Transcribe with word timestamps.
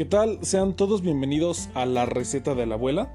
¿Qué 0.00 0.06
tal? 0.06 0.38
Sean 0.40 0.76
todos 0.76 1.02
bienvenidos 1.02 1.68
a 1.74 1.84
la 1.84 2.06
receta 2.06 2.54
de 2.54 2.64
la 2.64 2.76
abuela. 2.76 3.12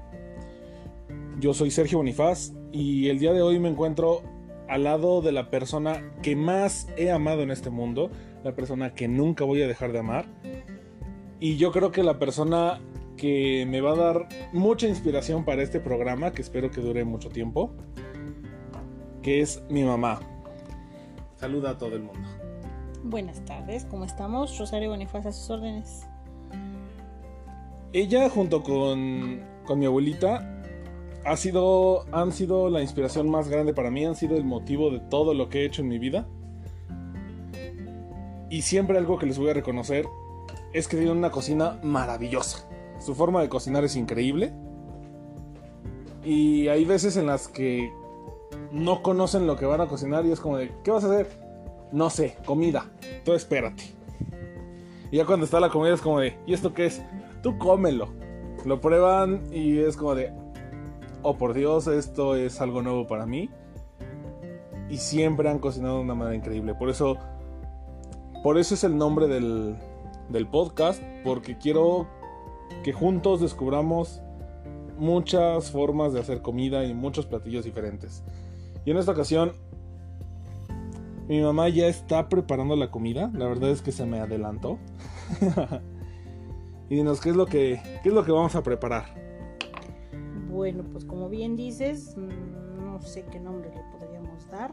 Yo 1.40 1.52
soy 1.52 1.72
Sergio 1.72 1.98
Bonifaz 1.98 2.52
y 2.70 3.08
el 3.08 3.18
día 3.18 3.32
de 3.32 3.42
hoy 3.42 3.58
me 3.58 3.68
encuentro 3.68 4.22
al 4.68 4.84
lado 4.84 5.20
de 5.20 5.32
la 5.32 5.50
persona 5.50 6.12
que 6.22 6.36
más 6.36 6.86
he 6.96 7.10
amado 7.10 7.42
en 7.42 7.50
este 7.50 7.70
mundo, 7.70 8.08
la 8.44 8.54
persona 8.54 8.94
que 8.94 9.08
nunca 9.08 9.44
voy 9.44 9.62
a 9.62 9.66
dejar 9.66 9.90
de 9.90 9.98
amar. 9.98 10.26
Y 11.40 11.56
yo 11.56 11.72
creo 11.72 11.90
que 11.90 12.04
la 12.04 12.20
persona 12.20 12.78
que 13.16 13.66
me 13.68 13.80
va 13.80 13.94
a 13.94 13.96
dar 13.96 14.28
mucha 14.52 14.86
inspiración 14.86 15.44
para 15.44 15.64
este 15.64 15.80
programa, 15.80 16.30
que 16.30 16.42
espero 16.42 16.70
que 16.70 16.80
dure 16.80 17.04
mucho 17.04 17.30
tiempo, 17.30 17.74
que 19.22 19.40
es 19.40 19.60
mi 19.68 19.82
mamá. 19.82 20.20
Saluda 21.34 21.70
a 21.70 21.78
todo 21.78 21.96
el 21.96 22.04
mundo. 22.04 22.28
Buenas 23.02 23.44
tardes, 23.44 23.84
¿cómo 23.86 24.04
estamos? 24.04 24.56
Rosario 24.56 24.90
Bonifaz 24.90 25.26
a 25.26 25.32
sus 25.32 25.50
órdenes. 25.50 26.06
Ella 27.96 28.28
junto 28.28 28.62
con, 28.62 29.40
con 29.64 29.78
mi 29.78 29.86
abuelita 29.86 30.62
ha 31.24 31.34
sido, 31.34 32.04
han 32.12 32.30
sido 32.30 32.68
la 32.68 32.82
inspiración 32.82 33.30
más 33.30 33.48
grande 33.48 33.72
para 33.72 33.90
mí, 33.90 34.04
han 34.04 34.14
sido 34.14 34.36
el 34.36 34.44
motivo 34.44 34.90
de 34.90 35.00
todo 35.00 35.32
lo 35.32 35.48
que 35.48 35.62
he 35.62 35.64
hecho 35.64 35.80
en 35.80 35.88
mi 35.88 35.98
vida. 35.98 36.28
Y 38.50 38.60
siempre 38.60 38.98
algo 38.98 39.18
que 39.18 39.24
les 39.24 39.38
voy 39.38 39.48
a 39.48 39.54
reconocer 39.54 40.04
es 40.74 40.88
que 40.88 40.98
tienen 40.98 41.16
una 41.16 41.30
cocina 41.30 41.80
maravillosa. 41.82 42.68
Su 42.98 43.14
forma 43.14 43.40
de 43.40 43.48
cocinar 43.48 43.82
es 43.82 43.96
increíble. 43.96 44.52
Y 46.22 46.68
hay 46.68 46.84
veces 46.84 47.16
en 47.16 47.24
las 47.24 47.48
que 47.48 47.90
no 48.72 49.02
conocen 49.02 49.46
lo 49.46 49.56
que 49.56 49.64
van 49.64 49.80
a 49.80 49.86
cocinar 49.86 50.26
y 50.26 50.32
es 50.32 50.40
como 50.40 50.58
de, 50.58 50.70
¿qué 50.84 50.90
vas 50.90 51.02
a 51.02 51.06
hacer? 51.06 51.30
No 51.92 52.10
sé, 52.10 52.36
comida. 52.44 52.90
Tú 53.24 53.32
espérate. 53.32 53.84
Y 55.10 55.16
ya 55.16 55.24
cuando 55.24 55.46
está 55.46 55.60
la 55.60 55.70
comida 55.70 55.94
es 55.94 56.02
como 56.02 56.20
de, 56.20 56.36
¿y 56.46 56.52
esto 56.52 56.74
qué 56.74 56.84
es? 56.84 57.00
Tú 57.46 57.58
cómelo. 57.58 58.08
Lo 58.64 58.80
prueban 58.80 59.40
y 59.52 59.78
es 59.78 59.96
como 59.96 60.16
de, 60.16 60.32
oh 61.22 61.36
por 61.36 61.54
Dios, 61.54 61.86
esto 61.86 62.34
es 62.34 62.60
algo 62.60 62.82
nuevo 62.82 63.06
para 63.06 63.24
mí. 63.24 63.50
Y 64.90 64.96
siempre 64.96 65.48
han 65.48 65.60
cocinado 65.60 65.98
de 65.98 66.02
una 66.02 66.16
manera 66.16 66.34
increíble. 66.34 66.74
Por 66.74 66.90
eso, 66.90 67.16
por 68.42 68.58
eso 68.58 68.74
es 68.74 68.82
el 68.82 68.98
nombre 68.98 69.28
del, 69.28 69.76
del 70.28 70.48
podcast, 70.48 71.00
porque 71.22 71.56
quiero 71.56 72.08
que 72.82 72.92
juntos 72.92 73.40
descubramos 73.40 74.22
muchas 74.98 75.70
formas 75.70 76.12
de 76.12 76.18
hacer 76.18 76.42
comida 76.42 76.84
y 76.84 76.94
muchos 76.94 77.26
platillos 77.26 77.64
diferentes. 77.64 78.24
Y 78.84 78.90
en 78.90 78.96
esta 78.96 79.12
ocasión, 79.12 79.52
mi 81.28 81.40
mamá 81.40 81.68
ya 81.68 81.86
está 81.86 82.28
preparando 82.28 82.74
la 82.74 82.90
comida. 82.90 83.30
La 83.34 83.46
verdad 83.46 83.70
es 83.70 83.82
que 83.82 83.92
se 83.92 84.04
me 84.04 84.18
adelantó. 84.18 84.80
y 86.88 86.96
dinos, 86.96 87.20
¿qué 87.20 87.30
es, 87.30 87.36
lo 87.36 87.46
que, 87.46 87.80
¿qué 88.02 88.08
es 88.08 88.14
lo 88.14 88.24
que 88.24 88.32
vamos 88.32 88.54
a 88.54 88.62
preparar? 88.62 89.04
Bueno, 90.48 90.84
pues 90.92 91.04
como 91.04 91.28
bien 91.28 91.56
dices, 91.56 92.16
no 92.16 93.00
sé 93.00 93.24
qué 93.30 93.40
nombre 93.40 93.70
le 93.74 93.82
podríamos 93.92 94.48
dar. 94.50 94.70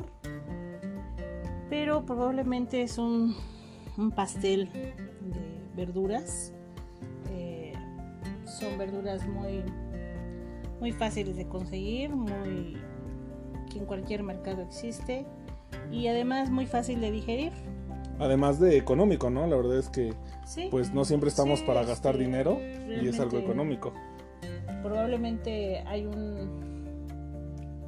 Pero 1.69 2.05
probablemente 2.05 2.83
es 2.83 2.97
un, 2.97 3.35
un 3.97 4.11
pastel 4.11 4.71
de 4.71 5.63
verduras. 5.75 6.53
Eh, 7.31 7.73
son 8.45 8.77
verduras 8.77 9.27
muy, 9.27 9.63
muy 10.79 10.91
fáciles 10.91 11.35
de 11.35 11.47
conseguir, 11.47 12.11
muy 12.15 12.77
que 13.71 13.79
en 13.79 13.85
cualquier 13.85 14.23
mercado 14.23 14.61
existe 14.61 15.25
y 15.91 16.07
además 16.07 16.49
muy 16.49 16.65
fácil 16.65 17.01
de 17.01 17.11
digerir. 17.11 17.51
Además 18.19 18.59
de 18.59 18.77
económico, 18.77 19.29
¿no? 19.29 19.47
La 19.47 19.55
verdad 19.55 19.79
es 19.79 19.89
que 19.89 20.13
Sí, 20.45 20.67
pues 20.69 20.93
no 20.93 21.05
siempre 21.05 21.29
estamos 21.29 21.59
Sí, 21.59 21.65
para 21.65 21.83
gastar 21.83 22.17
dinero 22.17 22.57
y 22.61 23.07
es 23.07 23.19
algo 23.19 23.37
económico. 23.37 23.93
probablemente 24.81 25.79
hay 25.87 26.05
un, 26.05 26.63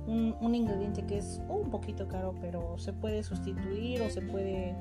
un, 0.08 0.36
un 0.40 0.56
ingrediente 0.56 1.06
que 1.06 1.18
es 1.18 1.42
un 1.50 1.70
poquito 1.70 2.08
caro, 2.08 2.34
pero 2.40 2.78
se 2.78 2.94
puede 2.94 3.24
sustituir 3.24 4.02
o 4.02 4.10
se 4.10 4.22
puede 4.22 4.76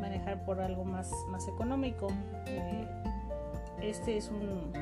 manejar 0.00 0.44
por 0.44 0.60
algo 0.60 0.84
más, 0.84 1.10
más 1.28 1.46
económico. 1.48 2.08
Eh, 2.46 2.86
este 3.82 4.16
es 4.16 4.30
un 4.30 4.72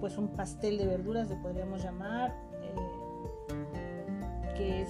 pues 0.00 0.16
un 0.16 0.28
pastel 0.28 0.78
de 0.78 0.86
verduras, 0.86 1.28
le 1.28 1.36
podríamos 1.36 1.82
llamar, 1.82 2.34
eh, 2.62 4.54
que 4.56 4.80
es 4.82 4.88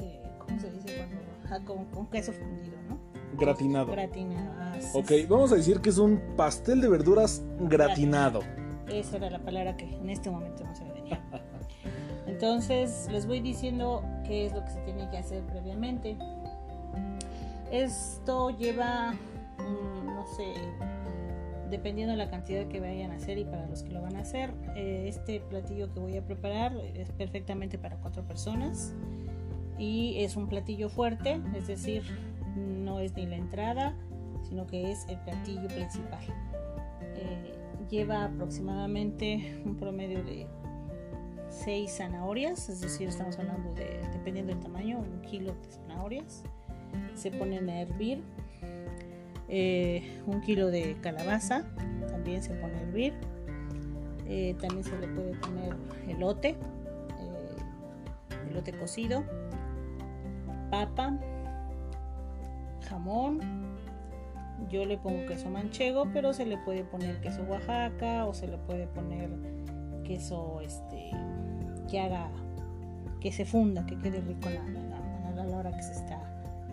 eh, 0.00 0.22
¿cómo 0.38 0.58
se 0.58 0.70
dice 0.70 0.96
cuando? 0.96 1.16
Ah, 1.50 1.60
con, 1.66 1.84
con 1.86 2.06
queso 2.06 2.32
fundido, 2.32 2.76
¿no? 2.88 2.98
Gratinado. 3.38 3.92
Gratinado. 3.92 4.80
sí, 4.80 4.88
Ok, 4.94 5.28
vamos 5.28 5.52
a 5.52 5.56
decir 5.56 5.80
que 5.80 5.90
es 5.90 5.98
un 5.98 6.20
pastel 6.36 6.80
de 6.80 6.88
verduras 6.88 7.42
gratinado. 7.60 8.40
Esa 8.88 9.16
era 9.16 9.30
la 9.30 9.38
palabra 9.38 9.76
que 9.76 9.84
en 9.84 10.10
este 10.10 10.30
momento 10.30 10.64
no 10.64 10.74
se 10.74 10.84
me 10.84 10.92
venía. 10.92 11.22
Entonces 12.26 13.08
les 13.10 13.26
voy 13.26 13.40
diciendo 13.40 14.02
qué 14.24 14.46
es 14.46 14.52
lo 14.52 14.64
que 14.64 14.70
se 14.70 14.80
tiene 14.80 15.08
que 15.10 15.18
hacer 15.18 15.42
previamente. 15.44 16.16
Esto 17.70 18.50
lleva, 18.50 19.12
mm, 19.12 20.06
no 20.06 20.26
sé, 20.36 20.54
dependiendo 21.70 22.12
de 22.12 22.18
la 22.18 22.30
cantidad 22.30 22.66
que 22.66 22.80
vayan 22.80 23.10
a 23.10 23.16
hacer 23.16 23.38
y 23.38 23.44
para 23.44 23.66
los 23.66 23.82
que 23.82 23.90
lo 23.90 24.00
van 24.02 24.16
a 24.16 24.20
hacer, 24.20 24.52
eh, 24.74 25.04
este 25.06 25.40
platillo 25.40 25.92
que 25.92 26.00
voy 26.00 26.16
a 26.16 26.24
preparar 26.24 26.76
es 26.94 27.10
perfectamente 27.12 27.78
para 27.78 27.96
cuatro 27.96 28.22
personas 28.26 28.94
y 29.78 30.14
es 30.18 30.36
un 30.36 30.48
platillo 30.48 30.88
fuerte, 30.88 31.40
es 31.54 31.66
decir, 31.66 32.02
no 32.58 33.00
es 33.00 33.14
ni 33.14 33.26
la 33.26 33.36
entrada, 33.36 33.94
sino 34.48 34.66
que 34.66 34.90
es 34.90 35.06
el 35.08 35.18
platillo 35.20 35.68
principal. 35.68 36.24
Eh, 37.14 37.54
lleva 37.88 38.24
aproximadamente 38.24 39.60
un 39.64 39.76
promedio 39.76 40.22
de 40.22 40.46
6 41.50 41.90
zanahorias, 41.90 42.68
es 42.68 42.80
decir, 42.80 43.08
estamos 43.08 43.38
hablando 43.38 43.72
de, 43.74 44.00
dependiendo 44.12 44.52
del 44.52 44.62
tamaño, 44.62 44.98
un 44.98 45.22
kilo 45.22 45.52
de 45.52 45.70
zanahorias. 45.70 46.44
Se 47.14 47.30
ponen 47.30 47.68
a 47.68 47.80
hervir. 47.80 48.22
Eh, 49.50 50.20
un 50.26 50.42
kilo 50.42 50.70
de 50.70 50.98
calabaza 51.00 51.64
también 52.10 52.42
se 52.42 52.54
pone 52.54 52.74
a 52.74 52.80
hervir. 52.82 53.14
Eh, 54.26 54.54
también 54.60 54.84
se 54.84 54.98
le 54.98 55.08
puede 55.08 55.34
poner 55.36 55.74
elote, 56.06 56.50
eh, 56.50 56.56
elote 58.50 58.72
cocido, 58.72 59.24
papa, 60.70 61.18
jamón, 62.88 63.40
yo 64.70 64.84
le 64.84 64.98
pongo 64.98 65.26
queso 65.26 65.48
manchego, 65.50 66.06
pero 66.12 66.32
se 66.32 66.44
le 66.46 66.56
puede 66.58 66.84
poner 66.84 67.20
queso 67.20 67.42
Oaxaca 67.42 68.26
o 68.26 68.34
se 68.34 68.48
le 68.48 68.58
puede 68.58 68.86
poner 68.88 69.30
queso 70.04 70.60
este 70.60 71.10
que 71.90 72.00
haga 72.00 72.28
que 73.20 73.32
se 73.32 73.44
funda, 73.44 73.84
que 73.86 73.96
quede 73.98 74.20
rico 74.20 74.48
la, 74.50 74.62
la- 75.34 75.44
la 75.44 75.56
hora 75.56 75.70
que 75.72 75.82
se 75.82 75.92
está. 75.92 76.20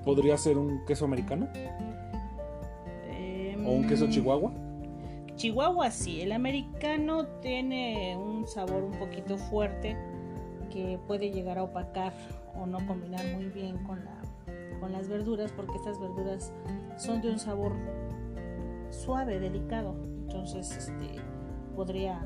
¿Podría 0.03 0.37
ser 0.37 0.57
un 0.57 0.83
queso 0.85 1.05
americano? 1.05 1.47
Em, 3.09 3.65
¿O 3.65 3.71
un 3.71 3.87
queso 3.87 4.07
chihuahua? 4.09 4.51
Chihuahua 5.35 5.91
sí, 5.91 6.21
el 6.21 6.31
americano 6.31 7.25
tiene 7.41 8.15
un 8.17 8.47
sabor 8.47 8.83
un 8.83 8.93
poquito 8.93 9.37
fuerte 9.37 9.95
que 10.71 10.97
puede 11.07 11.31
llegar 11.31 11.57
a 11.57 11.63
opacar 11.63 12.13
o 12.55 12.65
no 12.65 12.85
combinar 12.87 13.25
muy 13.35 13.45
bien 13.45 13.77
con, 13.83 14.03
la, 14.05 14.13
con 14.85 14.91
las 14.91 15.09
verduras 15.09 15.51
porque 15.51 15.77
estas 15.77 15.99
verduras 15.99 16.53
son 16.95 17.19
de 17.19 17.31
un 17.31 17.39
sabor 17.39 17.73
suave, 18.91 19.39
delicado, 19.39 19.95
entonces 20.21 20.71
este, 20.77 21.19
podría 21.75 22.23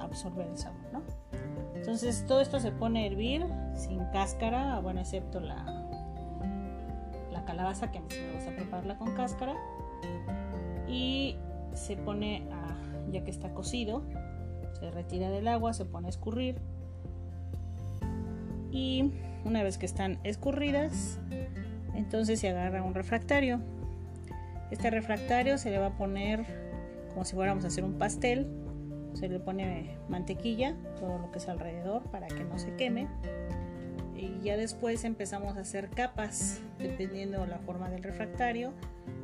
absorber 0.00 0.48
el 0.48 0.58
sabor, 0.58 0.80
¿no? 0.92 1.02
Entonces 1.76 2.26
todo 2.26 2.40
esto 2.40 2.58
se 2.58 2.72
pone 2.72 3.04
a 3.04 3.06
hervir 3.06 3.46
sin 3.76 4.04
cáscara, 4.06 4.80
bueno, 4.80 4.98
excepto 4.98 5.38
la, 5.38 5.64
la 7.30 7.44
calabaza 7.44 7.92
que 7.92 7.98
a 7.98 8.00
mí 8.00 8.08
sí 8.10 8.50
prepararla 8.50 8.98
con 8.98 9.14
cáscara. 9.14 9.54
Y 10.88 11.36
se 11.72 11.96
pone 11.96 12.48
a, 12.50 13.12
ya 13.12 13.22
que 13.22 13.30
está 13.30 13.54
cocido, 13.54 14.02
se 14.72 14.90
retira 14.90 15.30
del 15.30 15.46
agua, 15.46 15.72
se 15.72 15.84
pone 15.84 16.08
a 16.08 16.10
escurrir. 16.10 16.60
Y 18.72 19.12
una 19.44 19.62
vez 19.62 19.78
que 19.78 19.86
están 19.86 20.18
escurridas, 20.24 21.20
entonces 21.94 22.40
se 22.40 22.48
agarra 22.48 22.82
un 22.82 22.94
refractario. 22.94 23.60
Este 24.70 24.90
refractario 24.90 25.58
se 25.58 25.70
le 25.70 25.78
va 25.78 25.86
a 25.86 25.96
poner 25.96 26.44
como 27.12 27.24
si 27.24 27.34
fuéramos 27.34 27.64
a 27.64 27.68
hacer 27.68 27.84
un 27.84 27.98
pastel, 27.98 28.46
se 29.14 29.28
le 29.28 29.38
pone 29.38 29.98
mantequilla, 30.08 30.74
todo 30.98 31.18
lo 31.18 31.30
que 31.30 31.38
es 31.38 31.48
alrededor 31.48 32.02
para 32.10 32.26
que 32.26 32.44
no 32.44 32.58
se 32.58 32.74
queme. 32.76 33.08
Y 34.16 34.40
ya 34.42 34.56
después 34.56 35.04
empezamos 35.04 35.56
a 35.56 35.60
hacer 35.60 35.90
capas, 35.90 36.60
dependiendo 36.78 37.44
la 37.46 37.58
forma 37.58 37.90
del 37.90 38.02
refractario, 38.02 38.72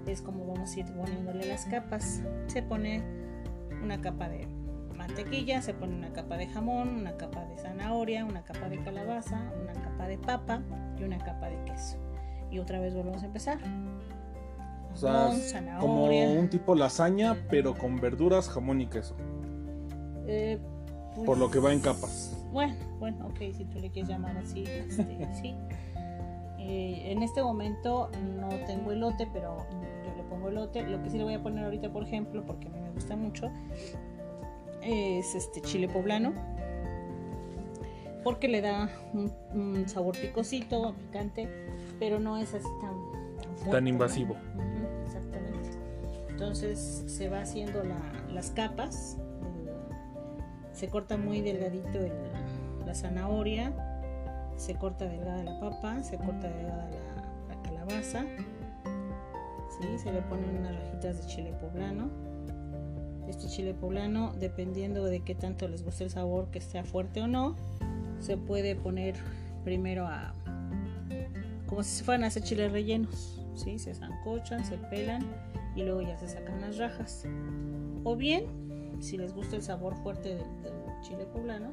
es 0.06 0.22
como 0.22 0.46
vamos 0.46 0.74
a 0.74 0.80
ir 0.80 0.86
poniéndole 0.86 1.46
las 1.46 1.64
capas. 1.66 2.22
Se 2.48 2.62
pone 2.62 3.02
una 3.82 4.00
capa 4.00 4.28
de 4.28 4.46
mantequilla, 4.96 5.62
se 5.62 5.72
pone 5.72 5.94
una 5.94 6.12
capa 6.12 6.36
de 6.36 6.48
jamón, 6.48 6.88
una 6.88 7.16
capa 7.16 7.44
de 7.46 7.56
zanahoria, 7.58 8.24
una 8.24 8.42
capa 8.42 8.68
de 8.68 8.82
calabaza, 8.82 9.52
una 9.62 9.72
capa 9.72 10.08
de 10.08 10.18
papa 10.18 10.62
y 10.98 11.04
una 11.04 11.18
capa 11.18 11.48
de 11.48 11.64
queso. 11.64 12.07
Y 12.50 12.58
otra 12.58 12.80
vez 12.80 12.94
volvemos 12.94 13.22
a 13.22 13.26
empezar. 13.26 13.58
O 14.92 14.96
sea, 14.96 15.30
Jamón, 15.52 15.80
como 15.80 16.04
un 16.06 16.48
tipo 16.50 16.74
lasaña, 16.74 17.36
pero 17.50 17.74
con 17.74 18.00
verduras, 18.00 18.48
jamón 18.48 18.80
y 18.80 18.86
queso. 18.86 19.14
Eh, 20.26 20.58
Por 21.24 21.38
lo 21.38 21.50
que 21.50 21.58
va 21.58 21.72
en 21.72 21.80
pues, 21.80 21.94
capas. 21.94 22.44
Bueno, 22.52 22.74
bueno, 22.98 23.26
ok, 23.26 23.38
si 23.56 23.64
tú 23.64 23.78
le 23.78 23.90
quieres 23.90 24.10
llamar 24.10 24.36
así, 24.36 24.64
este, 24.64 25.28
sí. 25.40 25.54
Eh, 26.58 27.12
en 27.12 27.22
este 27.22 27.42
momento 27.42 28.10
no 28.36 28.48
tengo 28.66 28.92
elote, 28.92 29.28
pero 29.32 29.56
yo 30.04 30.16
le 30.16 30.22
pongo 30.24 30.48
elote. 30.48 30.82
Lo 30.82 31.02
que 31.02 31.10
sí 31.10 31.18
le 31.18 31.24
voy 31.24 31.34
a 31.34 31.42
poner 31.42 31.64
ahorita, 31.64 31.90
por 31.90 32.02
ejemplo, 32.02 32.44
porque 32.44 32.68
a 32.68 32.70
mí 32.70 32.80
me 32.80 32.90
gusta 32.90 33.16
mucho, 33.16 33.50
es 34.82 35.34
este 35.34 35.60
chile 35.62 35.88
poblano. 35.88 36.32
Porque 38.24 38.48
le 38.48 38.60
da 38.60 38.90
un, 39.14 39.32
un 39.54 39.88
sabor 39.88 40.18
picosito, 40.18 40.94
picante, 40.94 41.48
pero 41.98 42.18
no 42.20 42.36
es 42.36 42.54
así 42.54 42.68
tan, 42.80 42.94
tan 43.42 43.56
fuerte, 43.56 43.80
¿no? 43.82 43.88
invasivo. 43.88 44.36
Exactamente. 45.04 45.70
Entonces 46.30 47.04
se 47.06 47.28
va 47.28 47.40
haciendo 47.40 47.82
la- 47.84 48.32
las 48.32 48.50
capas. 48.50 49.16
el- 49.18 50.74
se 50.76 50.88
corta 50.88 51.16
muy 51.16 51.40
delgadito 51.40 51.98
el- 51.98 52.12
la 52.86 52.94
zanahoria. 52.94 53.72
Se 54.56 54.74
corta 54.74 55.06
delgada 55.06 55.42
la 55.44 55.58
papa. 55.60 56.02
Se 56.02 56.16
corta 56.16 56.48
delgada 56.48 56.88
la, 56.88 57.54
la 57.56 57.62
calabaza. 57.62 58.24
¿sí? 59.80 59.98
Se 59.98 60.12
le 60.12 60.22
ponen 60.22 60.56
unas 60.58 60.74
rajitas 60.74 61.20
de 61.22 61.26
chile 61.26 61.52
poblano. 61.60 62.08
Este 63.28 63.46
chile 63.48 63.74
poblano, 63.74 64.32
dependiendo 64.38 65.04
de 65.04 65.20
qué 65.20 65.34
tanto 65.34 65.68
les 65.68 65.84
guste 65.84 66.04
el 66.04 66.10
sabor, 66.10 66.46
que 66.50 66.60
sea 66.60 66.82
fuerte 66.84 67.20
o 67.20 67.26
no, 67.26 67.56
se 68.20 68.36
puede 68.38 68.74
poner 68.74 69.14
primero 69.64 70.06
a 70.06 70.32
como 71.68 71.82
si 71.82 71.90
se 71.90 72.04
fueran 72.04 72.24
a 72.24 72.28
hacer 72.28 72.42
chiles 72.42 72.72
rellenos, 72.72 73.40
¿sí? 73.54 73.78
Se 73.78 73.94
zancochan, 73.94 74.64
se 74.64 74.76
pelan 74.78 75.24
y 75.76 75.82
luego 75.82 76.02
ya 76.02 76.16
se 76.18 76.28
sacan 76.28 76.60
las 76.60 76.78
rajas. 76.78 77.24
O 78.04 78.16
bien, 78.16 78.46
si 79.00 79.16
les 79.16 79.34
gusta 79.34 79.56
el 79.56 79.62
sabor 79.62 79.94
fuerte 80.02 80.30
del, 80.30 80.62
del 80.62 80.72
chile 81.02 81.26
poblano, 81.32 81.72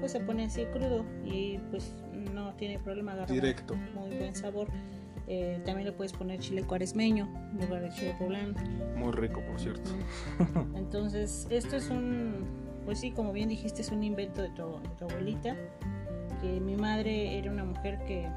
pues 0.00 0.12
se 0.12 0.20
pone 0.20 0.44
así 0.46 0.64
crudo 0.72 1.04
y 1.24 1.58
pues 1.70 1.92
no 2.34 2.54
tiene 2.54 2.78
problema 2.78 3.12
agarrar 3.12 3.32
Directo. 3.32 3.76
muy 3.94 4.16
buen 4.16 4.34
sabor. 4.34 4.68
Eh, 5.26 5.60
también 5.64 5.86
le 5.86 5.92
puedes 5.92 6.12
poner 6.12 6.40
chile 6.40 6.64
cuaresmeño 6.64 7.28
en 7.52 7.60
lugar 7.60 7.82
de 7.82 7.90
chile 7.90 8.16
poblano. 8.18 8.54
Muy 8.96 9.12
rico, 9.12 9.40
por 9.46 9.60
cierto. 9.60 9.90
Entonces, 10.74 11.46
esto 11.50 11.76
es 11.76 11.88
un, 11.88 12.46
pues 12.84 12.98
sí, 12.98 13.12
como 13.12 13.32
bien 13.32 13.48
dijiste, 13.48 13.82
es 13.82 13.92
un 13.92 14.02
invento 14.02 14.42
de 14.42 14.48
tu, 14.50 14.80
de 14.80 14.88
tu 14.98 15.04
abuelita, 15.04 15.54
que 16.40 16.58
mi 16.58 16.74
madre 16.74 17.38
era 17.38 17.52
una 17.52 17.64
mujer 17.64 18.02
que 18.06 18.28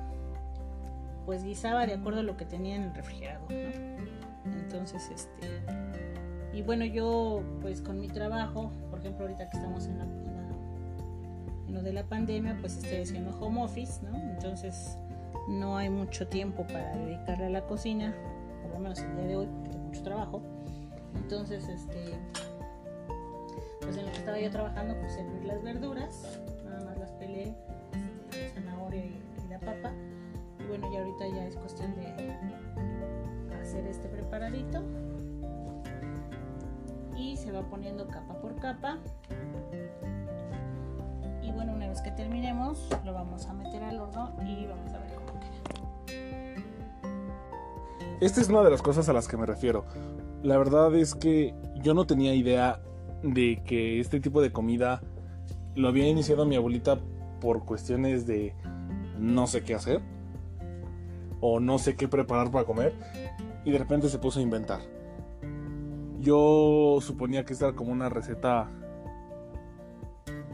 pues 1.25 1.43
guisaba 1.43 1.85
de 1.85 1.93
acuerdo 1.93 2.19
a 2.19 2.23
lo 2.23 2.37
que 2.37 2.45
tenía 2.45 2.75
en 2.75 2.83
el 2.83 2.93
refrigerador, 2.93 3.51
¿no? 3.51 4.51
Entonces, 4.51 5.09
este, 5.13 5.63
y 6.53 6.61
bueno, 6.61 6.85
yo 6.85 7.41
pues 7.61 7.81
con 7.81 7.99
mi 7.99 8.07
trabajo, 8.07 8.71
por 8.89 8.99
ejemplo, 8.99 9.25
ahorita 9.25 9.49
que 9.49 9.57
estamos 9.57 9.87
en, 9.87 9.97
la, 9.97 10.03
en, 10.03 11.73
lo 11.73 11.81
de 11.81 11.93
la 11.93 12.03
pandemia, 12.03 12.57
pues 12.59 12.77
estoy 12.77 13.01
haciendo 13.01 13.37
home 13.39 13.63
office, 13.63 14.01
¿no? 14.03 14.15
Entonces, 14.17 14.97
no 15.47 15.77
hay 15.77 15.89
mucho 15.89 16.27
tiempo 16.27 16.65
para 16.67 16.95
dedicarle 16.97 17.45
a 17.45 17.49
la 17.49 17.65
cocina, 17.65 18.13
por 18.61 18.71
lo 18.71 18.79
menos 18.79 18.99
el 18.99 19.15
día 19.15 19.25
de 19.25 19.35
hoy, 19.37 19.47
porque 19.47 19.69
tengo 19.69 19.85
mucho 19.85 20.03
trabajo. 20.03 20.41
Entonces, 21.15 21.67
este, 21.67 22.17
pues 23.81 23.97
en 23.97 24.05
lo 24.05 24.11
que 24.11 24.17
estaba 24.17 24.39
yo 24.39 24.51
trabajando, 24.51 24.95
pues 24.99 25.17
hervir 25.17 25.45
las 25.45 25.63
verduras, 25.63 26.39
poniendo 37.73 38.07
capa 38.07 38.35
por 38.39 38.55
capa. 38.57 38.99
Y 41.41 41.51
bueno, 41.51 41.73
una 41.73 41.87
vez 41.87 42.01
que 42.01 42.11
terminemos, 42.11 42.87
lo 43.03 43.15
vamos 43.15 43.47
a 43.47 43.53
meter 43.53 43.83
al 43.83 43.99
horno 43.99 44.31
y 44.45 44.67
vamos 44.67 44.93
a 44.93 44.99
ver 44.99 45.15
cómo 45.15 45.39
queda. 45.39 45.49
Esta 48.21 48.41
es 48.41 48.49
una 48.49 48.61
de 48.61 48.69
las 48.69 48.83
cosas 48.83 49.09
a 49.09 49.13
las 49.13 49.27
que 49.27 49.37
me 49.37 49.47
refiero. 49.47 49.85
La 50.43 50.55
verdad 50.59 50.93
es 50.93 51.15
que 51.15 51.55
yo 51.81 51.95
no 51.95 52.05
tenía 52.05 52.35
idea 52.35 52.79
de 53.23 53.63
que 53.65 53.99
este 53.99 54.19
tipo 54.19 54.39
de 54.39 54.51
comida 54.51 55.01
lo 55.73 55.87
había 55.87 56.07
iniciado 56.07 56.45
mi 56.45 56.55
abuelita 56.55 56.99
por 57.41 57.65
cuestiones 57.65 58.27
de 58.27 58.53
no 59.17 59.47
sé 59.47 59.63
qué 59.63 59.73
hacer 59.73 59.99
o 61.41 61.59
no 61.59 61.79
sé 61.79 61.95
qué 61.95 62.07
preparar 62.07 62.51
para 62.51 62.65
comer 62.65 62.93
y 63.65 63.71
de 63.71 63.79
repente 63.79 64.09
se 64.09 64.19
puso 64.19 64.37
a 64.37 64.43
inventar. 64.43 65.02
Yo 66.23 66.99
suponía 67.01 67.43
que 67.43 67.51
esta 67.51 67.67
era 67.67 67.75
como 67.75 67.91
una 67.91 68.07
receta 68.07 68.69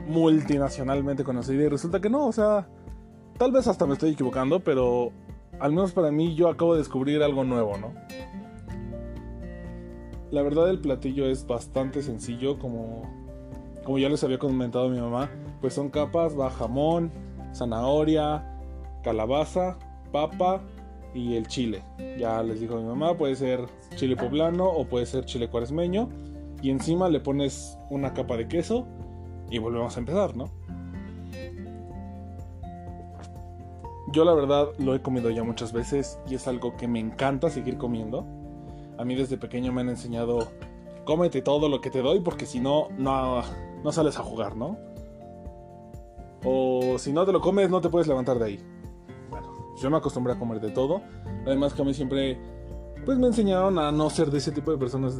multinacionalmente 0.08 1.24
conocida 1.24 1.64
y 1.64 1.70
resulta 1.70 2.02
que 2.02 2.10
no, 2.10 2.26
o 2.26 2.32
sea, 2.32 2.68
tal 3.38 3.52
vez 3.52 3.68
hasta 3.68 3.86
me 3.86 3.94
estoy 3.94 4.12
equivocando, 4.12 4.62
pero 4.62 5.12
al 5.60 5.72
menos 5.72 5.92
para 5.92 6.10
mí 6.10 6.34
yo 6.34 6.50
acabo 6.50 6.74
de 6.74 6.80
descubrir 6.80 7.22
algo 7.22 7.44
nuevo, 7.44 7.78
¿no? 7.78 7.94
La 10.32 10.42
verdad 10.42 10.70
el 10.72 10.80
platillo 10.80 11.28
es 11.28 11.46
bastante 11.46 12.02
sencillo, 12.02 12.58
como, 12.58 13.04
como 13.84 14.00
ya 14.00 14.10
les 14.10 14.24
había 14.24 14.40
comentado 14.40 14.90
mi 14.90 15.00
mamá, 15.00 15.30
pues 15.62 15.76
son 15.76 15.90
capas, 15.90 16.38
va 16.38 16.50
jamón, 16.50 17.12
zanahoria, 17.54 18.60
calabaza, 19.04 19.78
papa 20.12 20.64
y 21.14 21.36
el 21.36 21.48
chile. 21.48 21.82
Ya 22.18 22.42
les 22.44 22.60
dijo 22.60 22.76
mi 22.78 22.84
mamá, 22.84 23.18
puede 23.18 23.36
ser 23.36 23.66
chile 23.96 24.16
poblano 24.16 24.66
o 24.66 24.86
puede 24.86 25.06
ser 25.06 25.26
chile 25.26 25.50
cuaresmeño. 25.50 26.10
Y 26.62 26.70
encima 26.70 27.10
le 27.10 27.20
pones 27.20 27.78
una 27.90 28.14
capa 28.14 28.36
de 28.38 28.48
queso 28.48 28.86
y 29.50 29.58
volvemos 29.60 29.96
a 29.96 30.00
empezar, 30.00 30.36
¿no? 30.36 30.50
Yo 34.12 34.26
la 34.26 34.34
verdad 34.34 34.70
lo 34.80 34.96
he 34.96 35.02
comido 35.02 35.30
ya 35.30 35.44
muchas 35.44 35.72
veces 35.72 36.20
y 36.28 36.36
es 36.36 36.48
algo 36.48 36.76
que 36.76 36.88
me 36.88 37.00
encanta 37.00 37.50
seguir 37.50 37.78
comiendo. 37.78 38.26
A 38.98 39.06
mí 39.06 39.16
desde 39.16 39.38
pequeño 39.38 39.72
me 39.72 39.82
han 39.82 39.90
enseñado, 39.90 40.52
cómete 41.06 41.42
todo 41.42 41.70
lo 41.70 41.80
que 41.80 41.92
te 41.92 42.02
doy 42.02 42.20
porque 42.20 42.46
si 42.46 42.60
no, 42.60 42.90
no, 42.98 43.44
no 43.84 43.92
sales 43.92 44.18
a 44.18 44.24
jugar, 44.24 44.56
¿no? 44.56 44.78
O 46.44 46.98
si 46.98 47.14
no 47.14 47.26
te 47.26 47.32
lo 47.32 47.40
comes, 47.40 47.70
no 47.70 47.82
te 47.82 47.90
puedes 47.90 48.08
levantar 48.08 48.40
de 48.40 48.46
ahí. 48.46 48.60
Yo 49.82 49.90
me 49.90 49.98
acostumbré 49.98 50.34
a 50.34 50.40
comer 50.40 50.60
de 50.60 50.70
todo. 50.70 51.02
Además 51.46 51.74
que 51.74 51.82
a 51.82 51.86
mí 51.86 51.94
siempre, 51.94 52.40
pues 53.06 53.18
me 53.18 53.28
enseñaron 53.28 53.80
a 53.80 53.92
no 53.92 54.10
ser 54.10 54.32
de 54.32 54.40
ese 54.40 54.52
tipo 54.52 54.72
de 54.72 54.78
personas 54.78 55.16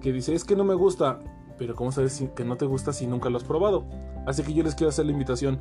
que 0.00 0.12
dice, 0.12 0.34
es 0.34 0.44
que 0.44 0.56
no 0.56 0.64
me 0.64 0.74
gusta. 0.74 1.20
Pero 1.58 1.74
¿cómo 1.74 1.90
sabes 1.90 2.24
que 2.36 2.44
no 2.44 2.56
te 2.56 2.66
gusta 2.66 2.92
si 2.92 3.06
nunca 3.06 3.30
lo 3.30 3.38
has 3.38 3.44
probado? 3.44 3.84
Así 4.26 4.42
que 4.42 4.54
yo 4.54 4.62
les 4.62 4.74
quiero 4.74 4.90
hacer 4.90 5.06
la 5.06 5.12
invitación. 5.12 5.60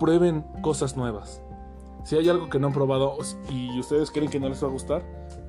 Prueben 0.00 0.44
cosas 0.62 0.96
nuevas. 0.96 1.42
Si 2.04 2.16
hay 2.16 2.28
algo 2.28 2.48
que 2.48 2.58
no 2.58 2.68
han 2.68 2.72
probado 2.72 3.16
y 3.50 3.78
ustedes 3.78 4.10
creen 4.10 4.30
que 4.30 4.40
no 4.40 4.48
les 4.48 4.62
va 4.62 4.68
a 4.68 4.70
gustar, 4.70 5.04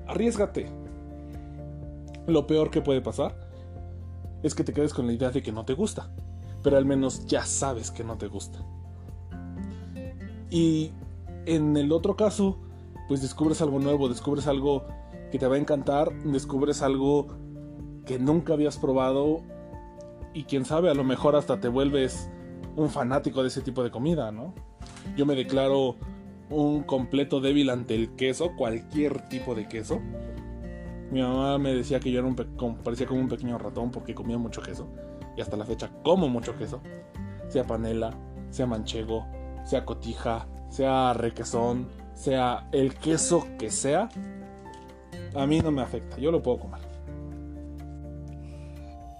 arriesgate. 0.07 0.69
Lo 2.27 2.45
peor 2.45 2.69
que 2.69 2.81
puede 2.81 3.01
pasar 3.01 3.35
es 4.43 4.53
que 4.53 4.63
te 4.63 4.73
quedes 4.73 4.93
con 4.93 5.07
la 5.07 5.13
idea 5.13 5.31
de 5.31 5.41
que 5.41 5.51
no 5.51 5.65
te 5.65 5.73
gusta, 5.73 6.09
pero 6.63 6.77
al 6.77 6.85
menos 6.85 7.25
ya 7.25 7.45
sabes 7.45 7.91
que 7.91 8.03
no 8.03 8.17
te 8.17 8.27
gusta. 8.27 8.59
Y 10.49 10.91
en 11.47 11.77
el 11.77 11.91
otro 11.91 12.15
caso, 12.15 12.59
pues 13.07 13.21
descubres 13.21 13.61
algo 13.61 13.79
nuevo, 13.79 14.09
descubres 14.09 14.47
algo 14.47 14.85
que 15.31 15.39
te 15.39 15.47
va 15.47 15.55
a 15.55 15.59
encantar, 15.59 16.13
descubres 16.23 16.81
algo 16.81 17.27
que 18.05 18.19
nunca 18.19 18.53
habías 18.53 18.77
probado 18.77 19.41
y 20.33 20.43
quién 20.43 20.65
sabe, 20.65 20.89
a 20.89 20.93
lo 20.93 21.03
mejor 21.03 21.35
hasta 21.35 21.59
te 21.59 21.69
vuelves 21.69 22.29
un 22.75 22.89
fanático 22.89 23.41
de 23.41 23.47
ese 23.47 23.61
tipo 23.61 23.81
de 23.83 23.91
comida, 23.91 24.31
¿no? 24.31 24.53
Yo 25.15 25.25
me 25.25 25.35
declaro 25.35 25.95
un 26.49 26.83
completo 26.83 27.39
débil 27.39 27.69
ante 27.69 27.95
el 27.95 28.15
queso, 28.15 28.51
cualquier 28.55 29.27
tipo 29.29 29.55
de 29.55 29.67
queso. 29.67 29.99
Mi 31.11 31.21
mamá 31.21 31.57
me 31.57 31.73
decía 31.73 31.99
que 32.01 32.11
yo 32.11 32.19
era 32.19 32.27
un 32.27 32.35
parecía 32.83 33.07
como 33.07 33.21
un 33.21 33.29
pequeño 33.29 33.57
ratón 33.57 33.89
porque 33.91 34.13
comía 34.13 34.37
mucho 34.37 34.61
queso. 34.61 34.87
Y 35.37 35.41
hasta 35.41 35.55
la 35.55 35.65
fecha 35.65 35.91
como 36.03 36.27
mucho 36.27 36.57
queso. 36.57 36.81
Sea 37.47 37.65
panela, 37.65 38.11
sea 38.49 38.67
manchego, 38.67 39.25
sea 39.63 39.85
cotija, 39.85 40.47
sea 40.69 41.13
requesón, 41.13 41.87
sea 42.13 42.67
el 42.71 42.95
queso 42.95 43.47
que 43.57 43.69
sea. 43.69 44.09
A 45.35 45.45
mí 45.45 45.59
no 45.59 45.71
me 45.71 45.81
afecta, 45.81 46.17
yo 46.17 46.31
lo 46.31 46.41
puedo 46.41 46.59
comer. 46.59 46.81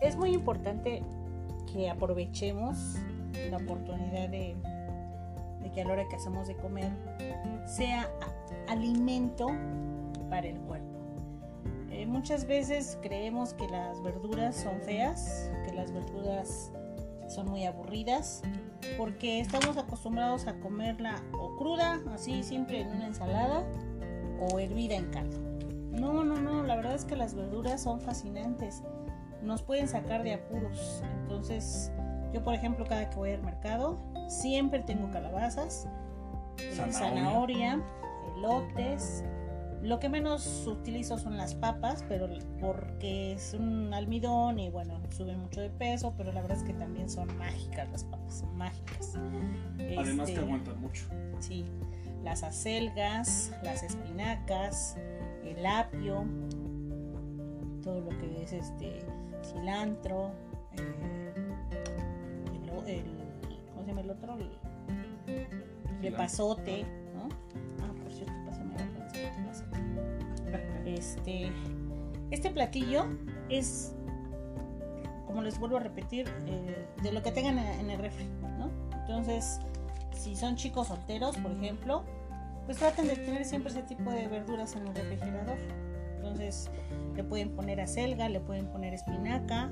Es 0.01 0.16
muy 0.16 0.34
importante 0.34 1.04
que 1.72 1.89
aprovechemos 1.89 2.77
la 3.50 3.58
oportunidad 3.58 4.30
de, 4.30 4.56
que 5.74 5.82
a 5.82 5.86
la 5.86 5.94
hora 5.94 6.08
que 6.08 6.16
hacemos 6.16 6.48
de 6.48 6.56
comer 6.56 6.92
sea 7.66 8.10
alimento 8.68 9.48
para 10.30 10.48
el 10.48 10.58
cuerpo. 10.62 10.98
Eh, 11.92 12.06
muchas 12.06 12.46
veces 12.46 12.98
creemos 13.01 13.54
que 13.54 13.68
las 13.70 14.01
verduras 14.04 14.56
son 14.56 14.80
feas, 14.82 15.50
que 15.66 15.74
las 15.74 15.92
verduras 15.92 16.72
son 17.27 17.50
muy 17.50 17.66
aburridas, 17.66 18.44
porque 18.98 19.39
estamos 19.39 19.77
acostumbrados 19.77 20.48
a 20.48 20.60
comerla 20.60 21.22
o 21.34 21.56
cruda, 21.58 22.00
así 22.13 22.44
siempre 22.44 22.82
en 22.82 22.89
una 22.89 23.08
ensalada, 23.08 23.63
o 24.39 24.60
hervida 24.60 24.96
en 24.96 25.10
caldo. 25.10 25.38
No, 25.91 26.24
no, 26.24 26.36
no, 26.39 26.63
la 26.63 26.75
verdad 26.75 26.94
es 26.94 27.06
que 27.06 27.15
las 27.15 27.34
verduras 27.34 27.82
son 27.82 28.00
fascinantes. 28.01 28.84
Nos 29.41 29.63
pueden 29.63 29.88
sacar 29.88 30.24
de 30.24 30.34
apuros. 30.34 31.01
Entonces, 31.22 31.91
yo 32.34 32.44
por 32.44 32.53
ejemplo, 32.53 32.86
cada 32.86 33.10
que 33.10 33.15
voy 33.15 33.32
al 33.32 33.41
mercado, 33.41 33.98
siempre 34.27 34.79
tengo 34.79 35.10
calabazas, 35.12 35.88
Zanahoria. 36.75 36.94
zanahoria, 36.94 37.84
elotes. 38.38 39.24
Lo 39.84 40.00
que 40.00 40.10
menos 40.10 40.65
utilizo 40.67 41.17
son 41.17 41.38
las 41.38 41.53
papas, 41.55 42.03
pero 42.10 42.27
porque 42.60 43.34
es 43.34 43.53
un 43.53 43.93
almidón 43.93 44.60
y 44.60 44.69
bueno, 44.69 45.00
suben 45.15 45.39
mucho 45.39 45.62
de 45.62 45.69
peso, 45.69 46.13
pero 46.17 46.31
la 46.34 46.41
verdad 46.41 46.57
es 46.57 46.63
que 46.63 46.74
también 46.74 47.10
son 47.10 47.36
mágicas 47.38 47.89
las 47.91 48.03
papas, 48.03 48.43
mágicas. 48.55 49.13
Además 49.98 50.25
que 50.27 50.34
Este, 50.34 50.39
aguantan 50.46 50.81
mucho. 50.81 51.05
Sí, 51.39 51.65
las 52.24 52.43
acelgas, 52.43 53.51
las 53.63 53.84
espinacas, 53.84 54.98
el 55.46 55.65
apio, 55.65 56.25
todo 57.84 58.01
lo 58.01 58.10
que 58.17 58.43
es 58.43 58.53
este 58.53 59.00
cilantro, 59.43 60.31
eh, 60.74 61.34
el, 62.55 62.89
el- 62.89 63.03
¿cómo 63.69 63.81
se 63.84 63.88
llama 63.88 64.01
el 64.01 64.10
otro? 64.10 64.38
El, 64.38 64.50
el 66.05 66.13
pasote, 66.13 66.86
Este, 70.98 71.51
este 72.32 72.50
platillo 72.50 73.06
es, 73.50 73.94
como 75.25 75.42
les 75.42 75.60
vuelvo 75.60 75.77
a 75.77 75.80
repetir, 75.80 76.27
eh, 76.46 76.88
de 77.04 77.12
lo 77.12 77.22
que 77.22 77.32
tengan 77.32 77.58
en 77.60 77.89
el 77.89 78.00
refri, 78.00 78.25
¿no? 78.58 78.70
Entonces, 79.01 79.60
si 80.13 80.36
son 80.36 80.56
chicos 80.56 80.88
solteros, 80.88 81.38
por 81.38 81.51
ejemplo, 81.51 82.04
pues 82.66 82.77
traten 82.77 83.08
de 83.08 83.16
tener 83.16 83.46
siempre 83.46 83.72
ese 83.72 83.84
tipo 83.84 84.12
de 84.12 84.27
verduras 84.27 84.75
en 84.75 84.88
el 84.88 84.96
refrigerador. 84.96 85.58
Entonces, 86.18 86.70
le 87.16 87.24
pueden 87.24 87.56
poner 87.56 87.80
acelga, 87.80 88.27
le 88.27 88.42
pueden 88.42 88.68
poner 88.68 88.94
espinaca, 88.94 89.72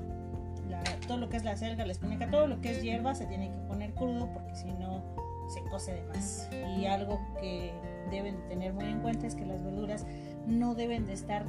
todo 1.06 1.18
lo 1.18 1.28
que 1.28 1.36
es 1.36 1.44
la 1.44 1.52
acelga, 1.52 1.84
la 1.84 1.92
espinaca, 1.92 2.30
todo 2.30 2.46
lo 2.46 2.60
que 2.60 2.70
es 2.70 2.82
hierba 2.82 3.14
se 3.14 3.26
tiene 3.26 3.50
que 3.50 3.58
poner 3.68 3.92
crudo 3.94 4.32
porque 4.32 4.54
si 4.54 4.72
no 4.72 5.02
se 5.48 5.60
cose 5.70 5.94
de 5.94 6.02
más. 6.04 6.48
Y 6.78 6.86
algo 6.86 7.20
que 7.40 7.72
deben 8.10 8.36
de 8.36 8.42
tener 8.48 8.72
muy 8.72 8.86
en 8.86 9.00
cuenta 9.00 9.26
es 9.26 9.34
que 9.34 9.44
las 9.44 9.62
verduras 9.62 10.06
no 10.46 10.74
deben 10.74 11.06
de 11.06 11.12
estar 11.12 11.44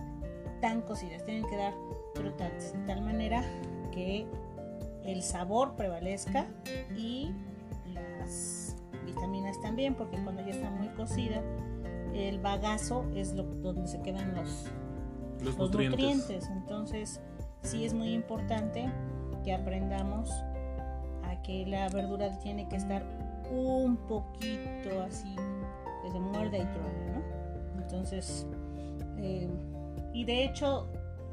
tan 0.62 0.82
cocidas, 0.82 1.24
tienen 1.24 1.48
que 1.50 1.56
dar 1.56 1.74
crudantes 2.16 2.74
de 2.74 2.80
tal 2.86 3.02
manera 3.02 3.44
que 3.92 4.26
el 5.04 5.22
sabor 5.24 5.76
prevalezca 5.76 6.48
y 6.96 7.32
las 7.94 8.76
vitaminas 9.06 9.60
también, 9.62 9.96
porque 9.96 10.18
cuando 10.24 10.42
ya 10.44 10.52
está 10.52 10.70
muy 10.70 10.90
cocida, 10.90 11.42
el 12.14 12.40
bagazo 12.40 13.06
es 13.16 13.34
lo, 13.34 13.44
donde 13.44 13.88
se 13.88 14.02
quedan 14.02 14.36
los, 14.36 14.66
Los, 15.44 15.58
los 15.58 15.58
nutrientes. 15.58 16.00
nutrientes. 16.00 16.50
Entonces, 16.50 17.22
sí 17.62 17.86
es 17.86 17.94
muy 17.94 18.14
importante 18.14 18.92
que 19.44 19.54
aprendamos 19.54 20.30
a 21.24 21.42
que 21.44 21.66
la 21.66 21.88
verdura 21.90 22.38
tiene 22.40 22.68
que 22.68 22.76
estar 22.76 23.04
un 23.52 23.98
poquito 23.98 25.02
así, 25.08 25.36
que 26.04 26.12
se 26.12 26.20
muerda 26.20 26.58
y 26.58 26.66
truene, 26.66 27.12
¿no? 27.14 27.82
Entonces, 27.82 28.46
eh, 29.18 29.50
y 30.14 30.26
de 30.26 30.44
hecho, 30.44 30.88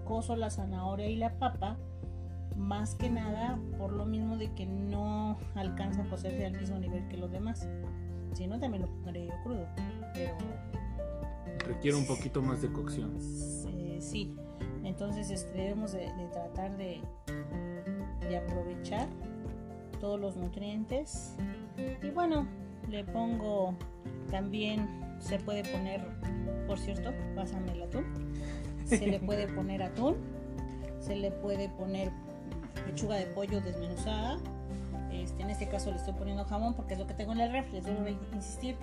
coso 0.04 0.36
la 0.36 0.50
zanahoria 0.50 1.08
y 1.08 1.16
la 1.16 1.38
papa 1.38 1.76
más 2.56 2.94
que 2.94 3.10
nada 3.10 3.58
por 3.78 3.92
lo 3.92 4.04
mismo 4.06 4.36
de 4.36 4.52
que 4.54 4.66
no 4.66 5.38
alcanza 5.54 6.02
a 6.02 6.08
cocerse 6.08 6.46
al 6.46 6.52
mismo 6.58 6.78
nivel 6.78 7.06
que 7.08 7.16
los 7.16 7.30
demás. 7.30 7.68
Si 8.34 8.46
no, 8.46 8.58
también 8.60 8.82
lo 8.82 8.88
pondré 8.88 9.26
yo 9.26 9.32
crudo, 9.42 9.66
pero 10.12 10.34
Requiere 11.66 11.96
un 11.96 12.06
poquito 12.06 12.42
más 12.42 12.60
de 12.62 12.70
cocción. 12.70 13.16
eh, 13.68 13.98
sí, 14.00 14.36
entonces 14.82 15.30
este, 15.30 15.56
debemos 15.56 15.92
de, 15.92 16.00
de 16.12 16.26
tratar 16.32 16.76
de, 16.76 17.00
de 18.20 18.36
aprovechar 18.36 19.08
todos 20.00 20.20
los 20.20 20.36
nutrientes 20.36 21.36
y 22.02 22.10
bueno, 22.10 22.46
le 22.90 23.04
pongo 23.04 23.74
también, 24.30 24.86
se 25.24 25.38
puede 25.38 25.64
poner, 25.64 26.06
por 26.66 26.78
cierto, 26.78 27.12
pásame 27.34 27.72
el 27.72 27.82
atún, 27.82 28.04
se 28.84 29.06
le 29.06 29.18
puede 29.20 29.48
poner 29.48 29.82
atún, 29.82 30.16
se 31.00 31.16
le 31.16 31.30
puede 31.30 31.68
poner 31.70 32.12
pechuga 32.86 33.16
de 33.16 33.26
pollo 33.26 33.60
desmenuzada, 33.60 34.38
este, 35.10 35.42
en 35.42 35.50
este 35.50 35.68
caso 35.68 35.90
le 35.90 35.96
estoy 35.96 36.12
poniendo 36.14 36.44
jamón 36.44 36.74
porque 36.74 36.94
es 36.94 37.00
lo 37.00 37.06
que 37.06 37.14
tengo 37.14 37.32
en 37.32 37.40
el 37.40 37.52
refri, 37.52 37.72
les 37.72 37.84
vuelvo 37.84 38.04
a 38.04 38.36
insistir, 38.36 38.76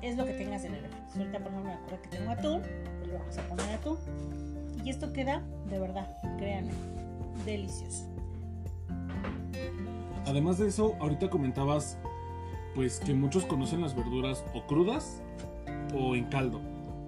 es 0.00 0.16
lo 0.16 0.24
que 0.24 0.34
tengas 0.34 0.64
en 0.64 0.74
el 0.74 0.82
refri. 0.82 1.00
Ahorita 1.16 1.38
por 1.38 1.48
ejemplo 1.48 1.64
me 1.64 1.72
acuerdo 1.72 2.02
que 2.02 2.08
tengo 2.08 2.30
atún, 2.30 2.62
pues 2.98 3.08
le 3.08 3.18
vamos 3.18 3.38
a 3.38 3.42
poner 3.42 3.74
atún. 3.74 3.98
Y 4.84 4.90
esto 4.90 5.12
queda, 5.12 5.42
de 5.68 5.78
verdad, 5.78 6.16
créanme, 6.38 6.72
delicioso. 7.44 8.06
Además 10.26 10.58
de 10.58 10.68
eso, 10.68 10.96
ahorita 11.00 11.28
comentabas 11.28 11.98
pues 12.74 13.00
que 13.00 13.14
muchos 13.14 13.44
conocen 13.46 13.80
las 13.80 13.96
verduras 13.96 14.44
o 14.54 14.64
crudas 14.66 15.22
o 15.94 16.14
en 16.14 16.24
caldo. 16.24 16.60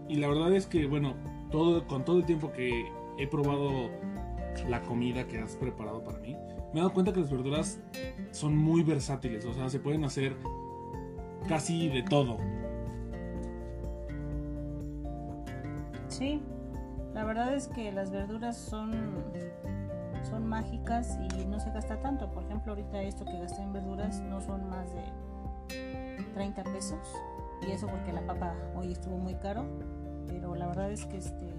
Y 0.09 0.17
la 0.17 0.29
verdad 0.29 0.55
es 0.55 0.67
que, 0.67 0.87
bueno, 0.87 1.15
todo, 1.51 1.87
con 1.87 2.05
todo 2.05 2.19
el 2.19 2.25
tiempo 2.25 2.53
que 2.53 2.87
he 3.19 3.27
probado 3.27 3.91
la 4.69 4.83
comida 4.83 5.27
que 5.27 5.39
has 5.39 5.57
preparado 5.57 6.03
para 6.03 6.19
mí, 6.19 6.37
me 6.73 6.81
he 6.81 6.83
dado 6.83 6.93
cuenta 6.93 7.13
que 7.13 7.21
las 7.21 7.31
verduras 7.31 7.81
son 8.31 8.57
muy 8.57 8.83
versátiles, 8.83 9.45
o 9.45 9.53
sea, 9.53 9.69
se 9.69 9.79
pueden 9.79 10.05
hacer 10.05 10.37
casi 11.49 11.89
de 11.89 12.03
todo. 12.03 12.39
Sí, 16.09 16.43
la 17.15 17.25
verdad 17.25 17.55
es 17.55 17.69
que 17.69 17.93
las 17.93 18.11
verduras 18.11 18.57
son, 18.57 18.93
son 20.29 20.47
mágicas 20.47 21.19
y 21.21 21.45
no 21.47 21.59
se 21.61 21.71
gasta 21.71 22.01
tanto. 22.01 22.31
Por 22.31 22.45
ejemplo, 22.45 22.73
ahorita 22.73 23.03
esto 23.03 23.25
que 23.25 23.39
gasté 23.39 23.63
en 23.63 23.73
verduras 23.73 24.21
no 24.21 24.41
son 24.41 24.69
más 24.69 24.89
de 24.95 26.25
30 26.35 26.65
pesos. 26.65 26.99
Y 27.67 27.71
eso 27.73 27.87
porque 27.87 28.13
la 28.13 28.27
papa 28.27 28.55
hoy 28.75 28.93
estuvo 28.93 29.17
muy 29.19 29.35
caro. 29.37 29.65
Pero 30.29 30.55
la 30.55 30.67
verdad 30.67 30.91
es 30.91 31.05
que 31.07 31.19
este 31.19 31.53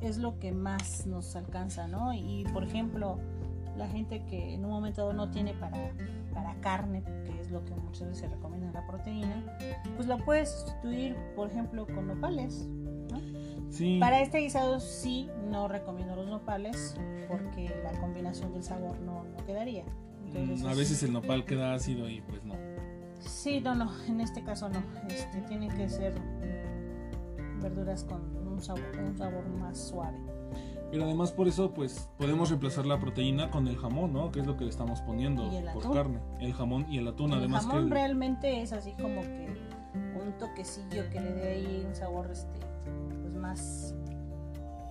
es 0.00 0.18
lo 0.18 0.38
que 0.38 0.52
más 0.52 1.06
nos 1.06 1.34
alcanza, 1.36 1.88
¿no? 1.88 2.12
Y 2.12 2.44
por 2.52 2.62
ejemplo, 2.64 3.18
la 3.76 3.88
gente 3.88 4.24
que 4.26 4.54
en 4.54 4.64
un 4.64 4.70
momento 4.70 5.02
dado 5.02 5.12
no 5.14 5.30
tiene 5.30 5.54
para, 5.54 5.92
para 6.34 6.54
carne, 6.60 7.02
que 7.24 7.40
es 7.40 7.50
lo 7.50 7.64
que 7.64 7.74
muchas 7.74 8.08
veces 8.08 8.18
se 8.18 8.28
recomienda 8.28 8.72
la 8.72 8.86
proteína, 8.86 9.56
pues 9.96 10.06
la 10.06 10.18
puedes 10.18 10.50
sustituir, 10.50 11.16
por 11.34 11.48
ejemplo, 11.50 11.86
con 11.86 12.06
nopales. 12.06 12.68
Sí. 13.70 13.98
Para 14.00 14.20
este 14.22 14.38
guisado 14.38 14.78
sí 14.80 15.28
no 15.50 15.66
recomiendo 15.68 16.14
los 16.16 16.28
nopales 16.28 16.96
porque 17.28 17.74
la 17.82 17.98
combinación 18.00 18.52
del 18.52 18.62
sabor 18.62 18.98
no, 19.00 19.24
no 19.24 19.44
quedaría. 19.46 19.84
Entonces, 20.26 20.62
Mm, 20.62 20.66
A 20.66 20.72
es- 20.72 20.78
veces 20.78 21.02
el 21.02 21.12
nopal 21.12 21.44
queda 21.44 21.74
ácido 21.74 22.08
y 22.08 22.20
pues 22.20 22.44
no. 22.44 22.54
Sí, 23.20 23.60
no, 23.60 23.74
no, 23.74 23.90
en 24.06 24.20
este 24.20 24.42
caso 24.42 24.68
no. 24.68 24.82
Este, 25.08 25.40
tienen 25.42 25.70
que 25.76 25.88
ser 25.88 26.14
verduras 27.60 28.04
con 28.04 28.36
un 28.46 28.60
sabor, 28.60 28.84
un 28.98 29.16
sabor 29.16 29.46
más 29.48 29.78
suave. 29.78 30.18
Pero 30.90 31.04
además 31.04 31.32
por 31.32 31.48
eso 31.48 31.72
pues 31.74 32.08
podemos 32.16 32.48
reemplazar 32.48 32.86
la 32.86 32.98
proteína 32.98 33.50
con 33.50 33.66
el 33.66 33.76
jamón, 33.76 34.12
¿no? 34.12 34.30
Que 34.30 34.40
es 34.40 34.46
lo 34.46 34.56
que 34.56 34.64
le 34.64 34.70
estamos 34.70 35.00
poniendo 35.00 35.50
por 35.74 35.92
carne. 35.92 36.20
El 36.40 36.54
jamón 36.54 36.86
y 36.88 36.98
el 36.98 37.08
atún, 37.08 37.32
el 37.32 37.38
además 37.38 37.66
jamón 37.66 37.88
que... 37.88 37.94
realmente 37.94 38.62
es 38.62 38.72
así 38.72 38.92
como 38.92 39.22
que 39.22 39.56
un 39.94 40.32
toquecillo 40.38 41.08
que 41.10 41.20
le 41.20 41.32
dé 41.32 41.48
ahí 41.48 41.84
un 41.86 41.94
sabor 41.94 42.30
este, 42.30 42.60
pues 43.20 43.34
más 43.34 43.94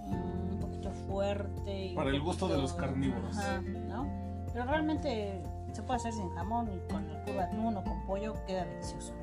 mm, 0.08 0.54
un 0.54 0.60
poquito 0.60 0.92
fuerte. 0.92 1.88
y 1.88 1.96
Para 1.96 2.10
el 2.10 2.22
gusto 2.22 2.48
de 2.50 2.58
los 2.58 2.74
carnívoros. 2.74 3.38
Ajá, 3.38 3.62
¿no? 3.62 4.08
Pero 4.52 4.66
realmente 4.66 5.42
se 5.76 5.84
puede 5.84 5.98
hacer 5.98 6.14
sin 6.14 6.30
jamón 6.30 6.70
y 6.72 6.80
con 6.92 7.06
el 7.10 7.40
atún 7.40 7.76
o 7.76 7.84
con 7.84 8.06
pollo 8.06 8.34
queda 8.48 8.64
delicioso, 8.66 9.14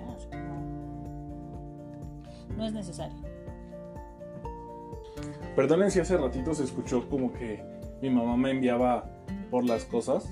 no 2.57 2.67
es 2.67 2.73
necesario. 2.75 3.17
Perdonen 5.57 5.91
si 5.91 6.01
hace 6.01 6.17
ratito 6.19 6.53
se 6.55 6.65
escuchó 6.65 7.09
como 7.09 7.33
que 7.33 7.65
mi 8.03 8.11
mamá 8.11 8.37
me 8.37 8.51
enviaba 8.51 9.05
por 9.51 9.65
las 9.65 9.87
cosas. 9.87 10.29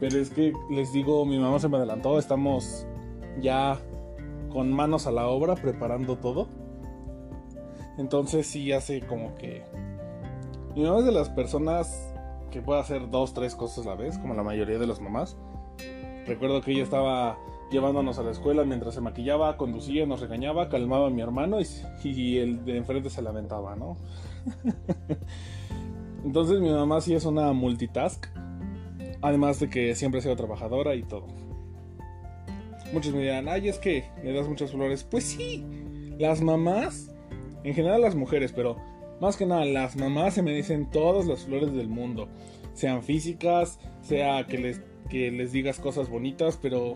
Pero 0.00 0.18
es 0.18 0.30
que 0.30 0.52
les 0.70 0.92
digo, 0.92 1.26
mi 1.26 1.38
mamá 1.38 1.58
se 1.58 1.68
me 1.68 1.76
adelantó, 1.76 2.18
estamos 2.18 2.86
ya 3.40 3.78
con 4.50 4.72
manos 4.72 5.06
a 5.06 5.10
la 5.10 5.28
obra 5.28 5.54
preparando 5.54 6.16
todo. 6.16 6.48
Entonces 7.98 8.46
sí 8.46 8.72
hace 8.72 9.00
como 9.00 9.34
que... 9.34 9.64
Mi 10.74 10.84
mamá 10.84 11.00
es 11.00 11.06
de 11.06 11.12
las 11.12 11.28
personas 11.28 12.07
que 12.50 12.62
puede 12.62 12.80
hacer 12.80 13.10
dos, 13.10 13.34
tres 13.34 13.54
cosas 13.54 13.86
a 13.86 13.90
la 13.90 13.96
vez, 13.96 14.18
como 14.18 14.34
la 14.34 14.42
mayoría 14.42 14.78
de 14.78 14.86
las 14.86 15.00
mamás. 15.00 15.36
Recuerdo 16.26 16.60
que 16.60 16.72
ella 16.72 16.82
estaba 16.82 17.38
llevándonos 17.70 18.18
a 18.18 18.22
la 18.22 18.30
escuela 18.30 18.64
mientras 18.64 18.94
se 18.94 19.00
maquillaba, 19.00 19.56
conducía, 19.56 20.06
nos 20.06 20.20
regañaba, 20.20 20.68
calmaba 20.68 21.08
a 21.08 21.10
mi 21.10 21.22
hermano 21.22 21.58
y, 21.60 21.66
y 22.08 22.38
el 22.38 22.64
de 22.64 22.76
enfrente 22.76 23.10
se 23.10 23.22
lamentaba, 23.22 23.76
¿no? 23.76 23.96
Entonces 26.24 26.60
mi 26.60 26.70
mamá 26.70 27.00
sí 27.00 27.14
es 27.14 27.24
una 27.24 27.52
multitask, 27.52 28.26
además 29.22 29.60
de 29.60 29.70
que 29.70 29.94
siempre 29.94 30.18
ha 30.18 30.22
sido 30.22 30.36
trabajadora 30.36 30.94
y 30.94 31.02
todo. 31.02 31.26
Muchos 32.92 33.12
me 33.12 33.20
dirán, 33.20 33.48
ay, 33.48 33.68
es 33.68 33.78
que 33.78 34.10
le 34.22 34.32
das 34.32 34.48
muchas 34.48 34.70
flores. 34.70 35.04
Pues 35.04 35.24
sí, 35.24 35.64
las 36.18 36.40
mamás 36.40 37.14
En 37.64 37.74
general 37.74 38.00
las 38.00 38.14
mujeres, 38.14 38.52
pero 38.52 38.76
más 39.20 39.36
que 39.36 39.46
nada 39.46 39.64
las 39.64 39.96
mamás 39.96 40.34
se 40.34 40.42
merecen 40.42 40.90
todas 40.90 41.26
las 41.26 41.44
flores 41.44 41.72
del 41.72 41.88
mundo. 41.88 42.28
Sean 42.74 43.02
físicas, 43.02 43.80
sea 44.02 44.46
que 44.46 44.58
les, 44.58 44.80
que 45.10 45.30
les 45.30 45.52
digas 45.52 45.80
cosas 45.80 46.08
bonitas, 46.08 46.58
pero 46.60 46.94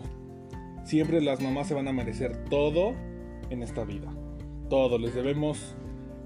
siempre 0.83 1.21
las 1.21 1.41
mamás 1.41 1.67
se 1.67 1.73
van 1.73 1.87
a 1.87 1.93
merecer 1.93 2.45
todo 2.45 2.93
en 3.49 3.63
esta 3.63 3.83
vida. 3.83 4.13
Todo, 4.69 4.97
les 4.97 5.13
debemos 5.13 5.75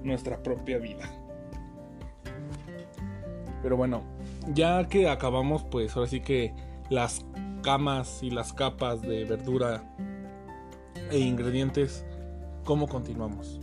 nuestra 0.04 0.44
propia 0.44 0.78
vida. 0.78 1.10
Pero 3.64 3.76
bueno, 3.76 4.04
ya 4.54 4.88
que 4.88 5.10
acabamos, 5.10 5.64
pues 5.64 5.96
ahora 5.96 6.08
sí 6.08 6.22
que 6.22 6.54
las 6.90 7.26
camas 7.64 8.22
y 8.22 8.30
las 8.30 8.54
capas 8.54 9.02
de 9.02 9.26
verdura 9.26 9.84
e 11.12 11.20
ingredientes, 11.20 12.06
¿cómo 12.64 12.88
continuamos? 12.88 13.60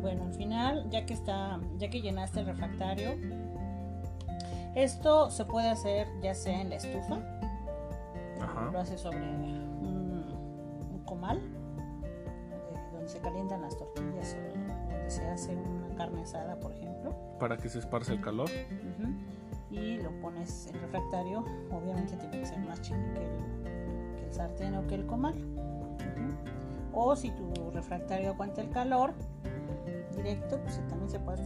Bueno, 0.00 0.24
al 0.24 0.34
final, 0.34 0.88
ya 0.90 1.04
que 1.06 1.14
está, 1.14 1.60
ya 1.78 1.90
que 1.90 2.00
llenaste 2.00 2.40
el 2.40 2.46
refractario, 2.46 3.16
esto 4.74 5.30
se 5.30 5.44
puede 5.44 5.68
hacer 5.68 6.06
ya 6.22 6.34
sea 6.34 6.60
en 6.60 6.70
la 6.70 6.76
estufa, 6.76 7.18
lo 8.72 8.78
haces 8.78 9.00
sobre 9.00 9.18
un, 9.18 11.02
comal 11.04 11.38
eh, 11.38 12.78
donde 12.92 13.08
se 13.08 13.18
calientan 13.18 13.62
las 13.62 13.76
tortillas 13.76 14.36
o 14.36 14.58
donde 14.90 15.10
se 15.10 15.26
hace 15.26 15.56
una 15.56 15.94
carne 15.96 16.22
asada, 16.22 16.60
por 16.60 16.72
ejemplo. 16.72 17.16
Para 17.40 17.56
que 17.56 17.68
se 17.68 17.78
esparce 17.78 18.12
el 18.12 18.20
calor. 18.20 18.50
Y 19.70 19.96
lo 19.98 20.10
pones 20.20 20.66
en 20.66 20.80
refractario, 20.80 21.44
obviamente 21.70 22.16
tiene 22.16 22.40
que 22.40 22.46
ser 22.46 22.58
más 22.58 22.80
chico 22.80 22.98
que 23.14 24.24
el, 24.24 24.32
sartén 24.32 24.74
o 24.74 24.86
que 24.86 24.94
el 24.96 25.06
comal. 25.06 25.34
O 26.92 27.16
si 27.16 27.30
tu 27.30 27.70
refractario 27.70 28.30
aguanta 28.30 28.60
el 28.60 28.70
calor 28.70 29.14
directo, 30.18 30.60
pues 30.62 30.76
también 30.88 31.10
se 31.10 31.18
puede, 31.18 31.38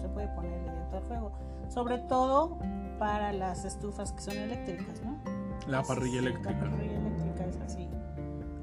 se 0.00 0.08
puede 0.08 0.28
poner 0.28 0.60
directo 0.60 0.96
al 0.96 1.02
fuego. 1.04 1.32
Sobre 1.68 1.98
todo 1.98 2.58
para 2.98 3.32
las 3.32 3.64
estufas 3.64 4.12
que 4.12 4.20
son 4.20 4.36
eléctricas, 4.36 5.02
¿no? 5.02 5.18
La 5.66 5.82
parrilla 5.82 6.20
eléctrica. 6.20 6.52
La 6.52 6.60
parrilla 6.60 6.98
eléctrica 6.98 7.46
es 7.46 7.56
así, 7.60 7.88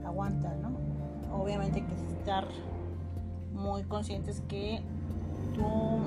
aguanta, 0.06 0.56
¿no? 0.56 0.72
Obviamente 1.36 1.80
hay 1.80 1.86
que 1.86 1.94
estar 2.20 2.48
muy 3.54 3.84
conscientes 3.84 4.42
que 4.48 4.82
tu 5.54 6.02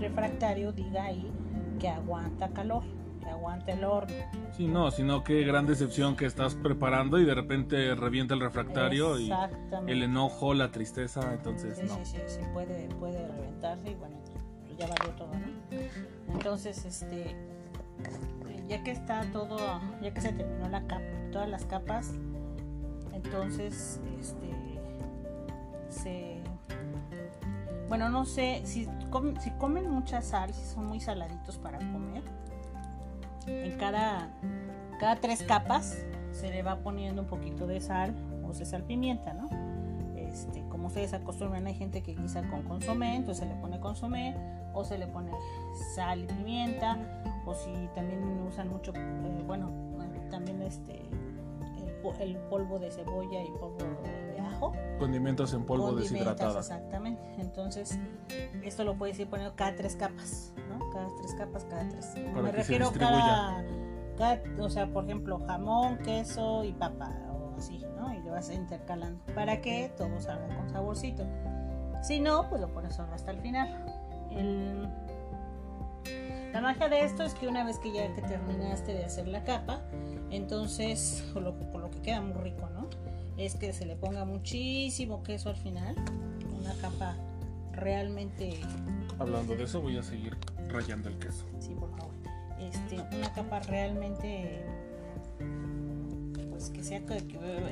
refractario 0.00 0.72
diga 0.72 1.04
ahí 1.04 1.30
que 1.78 1.88
aguanta 1.88 2.48
calor, 2.50 2.82
que 3.28 3.34
aguanta 3.34 3.72
el 3.72 3.84
horno. 3.84 4.14
Sí, 4.56 4.66
no, 4.66 4.90
sino 4.90 5.22
que 5.22 5.42
gran 5.44 5.66
decepción 5.66 6.16
que 6.16 6.26
estás 6.26 6.54
preparando 6.54 7.18
y 7.18 7.24
de 7.24 7.34
repente 7.34 7.94
revienta 7.94 8.34
el 8.34 8.40
refractario 8.40 9.18
y 9.18 9.30
el 9.86 10.02
enojo, 10.02 10.54
la 10.54 10.70
tristeza, 10.70 11.34
entonces 11.34 11.78
sí, 11.78 11.88
Sí, 11.88 12.04
sí, 12.04 12.18
sí, 12.26 12.40
puede, 12.52 12.88
puede 12.94 13.26
reventarse 13.26 13.90
y 13.90 13.94
bueno, 13.94 14.16
ya 14.78 14.86
valió 14.86 15.14
todo, 15.14 15.30
¿no? 15.34 16.32
Entonces, 16.32 16.84
este 16.84 17.36
ya 18.68 18.82
que 18.82 18.90
está 18.90 19.22
todo, 19.32 19.80
ya 20.02 20.12
que 20.12 20.20
se 20.20 20.32
terminó 20.32 20.68
la 20.68 20.86
capa, 20.86 21.02
todas 21.32 21.48
las 21.48 21.64
capas, 21.64 22.12
entonces 23.12 24.00
este 24.20 24.48
se 25.88 26.42
bueno, 27.88 28.10
no 28.10 28.26
sé, 28.26 28.60
si, 28.64 28.86
si 29.40 29.50
comen 29.52 29.90
mucha 29.90 30.20
sal, 30.20 30.52
si 30.52 30.62
son 30.62 30.86
muy 30.86 31.00
saladitos 31.00 31.56
para 31.56 31.78
comer, 31.78 32.22
en 33.48 33.76
cada, 33.78 34.28
cada 35.00 35.16
tres 35.16 35.42
capas 35.42 35.98
se 36.32 36.50
le 36.50 36.62
va 36.62 36.76
poniendo 36.76 37.22
un 37.22 37.28
poquito 37.28 37.66
de 37.66 37.80
sal 37.80 38.14
o 38.46 38.54
se 38.54 38.64
sal 38.64 38.84
pimienta, 38.84 39.32
¿no? 39.34 39.48
Este, 40.16 40.62
como 40.68 40.88
ustedes 40.88 41.14
acostumbran, 41.14 41.66
hay 41.66 41.74
gente 41.74 42.02
que 42.02 42.14
guisa 42.14 42.42
con 42.48 42.62
consomé, 42.62 43.16
entonces 43.16 43.44
se 43.44 43.52
le 43.52 43.60
pone 43.60 43.80
consomé 43.80 44.36
o 44.74 44.84
se 44.84 44.98
le 44.98 45.06
pone 45.06 45.32
sal 45.94 46.20
y 46.20 46.26
pimienta 46.26 46.98
o 47.46 47.54
si 47.54 47.72
también 47.94 48.22
usan 48.46 48.68
mucho, 48.68 48.92
eh, 48.94 49.42
bueno, 49.46 49.70
también 50.30 50.60
este 50.62 51.02
el, 52.20 52.36
polvo 52.48 52.78
de 52.78 52.90
cebolla 52.90 53.42
y 53.42 53.50
polvo 53.58 53.76
de 53.76 54.27
ajo. 54.58 54.72
Condimentos 54.98 55.54
en 55.54 55.64
polvo 55.64 55.92
deshidratada. 55.92 56.58
Exactamente. 56.58 57.22
Entonces, 57.38 57.98
esto 58.62 58.84
lo 58.84 58.96
puedes 58.96 59.18
ir 59.18 59.28
poniendo 59.28 59.54
cada 59.56 59.76
tres 59.76 59.96
capas, 59.96 60.52
¿no? 60.68 60.90
Cada 60.90 61.08
tres 61.18 61.34
capas, 61.34 61.64
cada 61.64 61.88
tres. 61.88 62.14
Me 62.34 62.52
refiero 62.52 62.92
cada, 62.92 63.64
cada, 64.16 64.40
o 64.58 64.68
sea, 64.68 64.92
por 64.92 65.04
ejemplo, 65.04 65.38
jamón, 65.46 65.98
queso 65.98 66.64
y 66.64 66.72
papa 66.72 67.12
o 67.30 67.56
así, 67.56 67.84
¿no? 67.96 68.12
Y 68.12 68.20
lo 68.22 68.32
vas 68.32 68.50
intercalando 68.50 69.20
para 69.34 69.60
que 69.60 69.92
todo 69.96 70.20
salga 70.20 70.54
con 70.56 70.68
saborcito. 70.70 71.24
Si 72.02 72.20
no, 72.20 72.48
pues 72.48 72.60
lo 72.60 72.68
pones 72.68 72.94
solo 72.94 73.12
hasta 73.12 73.30
el 73.30 73.40
final. 73.40 73.84
El, 74.30 74.88
la 76.52 76.60
magia 76.60 76.88
de 76.88 77.04
esto 77.04 77.22
es 77.22 77.34
que 77.34 77.46
una 77.46 77.64
vez 77.64 77.78
que 77.78 77.92
ya 77.92 78.12
te 78.14 78.22
terminaste 78.22 78.94
de 78.94 79.04
hacer 79.04 79.28
la 79.28 79.44
capa, 79.44 79.80
entonces, 80.30 81.24
por 81.32 81.42
lo, 81.42 81.52
lo 81.52 81.90
que 81.90 82.00
queda 82.00 82.20
muy 82.20 82.34
rico, 82.34 82.68
¿no? 82.70 82.88
Es 83.38 83.54
que 83.54 83.72
se 83.72 83.86
le 83.86 83.96
ponga 83.96 84.24
muchísimo 84.24 85.22
queso 85.22 85.48
al 85.48 85.56
final, 85.56 85.94
una 86.60 86.74
capa 86.74 87.16
realmente... 87.72 88.60
Hablando 89.18 89.56
de 89.56 89.64
eso, 89.64 89.80
voy 89.80 89.96
a 89.96 90.02
seguir 90.02 90.36
rayando 90.68 91.08
el 91.08 91.18
queso. 91.18 91.46
Sí, 91.60 91.74
por 91.74 91.90
favor. 91.96 92.14
Este, 92.60 92.96
una 93.16 93.32
capa 93.32 93.60
realmente 93.60 94.64
pues 96.50 96.70
que 96.70 96.82
sea 96.82 97.00
que, 97.06 97.22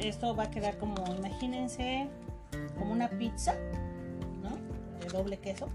esto 0.00 0.36
va 0.36 0.44
a 0.44 0.50
quedar 0.50 0.78
como 0.78 0.94
imagínense 1.16 2.08
como 2.78 2.92
una 2.92 3.08
pizza 3.08 3.56
¿no? 4.42 4.56
de 5.00 5.08
doble 5.08 5.38
queso 5.38 5.68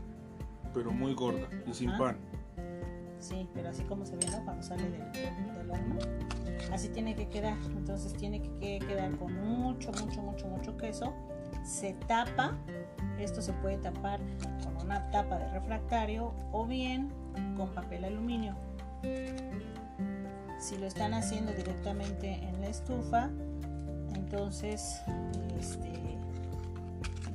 pero 0.73 0.91
muy 0.91 1.13
gorda 1.13 1.49
y 1.67 1.73
sin 1.73 1.91
pan 1.97 2.15
Sí, 3.21 3.47
pero 3.53 3.69
así 3.69 3.83
como 3.83 4.05
se 4.05 4.15
ve, 4.15 4.25
¿no? 4.31 4.43
Cuando 4.43 4.63
sale 4.63 4.83
del, 4.83 5.11
del, 5.11 5.69
horno. 5.69 5.99
Así 6.73 6.89
tiene 6.89 7.15
que 7.15 7.29
quedar. 7.29 7.55
Entonces 7.77 8.13
tiene 8.13 8.41
que 8.41 8.79
quedar 8.79 9.15
con 9.17 9.33
mucho, 9.33 9.91
mucho, 9.91 10.21
mucho, 10.23 10.47
mucho 10.47 10.75
queso. 10.75 11.13
Se 11.63 11.93
tapa. 12.07 12.57
Esto 13.19 13.41
se 13.43 13.53
puede 13.53 13.77
tapar 13.77 14.19
con 14.63 14.75
una 14.77 15.11
tapa 15.11 15.37
de 15.37 15.47
refractario 15.51 16.33
o 16.51 16.65
bien 16.65 17.09
con 17.55 17.69
papel 17.69 18.05
aluminio. 18.05 18.55
Si 20.59 20.77
lo 20.77 20.87
están 20.87 21.13
haciendo 21.13 21.53
directamente 21.53 22.33
en 22.33 22.59
la 22.61 22.67
estufa, 22.67 23.29
entonces 24.15 25.01
este, 25.59 25.91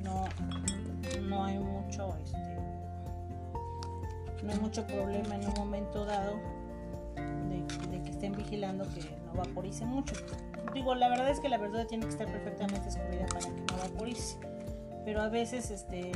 no, 0.03 0.25
no 1.23 1.45
hay 1.45 1.59
mucho 1.59 2.15
este, 2.23 2.56
no 4.43 4.51
hay 4.51 4.59
mucho 4.59 4.85
problema 4.85 5.35
en 5.35 5.47
un 5.47 5.53
momento 5.53 6.05
dado 6.05 6.35
de, 7.89 8.01
que 8.01 8.09
estén 8.09 8.33
vigilando 8.33 8.85
que 8.93 9.01
no 9.25 9.33
vaporice 9.33 9.85
mucho. 9.85 10.15
Digo, 10.73 10.95
la 10.95 11.09
verdad 11.09 11.29
es 11.29 11.39
que 11.39 11.49
la 11.49 11.57
verdura 11.57 11.85
tiene 11.85 12.05
que 12.05 12.11
estar 12.11 12.27
perfectamente 12.27 12.87
escurrida 12.87 13.25
para 13.27 13.39
que 13.39 13.61
no 13.61 13.77
vaporice. 13.77 14.37
Pero 15.05 15.21
a 15.21 15.29
veces 15.29 15.71
este, 15.71 16.11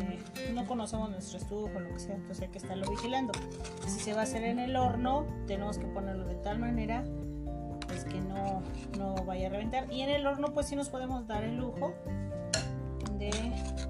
no 0.53 0.65
conocemos 0.65 1.10
nuestro 1.10 1.38
estufa 1.38 1.77
o 1.77 1.79
lo 1.79 1.93
que 1.93 1.99
sea, 1.99 2.15
entonces 2.15 2.43
hay 2.43 2.49
que 2.49 2.57
estarlo 2.57 2.89
vigilando. 2.89 3.31
Si 3.88 3.99
se 3.99 4.13
va 4.13 4.21
a 4.21 4.23
hacer 4.23 4.43
en 4.43 4.60
el 4.60 4.75
horno, 4.75 5.25
tenemos 5.47 5.77
que 5.77 5.88
ponerlo 5.88 6.25
de 6.25 6.36
tal 6.36 6.60
manera 6.60 7.03
pues, 7.88 8.03
que 8.03 8.19
no, 8.19 8.62
no 8.97 9.15
vaya 9.25 9.47
a 9.47 9.49
reventar. 9.51 9.91
Y 9.91 10.01
en 10.01 10.10
el 10.10 10.27
horno 10.27 10.53
pues 10.53 10.67
sí 10.67 10.75
nos 10.75 10.89
podemos 10.89 11.25
dar 11.25 11.43
el 11.43 11.55
lujo 11.55 11.93
de 13.17 13.31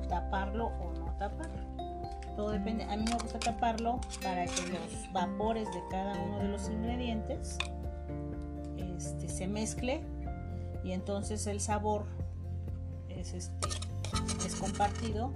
taparlo 0.08 0.68
o 0.68 0.94
no 0.94 1.16
taparlo 1.18 1.81
todo 2.36 2.52
depende. 2.52 2.84
A 2.86 2.96
mí 2.98 3.06
me 3.06 3.14
gusta 3.14 3.40
taparlo 3.40 4.00
para 4.22 4.46
que 4.46 4.62
los 4.68 5.14
vapores 5.14 5.68
de 5.72 5.82
cada 5.90 6.14
uno 6.20 6.40
de 6.40 6.48
los 6.50 6.70
ingredientes 6.70 7.58
este, 8.98 9.30
se 9.30 9.48
mezcle 9.48 10.02
y 10.84 10.92
entonces 10.92 11.48
el 11.48 11.60
sabor 11.60 12.06
es, 13.10 13.34
este, 13.34 13.68
es 14.46 14.56
compartido 14.56 15.32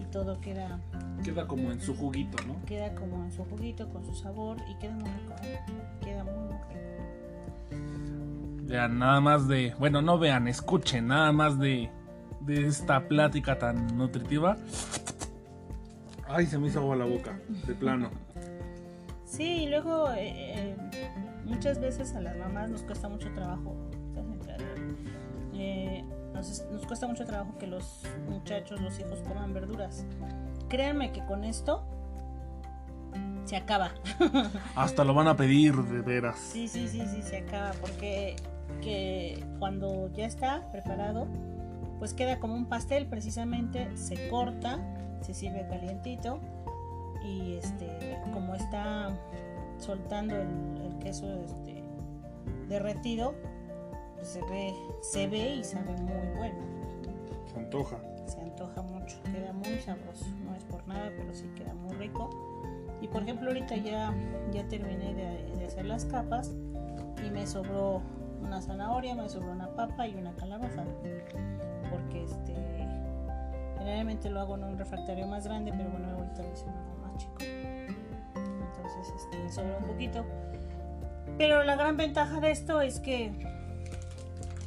y 0.00 0.04
todo 0.06 0.40
queda 0.40 0.80
queda 1.22 1.46
como 1.46 1.72
en 1.72 1.80
su 1.80 1.96
juguito, 1.96 2.36
¿no? 2.46 2.64
Queda 2.66 2.94
como 2.94 3.24
en 3.24 3.32
su 3.32 3.44
juguito 3.44 3.88
con 3.88 4.04
su 4.04 4.14
sabor 4.14 4.58
y 4.70 4.74
queda 4.76 4.94
muy 4.94 5.10
rico, 5.10 5.34
¿eh? 5.42 5.60
queda 6.02 6.24
muy, 6.24 6.34
muy 6.34 6.52
rico. 6.52 6.86
Vean, 8.68 8.98
nada 8.98 9.20
más 9.20 9.48
de, 9.48 9.74
bueno, 9.78 10.02
no 10.02 10.18
vean, 10.18 10.46
escuchen, 10.48 11.08
nada 11.08 11.32
más 11.32 11.58
de, 11.58 11.90
de 12.40 12.66
esta 12.66 13.08
plática 13.08 13.58
tan 13.58 13.96
nutritiva 13.96 14.56
Ay, 16.36 16.44
se 16.44 16.58
me 16.58 16.68
hizo 16.68 16.80
agua 16.80 16.96
la 16.96 17.06
boca, 17.06 17.40
de 17.66 17.74
plano. 17.74 18.10
Sí, 19.24 19.62
y 19.62 19.68
luego 19.70 20.10
eh, 20.14 20.76
muchas 21.46 21.80
veces 21.80 22.14
a 22.14 22.20
las 22.20 22.36
mamás 22.36 22.68
nos 22.68 22.82
cuesta 22.82 23.08
mucho 23.08 23.32
trabajo. 23.32 23.74
Eh, 25.54 26.04
nos, 26.34 26.62
cuesta 26.86 27.06
mucho 27.06 27.24
trabajo 27.24 27.56
que 27.56 27.66
los 27.66 28.02
muchachos, 28.28 28.82
los 28.82 29.00
hijos 29.00 29.20
coman 29.26 29.54
verduras. 29.54 30.04
Créanme 30.68 31.10
que 31.10 31.24
con 31.24 31.42
esto 31.42 31.86
se 33.46 33.56
acaba. 33.56 33.92
Hasta 34.76 35.04
lo 35.04 35.14
van 35.14 35.28
a 35.28 35.36
pedir, 35.36 35.74
de 35.74 36.02
veras. 36.02 36.38
Sí, 36.38 36.68
sí, 36.68 36.86
sí, 36.86 37.00
sí, 37.06 37.22
se 37.22 37.38
acaba. 37.38 37.70
Porque 37.80 38.36
que 38.82 39.42
cuando 39.58 40.12
ya 40.12 40.26
está 40.26 40.70
preparado, 40.70 41.28
pues 41.98 42.12
queda 42.12 42.38
como 42.40 42.54
un 42.56 42.66
pastel 42.66 43.06
precisamente, 43.06 43.96
se 43.96 44.28
corta, 44.28 44.78
se 45.26 45.34
sirve 45.34 45.66
calientito 45.66 46.38
y 47.24 47.54
este 47.54 48.20
como 48.32 48.54
está 48.54 49.10
soltando 49.78 50.36
el, 50.36 50.98
queso 51.00 51.26
este, 51.44 51.82
derretido, 52.68 53.34
pues 54.14 54.28
se 54.28 54.40
ve, 54.42 54.74
se 55.00 55.26
ve 55.26 55.56
y 55.56 55.64
sabe 55.64 55.92
muy 55.98 56.36
bueno. 56.36 56.58
Se 57.52 57.58
antoja. 57.58 57.98
Se 58.26 58.40
antoja 58.40 58.82
mucho, 58.82 59.16
queda 59.32 59.52
muy 59.52 59.78
sabroso, 59.78 60.26
no 60.44 60.54
es 60.54 60.64
por 60.64 60.86
nada, 60.88 61.10
pero 61.16 61.32
sí 61.34 61.48
queda 61.56 61.74
muy 61.74 61.94
rico. 61.94 62.30
Y 63.00 63.08
por 63.08 63.22
ejemplo 63.22 63.48
ahorita 63.48 63.76
ya, 63.76 64.12
ya 64.52 64.66
terminé 64.68 65.14
de, 65.14 65.56
de 65.56 65.66
hacer 65.66 65.84
las 65.84 66.04
capas 66.06 66.52
y 67.24 67.30
me 67.30 67.46
sobró 67.46 68.00
una 68.42 68.60
zanahoria, 68.60 69.14
me 69.14 69.28
sobró 69.28 69.52
una 69.52 69.68
papa 69.74 70.06
y 70.06 70.14
una 70.14 70.34
calabaza. 70.34 70.84
Porque 71.90 72.24
este 72.24 72.65
generalmente 73.86 74.30
lo 74.30 74.40
hago 74.40 74.56
en 74.56 74.64
un 74.64 74.78
refractario 74.78 75.28
más 75.28 75.44
grande, 75.44 75.72
pero 75.76 75.88
bueno, 75.88 76.08
ahorita 76.10 76.42
lo 76.42 76.52
hice 76.52 76.64
uno 76.64 77.06
más 77.06 77.16
chico. 77.18 77.36
Entonces 77.38 79.14
este, 79.14 79.38
me 79.38 79.52
sobró 79.52 79.78
un 79.78 79.84
poquito. 79.84 80.24
Pero 81.38 81.62
la 81.62 81.76
gran 81.76 81.96
ventaja 81.96 82.40
de 82.40 82.50
esto 82.50 82.80
es 82.80 82.98
que 82.98 83.30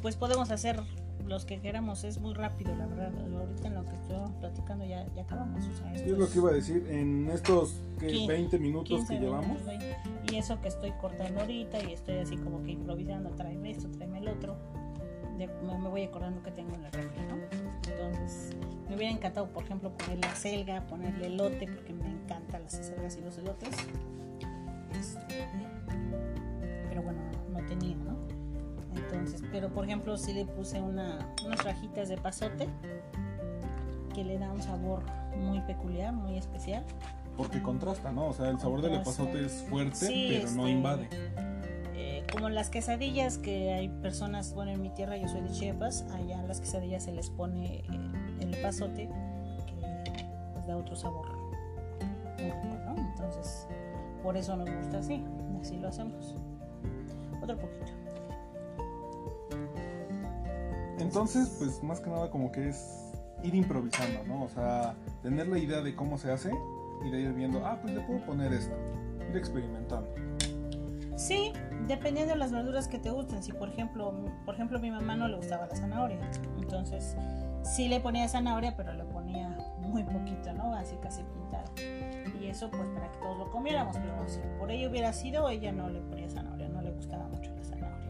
pues 0.00 0.16
podemos 0.16 0.50
hacer 0.50 0.80
los 1.26 1.44
que 1.44 1.60
queramos, 1.60 2.02
es 2.04 2.18
muy 2.18 2.32
rápido, 2.32 2.74
la 2.74 2.86
verdad. 2.86 3.12
Ahorita 3.38 3.68
en 3.68 3.74
lo 3.74 3.84
que 3.84 3.94
estoy 3.94 4.16
platicando 4.40 4.86
ya, 4.86 5.06
ya 5.14 5.22
acabamos. 5.22 5.66
O 5.66 5.94
es 5.94 6.06
lo 6.06 6.28
que 6.30 6.38
iba 6.38 6.50
a 6.50 6.54
decir, 6.54 6.86
en 6.88 7.28
estos 7.30 7.74
20 8.00 8.58
minutos 8.58 9.04
que 9.06 9.18
llevamos. 9.18 9.58
y 10.32 10.36
eso 10.36 10.58
que 10.62 10.68
estoy 10.68 10.92
cortando 10.92 11.40
ahorita 11.40 11.82
y 11.84 11.92
estoy 11.92 12.18
así 12.18 12.38
como 12.38 12.62
que 12.62 12.72
improvisando, 12.72 13.28
tráeme 13.30 13.72
esto, 13.72 13.90
tráeme 13.90 14.18
el 14.18 14.28
otro. 14.28 14.56
Me, 15.46 15.88
voy 15.88 16.04
acordando 16.04 16.42
que 16.42 16.50
tengo 16.50 16.74
en 16.74 16.84
el 16.84 16.92
refri, 16.92 17.22
¿no? 17.22 17.36
Entonces, 17.90 18.56
me 18.88 18.96
hubiera 18.96 19.12
encantado, 19.12 19.48
por 19.48 19.64
ejemplo, 19.64 19.90
ponerle 19.96 20.26
la 20.26 20.34
selga, 20.34 20.86
ponerle 20.86 21.26
elote, 21.26 21.66
porque 21.66 21.92
me 21.92 22.08
encantan 22.10 22.62
las 22.62 22.72
selgas 22.72 23.16
y 23.16 23.20
los 23.20 23.38
elotes. 23.38 23.70
Este, 24.98 25.46
pero 26.88 27.02
bueno, 27.02 27.20
no 27.52 27.64
tenía, 27.66 27.96
¿no? 27.96 28.16
Entonces, 28.94 29.42
pero 29.50 29.68
por 29.68 29.84
ejemplo, 29.84 30.16
si 30.16 30.32
le 30.32 30.44
puse 30.44 30.80
una, 30.80 31.34
unas 31.44 31.64
rajitas 31.64 32.08
de 32.08 32.16
pasote 32.16 32.68
que 34.14 34.24
le 34.24 34.38
da 34.38 34.50
un 34.52 34.62
sabor 34.62 35.02
muy 35.36 35.60
peculiar, 35.60 36.12
muy 36.12 36.36
especial. 36.36 36.84
Porque 37.36 37.62
contrasta, 37.62 38.12
¿no? 38.12 38.28
O 38.28 38.32
sea, 38.32 38.50
el 38.50 38.58
sabor 38.58 38.82
del 38.82 39.00
pasote 39.02 39.46
es 39.46 39.64
fuerte, 39.68 40.06
pero 40.08 40.50
no 40.50 40.66
este, 40.66 40.70
invade. 40.70 41.08
Eh, 42.20 42.26
como 42.32 42.48
las 42.48 42.70
quesadillas 42.70 43.38
que 43.38 43.72
hay 43.72 43.88
personas, 43.88 44.54
bueno, 44.54 44.72
en 44.72 44.82
mi 44.82 44.90
tierra 44.90 45.16
yo 45.16 45.28
soy 45.28 45.40
de 45.42 45.50
Chiapas, 45.50 46.04
allá 46.12 46.42
las 46.42 46.60
quesadillas 46.60 47.04
se 47.04 47.12
les 47.12 47.30
pone 47.30 47.76
eh, 47.76 47.84
el 48.40 48.56
pasote 48.60 49.08
que 49.66 49.74
les 50.56 50.66
da 50.66 50.76
otro 50.76 50.96
sabor. 50.96 51.28
Entonces, 52.38 53.66
por 54.22 54.36
eso 54.36 54.56
nos 54.56 54.70
gusta 54.70 54.98
así, 54.98 55.22
así 55.60 55.76
lo 55.78 55.88
hacemos. 55.88 56.36
Otro 57.42 57.58
poquito. 57.58 57.92
Entonces, 60.98 61.56
pues 61.58 61.82
más 61.82 62.00
que 62.00 62.10
nada 62.10 62.30
como 62.30 62.52
que 62.52 62.68
es 62.68 63.12
ir 63.42 63.54
improvisando, 63.54 64.24
¿no? 64.26 64.44
O 64.44 64.48
sea, 64.48 64.94
tener 65.22 65.48
la 65.48 65.58
idea 65.58 65.80
de 65.80 65.94
cómo 65.94 66.18
se 66.18 66.30
hace 66.30 66.50
y 67.04 67.10
de 67.10 67.20
ir 67.20 67.32
viendo, 67.32 67.64
ah, 67.64 67.78
pues 67.80 67.94
le 67.94 68.00
puedo 68.02 68.24
poner 68.26 68.52
esto, 68.52 68.74
ir 69.30 69.36
experimentando. 69.36 70.29
Sí, 71.20 71.52
dependiendo 71.86 72.32
de 72.32 72.38
las 72.38 72.50
verduras 72.50 72.88
que 72.88 72.98
te 72.98 73.10
gusten. 73.10 73.42
Si 73.42 73.52
por 73.52 73.68
ejemplo, 73.68 74.14
por 74.46 74.54
ejemplo 74.54 74.78
a 74.78 74.80
mi 74.80 74.90
mamá 74.90 75.16
no 75.16 75.28
le 75.28 75.36
gustaba 75.36 75.66
la 75.66 75.76
zanahoria, 75.76 76.18
entonces 76.58 77.14
sí 77.62 77.88
le 77.88 78.00
ponía 78.00 78.26
zanahoria, 78.26 78.74
pero 78.74 78.94
le 78.94 79.04
ponía 79.04 79.54
muy 79.80 80.02
poquito, 80.02 80.54
¿no? 80.54 80.74
Así 80.74 80.96
casi 81.02 81.22
pintado. 81.22 81.70
Y 82.40 82.46
eso 82.46 82.70
pues 82.70 82.88
para 82.94 83.12
que 83.12 83.18
todos 83.18 83.36
lo 83.36 83.50
comiéramos, 83.50 83.98
pero 83.98 84.26
si 84.28 84.40
por 84.58 84.70
ello 84.70 84.88
hubiera 84.88 85.12
sido, 85.12 85.50
ella 85.50 85.72
no 85.72 85.90
le 85.90 86.00
ponía 86.00 86.30
zanahoria, 86.30 86.70
no 86.70 86.80
le 86.80 86.90
gustaba 86.90 87.28
mucho 87.28 87.54
la 87.54 87.64
zanahoria. 87.64 88.08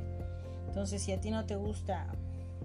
Entonces 0.68 1.02
si 1.02 1.10
a 1.10 1.20
ti 1.20 1.32
no 1.32 1.44
te 1.46 1.56
gusta 1.56 2.06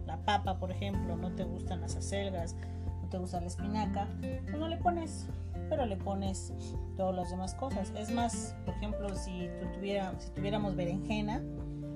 la 0.05 0.17
papa, 0.17 0.60
por 0.60 0.69
ejemplo, 0.69 1.17
no 1.17 1.31
te 1.31 1.43
gustan 1.43 1.81
las 1.81 1.95
acelgas, 1.95 2.55
no 3.01 3.10
te 3.10 3.17
gusta 3.17 3.41
la 3.41 3.47
espinaca, 3.47 4.08
pues 4.21 4.60
no 4.60 4.67
le 4.67 4.77
pones, 4.77 5.25
pero 5.69 5.86
le 5.86 5.97
pones 5.97 6.54
todas 6.95 7.15
las 7.15 7.30
demás 7.30 7.54
cosas. 7.56 7.91
Es 7.97 8.12
más, 8.12 8.56
por 8.65 8.75
ejemplo, 8.75 9.15
si, 9.15 9.49
tú 9.60 9.67
tuviera, 9.73 10.13
si 10.19 10.30
tuviéramos 10.32 10.75
berenjena, 10.75 11.41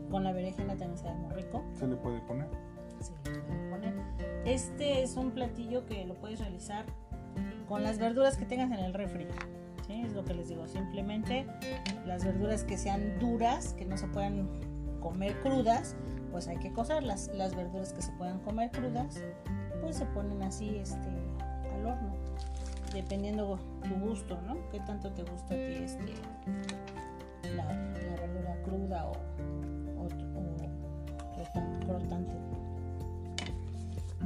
con 0.10 0.24
la 0.24 0.32
berenjena 0.32 0.76
también 0.76 0.98
sabe 0.98 1.16
muy 1.16 1.34
rico. 1.34 1.64
¿Se 1.74 1.88
le 1.88 1.96
puede 1.96 2.20
poner? 2.22 2.48
Se 3.00 3.12
le 3.32 3.40
puede 3.40 3.70
poner. 3.70 3.94
Este 4.46 5.04
es 5.04 5.16
un 5.16 5.32
platillo 5.32 5.86
que 5.86 6.06
lo 6.06 6.16
puedes 6.16 6.40
realizar 6.40 6.86
con 7.68 7.84
las 7.84 8.00
verduras 8.00 8.38
que 8.38 8.46
tengas 8.46 8.72
en 8.72 8.84
el 8.84 8.94
refri. 8.94 9.28
¿sí? 9.86 10.02
Es 10.02 10.14
lo 10.14 10.26
que 10.26 10.34
les 10.34 10.50
digo. 10.50 10.68
Simplemente 10.68 11.46
las 12.06 12.26
verduras 12.26 12.64
que 12.64 12.78
sean 12.78 13.20
duras, 13.20 13.74
que 13.74 13.86
no 13.86 13.98
se 13.98 14.08
puedan 14.08 14.50
comer 15.00 15.40
crudas, 15.42 15.96
pues 16.32 16.48
hay 16.48 16.58
que 16.58 16.74
cocerlas. 16.74 17.30
Las 17.34 17.56
verduras 17.56 17.94
que 17.94 18.02
se 18.02 18.12
puedan 18.14 18.40
comer 18.40 18.72
crudas, 18.72 19.22
pues 19.82 19.98
se 19.98 20.06
ponen 20.08 20.42
así 20.44 20.78
este, 20.78 21.10
dependiendo 22.94 23.60
tu 23.84 23.96
gusto, 23.96 24.40
¿no? 24.48 24.58
¿Qué 24.72 24.80
tanto 24.80 25.12
te 25.12 25.24
gusta 25.24 25.54
a 25.54 25.58
ti 25.58 25.84
este, 25.84 26.14
la, 27.56 27.66
verdura 27.66 28.62
cruda 28.64 29.06
o, 29.06 29.12
o, 30.02 30.08
crotante? 31.86 32.34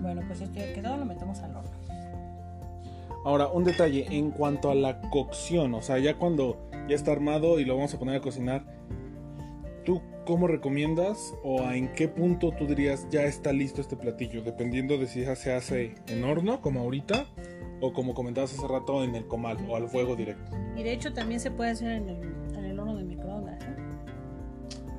Bueno, 0.01 0.21
pues 0.27 0.41
esto 0.41 0.59
ya 0.59 0.73
quedado, 0.73 0.97
lo 0.97 1.05
metemos 1.05 1.39
al 1.39 1.55
horno. 1.55 1.71
Ahora, 3.25 3.47
un 3.47 3.63
detalle 3.63 4.05
en 4.09 4.31
cuanto 4.31 4.69
a 4.69 4.75
la 4.75 4.99
cocción, 5.09 5.73
o 5.75 5.81
sea, 5.81 5.97
ya 5.99 6.15
cuando 6.15 6.69
ya 6.89 6.95
está 6.95 7.13
armado 7.13 7.59
y 7.59 7.65
lo 7.65 7.75
vamos 7.75 7.93
a 7.93 7.99
poner 7.99 8.17
a 8.17 8.21
cocinar, 8.21 8.65
¿tú 9.85 10.01
cómo 10.25 10.47
recomiendas 10.47 11.33
o 11.41 11.61
en 11.71 11.93
qué 11.93 12.09
punto 12.09 12.51
tú 12.51 12.67
dirías 12.67 13.07
ya 13.09 13.23
está 13.23 13.53
listo 13.53 13.79
este 13.79 13.95
platillo? 13.95 14.41
Dependiendo 14.41 14.97
de 14.97 15.07
si 15.07 15.23
se 15.35 15.53
hace 15.53 15.95
en 16.07 16.23
horno, 16.25 16.59
como 16.59 16.81
ahorita, 16.81 17.25
o 17.83 17.91
como 17.91 18.13
comentabas 18.13 18.57
hace 18.57 18.65
rato, 18.65 19.03
en 19.03 19.13
el 19.13 19.27
comal 19.27 19.57
o 19.69 19.75
al 19.75 19.89
fuego 19.89 20.15
directo. 20.15 20.55
Y 20.77 20.83
de 20.83 20.93
hecho 20.93 21.11
también 21.11 21.41
se 21.41 21.51
puede 21.51 21.71
hacer 21.71 21.91
en 21.91 22.07
el, 22.65 22.79
horno 22.79 22.95
de 22.95 23.03
microondas. 23.03 23.61
¿eh? 23.61 23.75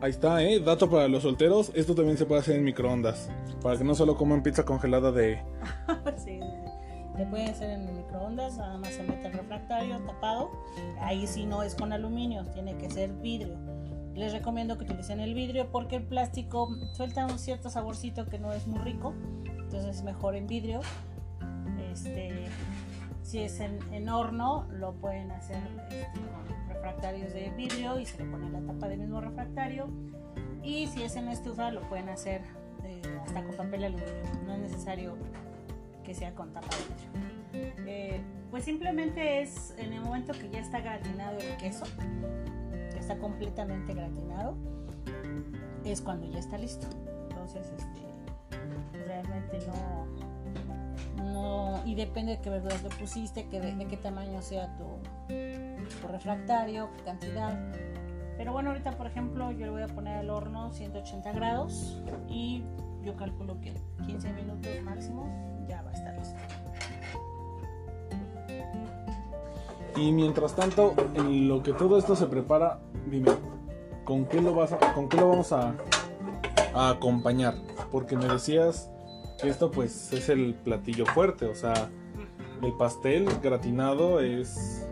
Ahí 0.03 0.11
está, 0.11 0.43
¿eh? 0.43 0.61
Dato 0.61 0.91
para 0.91 1.09
los 1.09 1.23
solteros, 1.23 1.73
esto 1.75 1.95
también 1.95 2.19
se 2.19 2.27
puede 2.27 2.43
hacer 2.43 2.57
en 2.57 2.65
microondas. 2.65 3.31
Para 3.63 3.79
que 3.79 3.85
no 3.85 3.95
solo 3.95 4.19
coman 4.19 4.43
pizza 4.43 4.67
congelada 4.67 5.13
de... 5.13 5.41
sí, 6.23 6.41
se 7.17 7.25
puede 7.25 7.47
hacer 7.47 7.71
en 7.71 7.89
el 7.89 7.95
microondas, 7.95 8.59
nada 8.59 8.77
más 8.77 8.93
se 8.93 9.03
mete 9.03 9.29
el 9.29 9.33
refractario 9.33 9.99
tapado. 10.01 10.51
Ahí 11.01 11.27
sí 11.27 11.47
no 11.47 11.63
es 11.63 11.75
con 11.75 11.91
aluminio, 11.91 12.45
tiene 12.53 12.77
que 12.77 12.91
ser 12.91 13.11
vidrio 13.15 13.57
les 14.15 14.33
recomiendo 14.33 14.79
que 14.79 14.85
utilicen 14.85 15.19
el 15.19 15.35
vidrio 15.35 15.73
porque 15.73 15.97
el 15.97 16.05
plástico 16.05 16.69
suelta 16.93 17.27
un 17.27 17.37
cierto 17.37 17.69
saborcito 17.69 18.27
que 18.27 18.39
no 18.39 18.53
es 18.53 18.69
muy 18.69 18.79
rico, 18.79 19.13
entonces 19.45 19.97
es 19.97 20.03
mejor 20.05 20.37
en 20.37 20.47
vidrio. 20.47 20.83
Este, 21.93 22.49
si 23.25 23.41
es 23.41 23.59
en, 23.59 24.09
horno, 24.09 24.67
lo 24.71 24.93
pueden 24.93 25.31
hacer 25.31 25.57
este, 25.91 26.21
con 26.21 26.69
refractarios 26.69 27.33
de 27.33 27.51
vidrio 27.57 27.99
y 27.99 28.05
se 28.05 28.23
le 28.23 28.31
pone 28.31 28.51
la 28.51 28.61
tapa 28.61 28.87
del 28.87 29.01
mismo 29.01 29.21
refractario. 29.21 29.89
Y 30.63 30.87
si 30.89 31.03
es 31.03 31.17
en 31.17 31.29
estufa, 31.29 31.71
lo 31.71 31.81
pueden 31.89 32.11
hacer 32.11 32.43
eh, 32.85 33.01
hasta 33.25 33.43
con 33.43 33.57
papel 33.57 33.85
aluminio, 33.85 34.15
no 34.47 34.53
es 34.55 34.61
necesario 34.61 35.17
que 36.05 36.15
sea 36.15 36.35
con 36.35 36.53
tapa 36.53 36.69
de 36.69 37.65
vidrio. 37.65 37.87
Eh, 37.87 38.21
pues 38.51 38.65
simplemente 38.65 39.41
es 39.41 39.75
en 39.79 39.95
el 39.95 40.03
momento 40.03 40.33
que 40.35 40.51
ya 40.51 40.61
está 40.61 40.81
gratinado 40.81 41.39
el 41.39 41.57
queso, 41.57 41.85
está 42.95 43.17
completamente 43.17 43.95
gratinado, 43.95 44.55
es 45.83 46.03
cuando 46.03 46.31
ya 46.31 46.41
está 46.41 46.59
listo. 46.59 46.87
Entonces, 47.31 47.73
este, 47.73 48.05
y 51.95 51.97
depende 51.97 52.33
de 52.33 52.41
qué 52.41 52.51
verduras 52.51 52.83
le 52.83 52.89
pusiste, 52.89 53.47
que 53.49 53.61
de, 53.61 53.87
qué 53.87 53.97
tamaño 53.97 54.43
sea 54.43 54.77
tu, 54.77 54.85
tu 55.29 56.09
refractario, 56.09 56.91
qué 56.97 57.05
cantidad. 57.05 57.57
Pero 58.37 58.53
bueno, 58.53 58.71
ahorita 58.71 58.97
por 58.97 59.07
ejemplo 59.07 59.53
yo 59.53 59.67
le 59.67 59.71
voy 59.71 59.83
a 59.83 59.87
poner 59.87 60.17
al 60.17 60.29
horno 60.29 60.73
180 60.73 61.31
grados 61.31 62.03
y 62.29 62.65
yo 63.05 63.15
calculo 63.15 63.61
que 63.61 63.75
15 64.07 64.33
minutos 64.33 64.69
máximo 64.83 65.65
ya 65.69 65.83
va 65.83 65.91
a 65.91 65.93
estar 65.93 66.19
listo. 66.19 66.37
Y 69.97 70.11
mientras 70.11 70.57
tanto, 70.57 70.95
en 71.15 71.47
lo 71.47 71.63
que 71.63 71.73
todo 71.73 71.97
esto 71.97 72.17
se 72.17 72.27
prepara, 72.27 72.81
dime, 73.09 73.31
¿con 74.03 74.25
qué 74.25 74.43
lo, 74.43 74.53
vas 74.53 74.75
con 74.97 75.09
qué 75.09 75.17
lo 75.17 75.29
vamos 75.29 75.53
a, 75.53 75.77
acompañar? 76.75 77.55
Porque 77.93 78.17
me 78.17 78.27
decías 78.27 78.91
que 79.45 79.51
esto 79.51 79.71
pues 79.71 80.13
es 80.13 80.29
el 80.31 80.55
platillo 80.55 81.05
fuerte, 81.05 81.45
o 81.45 81.55
sea, 81.55 81.91
el 82.63 82.73
pastel 82.73 83.27
gratinado 83.43 84.21
es, 84.21 84.89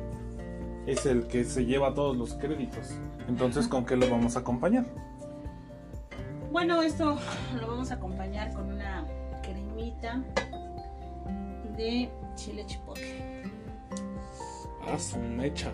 es 0.87 1.07
el 1.07 1.27
que 1.27 1.45
se 1.45 1.65
lleva 1.65 1.95
todos 1.95 2.17
los 2.17 2.35
créditos. 2.35 2.91
Entonces, 3.29 3.67
¿con 3.67 3.87
qué 3.87 3.97
lo 3.97 4.11
vamos 4.11 4.37
a 4.37 4.41
acompañar? 4.41 4.85
Bueno, 6.51 6.83
esto 6.83 7.19
lo 7.59 7.67
vamos 7.67 7.91
a 7.91 7.95
acompañar 7.95 8.53
con 8.53 8.71
una 8.71 9.07
cremita 9.43 10.23
de 11.77 12.11
chile 12.35 12.65
chipotle. 12.67 13.45
Ah, 14.87 14.99
su 14.99 15.19
mecha. 15.19 15.73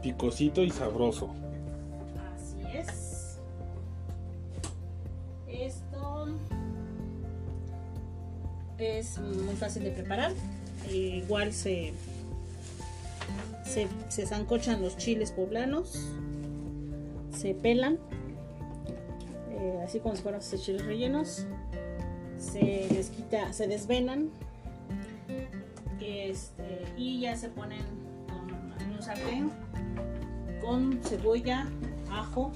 Picosito 0.00 0.62
y 0.62 0.70
sabroso. 0.70 1.34
Es 8.78 9.18
muy 9.18 9.56
fácil 9.56 9.84
de 9.84 9.90
preparar. 9.90 10.32
Igual 10.92 11.52
se, 11.52 11.92
se, 13.64 13.88
se 14.08 14.26
zancochan 14.26 14.82
los 14.82 14.96
chiles 14.96 15.32
poblanos, 15.32 16.08
se 17.36 17.54
pelan, 17.54 17.98
eh, 19.50 19.82
así 19.84 19.98
como 19.98 20.14
si 20.14 20.22
fueran 20.22 20.40
estos 20.40 20.62
chiles 20.62 20.84
rellenos, 20.84 21.44
se 22.38 22.86
les 22.90 23.10
se 23.52 23.66
desvenan 23.66 24.30
este, 26.00 26.84
y 26.96 27.20
ya 27.20 27.36
se 27.36 27.48
ponen 27.48 27.80
en 28.80 28.92
un 28.92 29.02
sartén 29.02 29.50
con 30.60 31.00
cebolla, 31.02 31.66
ajo, 32.10 32.52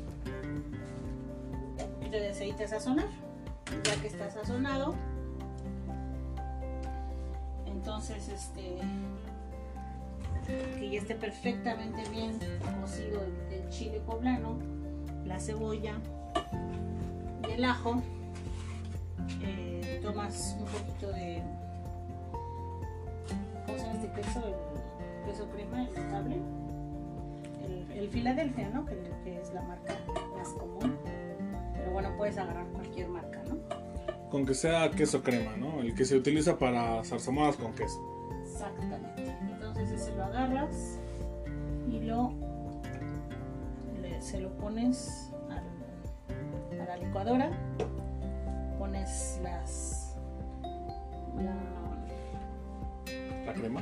poquito 1.77 2.17
de 2.17 2.29
aceite 2.29 2.65
a 2.65 2.69
sazonar. 2.69 3.09
Ya 3.85 4.01
que 4.01 4.09
está 4.09 4.31
sazonado, 4.31 4.95
entonces 7.81 8.29
este 8.29 8.77
que 10.79 10.91
ya 10.91 10.99
esté 10.99 11.15
perfectamente 11.15 12.03
bien 12.11 12.39
cocido 12.81 13.23
el, 13.51 13.69
chile 13.71 14.01
poblano, 14.01 14.59
la 15.25 15.39
cebolla 15.39 15.95
y 17.49 17.53
el 17.53 17.65
ajo. 17.65 18.03
eh, 19.43 20.01
tomas 20.03 20.57
un 20.59 20.67
poquito 20.67 21.13
de 21.13 21.43
¿cómo 23.65 23.79
se 23.79 23.85
llama 23.87 24.03
este 24.03 24.13
queso? 24.21 24.43
El 24.45 25.31
queso 25.31 25.49
crema, 25.51 25.87
el 25.87 25.95
notable 25.95 26.37
el, 27.65 27.93
el 27.93 28.75
¿no? 28.75 28.85
Que, 28.85 29.41
es 29.41 29.55
la 29.55 29.63
marca 29.63 29.95
más 30.37 30.49
común. 30.49 30.99
Pero 31.75 31.93
bueno, 31.93 32.11
puedes 32.19 32.37
agarrar 32.37 32.67
cualquier 32.67 33.09
marca. 33.09 33.41
Con 34.31 34.47
que 34.47 34.55
sea 34.55 34.91
queso 34.93 35.23
crema, 35.23 35.57
¿no? 35.57 35.81
El 35.81 35.95
que 35.95 36.05
se 36.05 36.17
utiliza 36.17 36.57
para 36.59 37.03
zarzamoras 37.05 37.57
con 37.57 37.73
queso. 37.73 37.99
Exactamente. 38.43 39.35
Entonces 39.51 39.91
ese 39.91 40.15
lo 40.15 40.25
agarras 40.25 40.99
y 41.91 41.99
lo 42.01 42.33
le- 44.01 44.23
se 44.23 44.41
lo 44.41 44.51
pones 44.57 45.31
al- 45.51 46.81
a 46.81 46.85
la 46.85 46.97
licuadora. 46.97 47.51
Pones 48.79 49.41
las 49.43 50.17
la, 51.37 51.55
La 53.47 53.53
crema. 53.55 53.81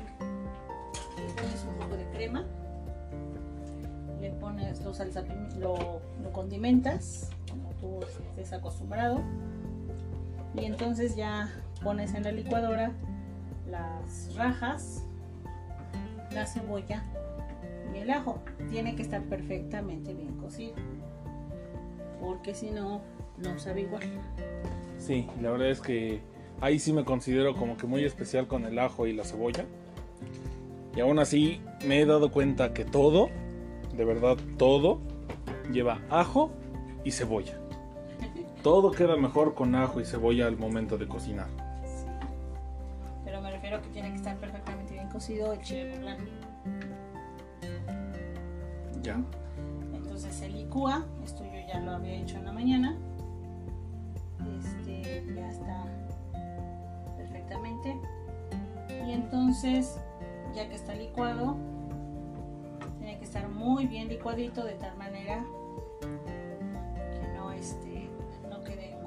le 1.18 1.32
pones 1.42 1.64
un 1.68 1.74
poco 1.78 1.96
de 1.96 2.04
crema, 2.10 2.44
le 4.20 4.30
pones 4.30 4.82
lo, 4.82 4.94
salsa, 4.94 5.22
lo, 5.58 6.00
lo 6.22 6.32
condimentas, 6.32 7.30
como 7.50 7.70
tú 7.80 8.00
estés 8.30 8.52
acostumbrado, 8.52 9.20
y 10.60 10.64
entonces 10.64 11.16
ya 11.16 11.48
pones 11.82 12.14
en 12.14 12.24
la 12.24 12.32
licuadora 12.32 12.92
las 13.70 14.34
rajas, 14.34 15.04
la 16.32 16.46
cebolla 16.46 17.02
y 17.94 17.98
el 17.98 18.10
ajo. 18.10 18.40
Tiene 18.70 18.96
que 18.96 19.02
estar 19.02 19.22
perfectamente 19.22 20.14
bien 20.14 20.36
cocido, 20.36 20.74
porque 22.20 22.54
si 22.54 22.70
no, 22.70 23.02
no 23.38 23.58
sabe 23.58 23.82
igual. 23.82 24.02
Sí, 24.98 25.28
la 25.40 25.50
verdad 25.50 25.70
es 25.70 25.80
que 25.80 26.20
ahí 26.60 26.78
sí 26.78 26.92
me 26.92 27.04
considero 27.04 27.54
como 27.54 27.76
que 27.76 27.86
muy 27.86 28.04
especial 28.04 28.46
con 28.46 28.64
el 28.64 28.78
ajo 28.78 29.06
y 29.06 29.12
la 29.12 29.24
cebolla. 29.24 29.64
Y 30.96 31.00
aún 31.00 31.18
así 31.18 31.60
me 31.86 32.00
he 32.00 32.06
dado 32.06 32.32
cuenta 32.32 32.72
que 32.72 32.84
todo, 32.84 33.28
de 33.96 34.04
verdad 34.04 34.36
todo, 34.56 34.98
lleva 35.70 36.00
ajo 36.10 36.50
y 37.04 37.12
cebolla. 37.12 37.58
Todo 38.62 38.90
queda 38.90 39.16
mejor 39.16 39.54
con 39.54 39.74
ajo 39.74 40.00
y 40.00 40.04
cebolla 40.04 40.46
al 40.46 40.56
momento 40.56 40.98
de 40.98 41.06
cocinar. 41.06 41.46
Sí. 41.84 42.06
Pero 43.24 43.40
me 43.40 43.50
refiero 43.50 43.76
a 43.76 43.82
que 43.82 43.88
tiene 43.90 44.10
que 44.10 44.16
estar 44.16 44.36
perfectamente 44.36 44.94
bien 44.94 45.08
cocido 45.08 45.52
el 45.52 45.60
chile 45.60 45.94
poblano. 45.94 46.24
Ya. 49.02 49.20
Entonces 49.94 50.34
se 50.34 50.48
licúa, 50.48 51.04
esto 51.24 51.44
yo 51.44 51.60
ya 51.68 51.78
lo 51.80 51.92
había 51.92 52.14
hecho 52.14 52.36
en 52.36 52.44
la 52.44 52.52
mañana. 52.52 52.96
Este 54.58 55.24
ya 55.34 55.48
está 55.48 55.84
perfectamente. 57.16 57.96
Y 59.06 59.12
entonces, 59.12 60.00
ya 60.54 60.68
que 60.68 60.74
está 60.74 60.94
licuado, 60.94 61.56
tiene 62.98 63.18
que 63.18 63.24
estar 63.24 63.48
muy 63.48 63.86
bien 63.86 64.08
licuadito 64.08 64.64
de 64.64 64.74
tal 64.74 64.96
manera 64.96 65.44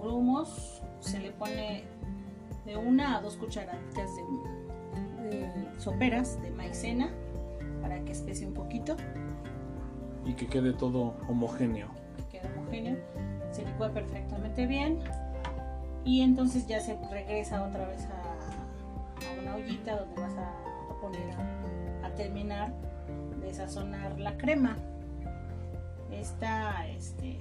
grumos. 0.02 0.82
Se 1.00 1.20
le 1.20 1.32
pone 1.32 1.84
de 2.66 2.78
una 2.78 3.18
a 3.18 3.22
dos 3.22 3.38
cucharaditas 3.38 4.10
de, 4.16 5.38
de 5.38 5.80
soperas 5.80 6.42
de 6.42 6.52
maicena 6.52 7.10
para 7.82 8.00
que 8.04 8.12
especie 8.12 8.46
un 8.48 8.54
poquito. 8.54 8.96
Y 10.26 10.34
que 10.34 10.48
quede 10.48 10.74
todo 10.74 11.16
homogéneo. 11.28 11.88
que 12.18 12.40
queda 12.40 12.50
homogéneo, 12.56 12.98
se 13.52 13.66
licúa 13.66 13.90
perfectamente 13.92 14.68
bien 14.68 15.00
y 16.06 16.22
entonces 16.22 16.68
ya 16.68 16.80
se 16.80 16.98
regresa 17.10 17.64
otra 17.64 17.88
vez 17.88 18.06
a, 18.06 19.30
a 19.30 19.42
una 19.42 19.56
ollita 19.56 19.98
donde 19.98 20.22
vas 20.22 20.34
a, 20.36 20.92
a 20.92 21.02
poner 21.02 21.32
a, 21.32 22.08
a 22.08 22.16
terminar 22.16 22.74
de 23.40 23.54
sazonar 23.54 24.20
la 24.20 24.38
crema. 24.38 24.78
Esta, 26.12 26.88
este, 26.88 27.40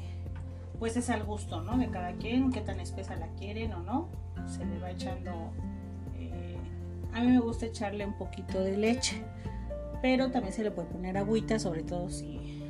pues 0.81 0.97
es 0.97 1.11
al 1.11 1.23
gusto, 1.23 1.61
¿no? 1.61 1.79
De 1.79 1.88
cada 1.90 2.14
quien, 2.14 2.51
qué 2.51 2.62
tan 2.62 2.81
espesa 2.81 3.14
la 3.14 3.29
quieren 3.35 3.73
o 3.75 3.81
no. 3.81 4.09
Se 4.49 4.64
le 4.64 4.79
va 4.81 4.90
echando. 4.90 5.31
eh, 6.16 6.57
a 7.12 7.21
mí 7.21 7.29
me 7.29 7.38
gusta 7.38 7.66
echarle 7.66 8.05
un 8.07 8.14
poquito 8.14 8.61
de 8.61 8.77
leche, 8.77 9.23
pero 10.03 10.31
también 10.31 10.55
se 10.55 10.64
le 10.64 10.71
puede 10.73 10.88
poner 10.88 11.19
agüita, 11.19 11.59
sobre 11.59 11.83
todo 11.83 12.09
si 12.09 12.62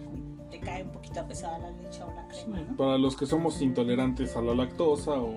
te 0.51 0.59
cae 0.59 0.83
un 0.83 0.91
poquito 0.91 1.25
pesada 1.27 1.59
la 1.59 1.71
leche 1.71 2.03
o 2.03 2.13
la 2.13 2.27
crema, 2.27 2.61
¿no? 2.69 2.77
Para 2.77 2.99
los 2.99 3.17
que 3.17 3.25
somos 3.27 3.63
intolerantes 3.63 4.37
a 4.37 4.43
la 4.43 4.55
lactosa 4.55 5.13
o 5.13 5.33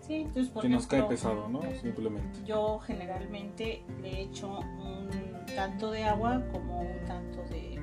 Sí, 0.00 0.14
entonces 0.14 0.48
por 0.48 0.62
que 0.62 0.68
nos 0.70 0.86
cae 0.86 0.98
ejemplo, 1.00 1.16
pesado, 1.16 1.48
¿no? 1.48 1.60
Simplemente. 1.80 2.40
Yo 2.44 2.78
generalmente 2.80 3.84
le 4.00 4.22
echo 4.22 4.58
un 4.58 5.10
tanto 5.54 5.90
de 5.90 6.04
agua 6.04 6.42
como 6.50 6.80
un 6.80 7.04
tanto 7.06 7.42
de, 7.50 7.78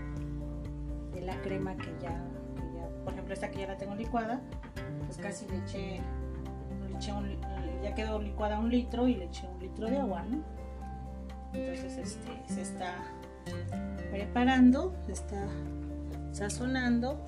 de 1.13 1.21
la 1.21 1.39
crema 1.41 1.77
que 1.77 1.95
ya, 2.01 2.21
por 3.09 3.15
ejemplo 3.15 3.33
esta 3.33 3.49
que 3.49 3.59
ya 3.59 3.67
la 3.67 3.77
tengo 3.77 3.95
licuada, 3.95 4.39
pues 5.05 5.17
casi 5.17 5.47
le 5.47 5.57
eché, 5.57 5.99
le 6.87 6.95
eché 6.95 7.11
un, 7.11 7.37
ya 7.81 7.95
quedó 7.95 8.21
licuada 8.21 8.59
un 8.59 8.69
litro 8.69 9.07
y 9.07 9.15
le 9.15 9.25
eché 9.25 9.47
un 9.47 9.59
litro 9.59 9.89
de 9.89 9.97
agua, 9.97 10.23
¿no? 10.23 10.37
Entonces 11.53 11.97
este 11.97 12.53
se 12.53 12.61
está 12.61 12.93
preparando, 14.11 14.93
se 15.07 15.13
está 15.13 15.47
sazonando 16.31 17.19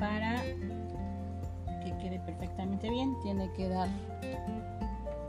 para 0.00 0.42
que 0.42 1.96
quede 2.00 2.18
perfectamente 2.18 2.90
bien. 2.90 3.14
Tiene 3.22 3.52
que 3.52 3.68
dar, 3.68 3.88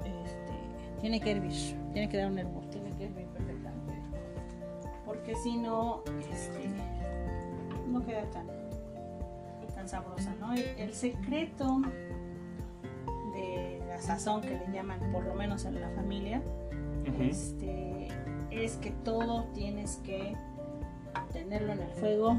este, 0.04 1.00
tiene 1.00 1.20
que 1.20 1.32
hervir, 1.32 1.78
tiene 1.94 2.10
que 2.10 2.18
dar 2.18 2.32
un 2.32 2.39
hervor, 2.39 2.65
tiene 2.72 2.89
que 2.98 3.06
hervir 3.06 3.28
perfectamente. 3.28 3.94
Porque 5.06 5.36
si 5.36 5.58
no, 5.58 6.04
este, 6.32 6.70
no 7.89 8.06
queda 8.06 8.23
tan, 8.32 8.47
tan 9.75 9.88
sabrosa, 9.89 10.34
¿no? 10.39 10.54
El, 10.54 10.93
secreto 10.93 11.82
de 13.34 13.82
la 13.88 14.02
sazón 14.02 14.41
que 14.41 14.49
le 14.58 14.71
llaman, 14.73 14.99
por 15.12 15.25
lo 15.25 15.34
menos 15.36 15.65
en 15.65 15.80
la 15.80 15.89
familia, 15.91 16.41
Ujú. 17.08 17.23
este, 17.23 18.08
es 18.52 18.78
que 18.78 18.91
todo 18.91 19.45
tienes 19.54 19.97
que 19.97 20.36
tenerlo 21.34 21.73
en 21.73 21.82
el 21.82 21.91
fuego 21.91 22.36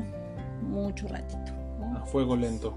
mucho 0.62 1.08
ratito. 1.08 1.52
¿no? 1.80 1.98
A 1.98 2.06
fuego 2.06 2.36
lento. 2.36 2.74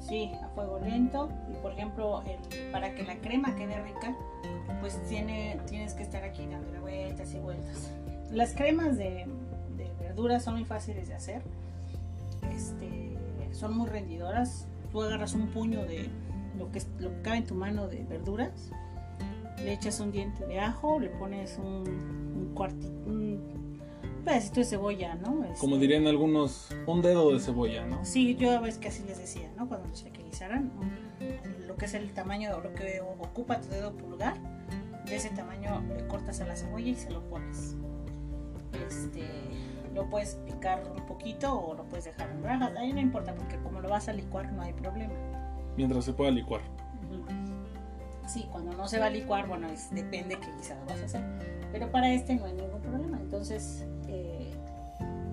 Sí, 0.00 0.32
a 0.42 0.48
fuego 0.48 0.78
lento. 0.78 1.28
Y 1.50 1.54
por 1.56 1.72
ejemplo, 1.72 2.22
el- 2.22 2.70
para 2.70 2.94
que 2.94 3.02
la 3.02 3.16
crema 3.16 3.54
quede 3.56 3.80
rica, 3.82 4.14
pues 4.80 5.00
tiene, 5.08 5.58
tienes 5.66 5.94
que 5.94 6.02
estar 6.02 6.22
aquí 6.22 6.46
dándole 6.46 6.78
vueltas 6.80 7.34
y 7.34 7.38
vueltas. 7.38 7.90
Las 8.30 8.54
cremas 8.54 8.96
de, 8.96 9.26
de 9.76 9.90
verduras 10.00 10.44
son 10.44 10.54
muy 10.54 10.64
fáciles 10.64 11.08
de 11.08 11.14
hacer. 11.14 11.42
Este, 12.50 13.16
son 13.52 13.76
muy 13.76 13.88
rendidoras. 13.88 14.66
Tú 14.90 15.02
agarras 15.02 15.34
un 15.34 15.48
puño 15.48 15.84
de 15.84 16.08
lo 16.58 16.70
que, 16.72 16.82
lo 16.98 17.10
que 17.10 17.22
cabe 17.22 17.36
en 17.38 17.46
tu 17.46 17.54
mano 17.54 17.88
de 17.88 18.04
verduras, 18.04 18.70
le 19.58 19.72
echas 19.72 20.00
un 20.00 20.12
diente 20.12 20.46
de 20.46 20.60
ajo, 20.60 20.98
le 20.98 21.08
pones 21.08 21.58
un, 21.58 21.84
un 21.86 22.52
cuartito, 22.54 22.92
un 23.06 23.58
pedacito 24.24 24.60
de 24.60 24.66
cebolla, 24.66 25.14
¿no? 25.16 25.44
Como 25.58 25.74
Este, 25.74 25.78
dirían 25.78 26.06
algunos, 26.06 26.68
un 26.86 27.02
dedo 27.02 27.32
de 27.32 27.40
cebolla, 27.40 27.84
¿no? 27.86 28.04
Sí, 28.04 28.36
yo 28.36 28.52
a 28.52 28.60
veces 28.60 28.78
que 28.78 28.88
así 28.88 29.02
les 29.04 29.18
decía, 29.18 29.50
¿no? 29.56 29.68
Cuando 29.68 29.94
se 29.94 30.10
querizaran, 30.10 30.72
un, 30.78 31.66
lo 31.66 31.76
que 31.76 31.86
es 31.86 31.94
el 31.94 32.12
tamaño, 32.12 32.60
lo 32.60 32.74
que 32.74 33.00
ocupa 33.00 33.60
tu 33.60 33.68
dedo 33.68 33.92
pulgar, 33.92 34.36
de 35.06 35.16
ese 35.16 35.30
tamaño 35.30 35.82
le 35.96 36.06
cortas 36.06 36.40
a 36.40 36.46
la 36.46 36.56
cebolla 36.56 36.88
y 36.88 36.94
se 36.94 37.10
lo 37.10 37.22
pones. 37.28 37.76
Este, 38.86 39.22
lo 39.98 40.08
puedes 40.08 40.36
picar 40.46 40.80
un 40.96 41.04
poquito 41.06 41.60
o 41.60 41.74
lo 41.74 41.82
puedes 41.84 42.04
dejar 42.04 42.30
en 42.30 42.42
rajas, 42.44 42.72
ahí 42.76 42.92
no 42.92 43.00
importa 43.00 43.34
porque 43.34 43.56
como 43.58 43.80
lo 43.80 43.88
vas 43.88 44.08
a 44.08 44.12
licuar 44.12 44.52
no 44.52 44.62
hay 44.62 44.72
problema. 44.72 45.12
Mientras 45.76 46.04
se 46.04 46.12
pueda 46.12 46.30
licuar. 46.30 46.60
Sí, 48.28 48.46
cuando 48.52 48.72
no 48.74 48.86
se 48.86 49.00
va 49.00 49.06
a 49.06 49.10
licuar, 49.10 49.48
bueno, 49.48 49.66
depende 49.90 50.38
qué 50.38 50.46
guisado 50.56 50.84
vas 50.86 51.00
a 51.00 51.04
hacer. 51.06 51.22
Pero 51.72 51.90
para 51.90 52.12
este 52.12 52.36
no 52.36 52.44
hay 52.44 52.52
ningún 52.52 52.80
problema. 52.80 53.18
Entonces, 53.20 53.86
eh, 54.06 54.52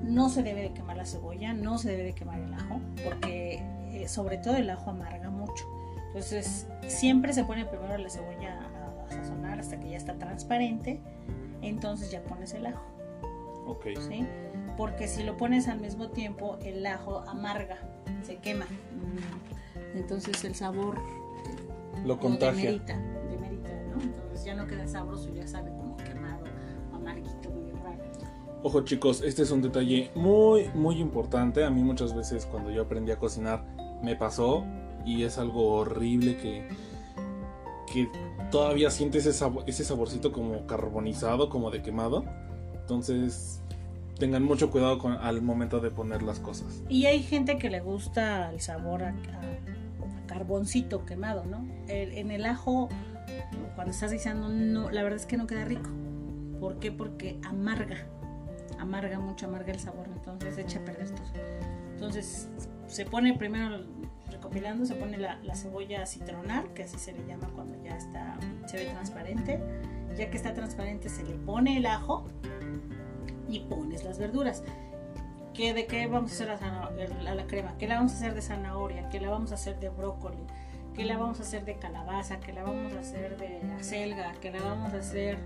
no 0.01 0.29
se 0.29 0.41
debe 0.41 0.61
de 0.63 0.73
quemar 0.73 0.97
la 0.97 1.05
cebolla, 1.05 1.53
no 1.53 1.77
se 1.77 1.91
debe 1.91 2.03
de 2.03 2.13
quemar 2.13 2.39
el 2.39 2.53
ajo, 2.53 2.79
porque 3.03 3.61
eh, 3.91 4.07
sobre 4.07 4.37
todo 4.37 4.55
el 4.55 4.69
ajo 4.69 4.89
amarga 4.89 5.29
mucho. 5.29 5.65
Entonces, 6.07 6.67
siempre 6.87 7.33
se 7.33 7.43
pone 7.43 7.65
primero 7.65 7.97
la 7.97 8.09
cebolla 8.09 8.61
a, 8.61 9.11
sazonar 9.11 9.59
hasta 9.59 9.79
que 9.79 9.91
ya 9.91 9.97
está 9.97 10.15
transparente. 10.15 10.99
Entonces 11.61 12.09
ya 12.09 12.23
pones 12.23 12.53
el 12.53 12.65
ajo. 12.65 12.94
Ok. 13.65 13.87
¿sí? 14.07 14.25
Porque 14.77 15.07
si 15.07 15.23
lo 15.23 15.37
pones 15.37 15.67
al 15.67 15.79
mismo 15.79 16.09
tiempo, 16.09 16.57
el 16.61 16.85
ajo 16.85 17.19
amarga, 17.27 17.77
se 18.23 18.37
quema. 18.37 18.65
Mm. 18.65 19.97
Entonces 19.97 20.43
el 20.43 20.55
sabor 20.55 20.97
lo 22.05 22.19
contagia. 22.19 22.71
Demerita, 22.71 22.97
demerita, 23.29 23.69
¿no? 23.89 24.01
Entonces 24.01 24.43
ya 24.43 24.55
no 24.55 24.67
queda 24.67 24.87
sabroso, 24.87 25.33
ya 25.33 25.47
sabe 25.47 25.71
como 25.71 25.95
quemado, 25.97 26.43
amarguito, 26.93 27.49
muy 27.49 27.71
raro. 27.71 28.03
Ojo 28.63 28.81
chicos, 28.81 29.21
este 29.21 29.43
es 29.43 29.51
un 29.51 29.61
detalle 29.61 30.11
muy, 30.15 30.69
muy 30.73 30.99
importante. 30.99 31.63
A 31.63 31.69
mí 31.69 31.83
muchas 31.83 32.15
veces 32.15 32.45
cuando 32.45 32.71
yo 32.71 32.83
aprendí 32.83 33.11
a 33.11 33.17
cocinar 33.17 33.65
me 34.03 34.15
pasó 34.15 34.65
y 35.05 35.23
es 35.23 35.37
algo 35.37 35.75
horrible 35.75 36.37
que, 36.37 36.67
que 37.91 38.09
todavía 38.51 38.89
sientes 38.89 39.25
ese, 39.25 39.45
ese 39.67 39.83
saborcito 39.83 40.31
como 40.31 40.65
carbonizado, 40.67 41.49
como 41.49 41.71
de 41.71 41.81
quemado. 41.81 42.25
Entonces 42.85 43.61
tengan 44.19 44.43
mucho 44.43 44.69
cuidado 44.69 44.99
con, 44.99 45.13
al 45.13 45.41
momento 45.41 45.79
de 45.79 45.89
poner 45.89 46.21
las 46.21 46.39
cosas. 46.39 46.83
Y 46.87 47.07
hay 47.07 47.23
gente 47.23 47.57
que 47.57 47.71
le 47.71 47.79
gusta 47.79 48.51
el 48.51 48.61
sabor 48.61 49.01
a, 49.01 49.15
carboncito 50.27 51.03
quemado, 51.03 51.45
¿no? 51.45 51.65
en 51.87 52.29
el 52.29 52.45
ajo, 52.45 52.89
cuando 53.73 53.91
estás 53.91 54.11
diciendo, 54.11 54.49
no, 54.49 54.91
la 54.91 55.01
verdad 55.01 55.19
es 55.19 55.25
que 55.25 55.35
no 55.35 55.47
queda 55.47 55.65
rico. 55.65 55.89
¿Por 56.59 56.77
qué? 56.77 56.91
Porque 56.91 57.39
amarga, 57.43 58.05
amarga 58.77 59.19
mucho, 59.19 59.47
amarga 59.47 59.73
el 59.73 59.79
sabor, 59.79 60.07
entonces 60.13 60.59
echa 60.59 60.79
a 60.79 60.85
perder 60.85 61.09
todo. 61.09 61.25
Entonces 61.93 62.49
se 62.85 63.05
pone 63.05 63.33
primero, 63.33 63.83
recopilando, 64.29 64.85
se 64.85 64.93
pone 64.93 65.17
la, 65.17 65.39
la 65.41 65.55
cebolla 65.55 66.03
a 66.03 66.05
citronar, 66.05 66.67
que 66.75 66.83
así 66.83 66.99
se 66.99 67.13
le 67.13 67.25
llama 67.25 67.49
cuando 67.55 67.81
ya 67.83 67.97
está, 67.97 68.37
se 68.67 68.77
ve 68.77 68.85
transparente. 68.91 69.59
Ya 70.15 70.29
que 70.29 70.37
está 70.37 70.53
transparente 70.53 71.09
se 71.09 71.23
le 71.23 71.33
pone 71.33 71.75
el 71.75 71.85
ajo 71.85 72.25
y 73.55 73.59
pones 73.61 74.03
las 74.03 74.19
verduras. 74.19 74.63
¿Qué, 75.53 75.73
¿De 75.73 75.85
qué 75.85 76.07
vamos 76.07 76.31
a 76.31 76.33
hacer 76.33 76.47
la, 77.23 77.35
la, 77.35 77.47
crema? 77.47 77.75
¿Qué 77.77 77.87
la 77.87 77.95
vamos 77.95 78.11
a 78.13 78.15
hacer 78.15 78.33
de 78.33 78.41
zanahoria? 78.41 79.09
¿Qué 79.09 79.21
la 79.21 79.29
vamos 79.29 79.51
a 79.51 79.55
hacer 79.55 79.79
de 79.79 79.89
brócoli? 79.89 80.37
¿Qué 80.93 81.05
la 81.05 81.17
vamos 81.17 81.39
a 81.39 81.43
hacer 81.43 81.63
de 81.63 81.75
calabaza? 81.75 82.39
¿Qué 82.39 82.51
la 82.51 82.63
vamos 82.63 82.93
a 82.93 82.99
hacer 82.99 83.37
de 83.37 83.61
acelga? 83.79 84.33
¿Qué 84.41 84.51
la 84.51 84.61
vamos 84.61 84.93
a 84.93 84.97
hacer 84.97 85.37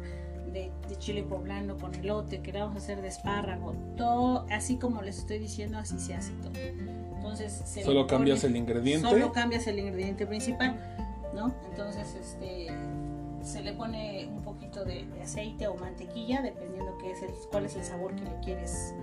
de, 0.52 0.72
chile 0.98 1.24
poblano 1.24 1.78
con 1.78 1.94
elote? 1.94 2.42
¿Qué 2.42 2.52
la 2.52 2.62
vamos 2.62 2.78
a 2.78 2.80
hacer 2.80 3.02
de 3.02 3.08
espárrago? 3.08 3.74
Todo, 3.98 4.48
así 4.50 4.78
como 4.78 5.04
les 5.04 5.20
estoy 5.20 5.38
diciendo, 5.38 5.78
así 5.78 6.00
se 6.00 6.16
hace 6.16 6.32
todo. 6.34 6.54
Entonces, 6.56 7.64
solo 7.84 8.08
cambias 8.08 8.44
el 8.44 8.56
ingrediente. 8.56 9.08
Solo 9.08 9.32
cambias 9.32 9.68
el 9.68 9.78
ingrediente 9.78 10.26
principal, 10.26 10.80
¿no? 11.36 11.54
Entonces, 11.70 12.16
este 12.16 12.68
se 13.44 13.62
le 13.62 13.74
pone 13.74 14.28
un 14.28 14.44
poquito 14.44 14.86
de, 14.86 15.06
aceite 15.22 15.68
o 15.68 15.76
mantequilla, 15.76 16.42
dependiendo 16.42 16.98
qué 16.98 17.12
es 17.12 17.22
el, 17.22 17.32
cuál 17.52 17.66
es 17.66 17.76
el 17.76 17.84
sabor 17.84 18.16
que 18.16 18.24
le 18.24 18.40
quieres 18.44 18.94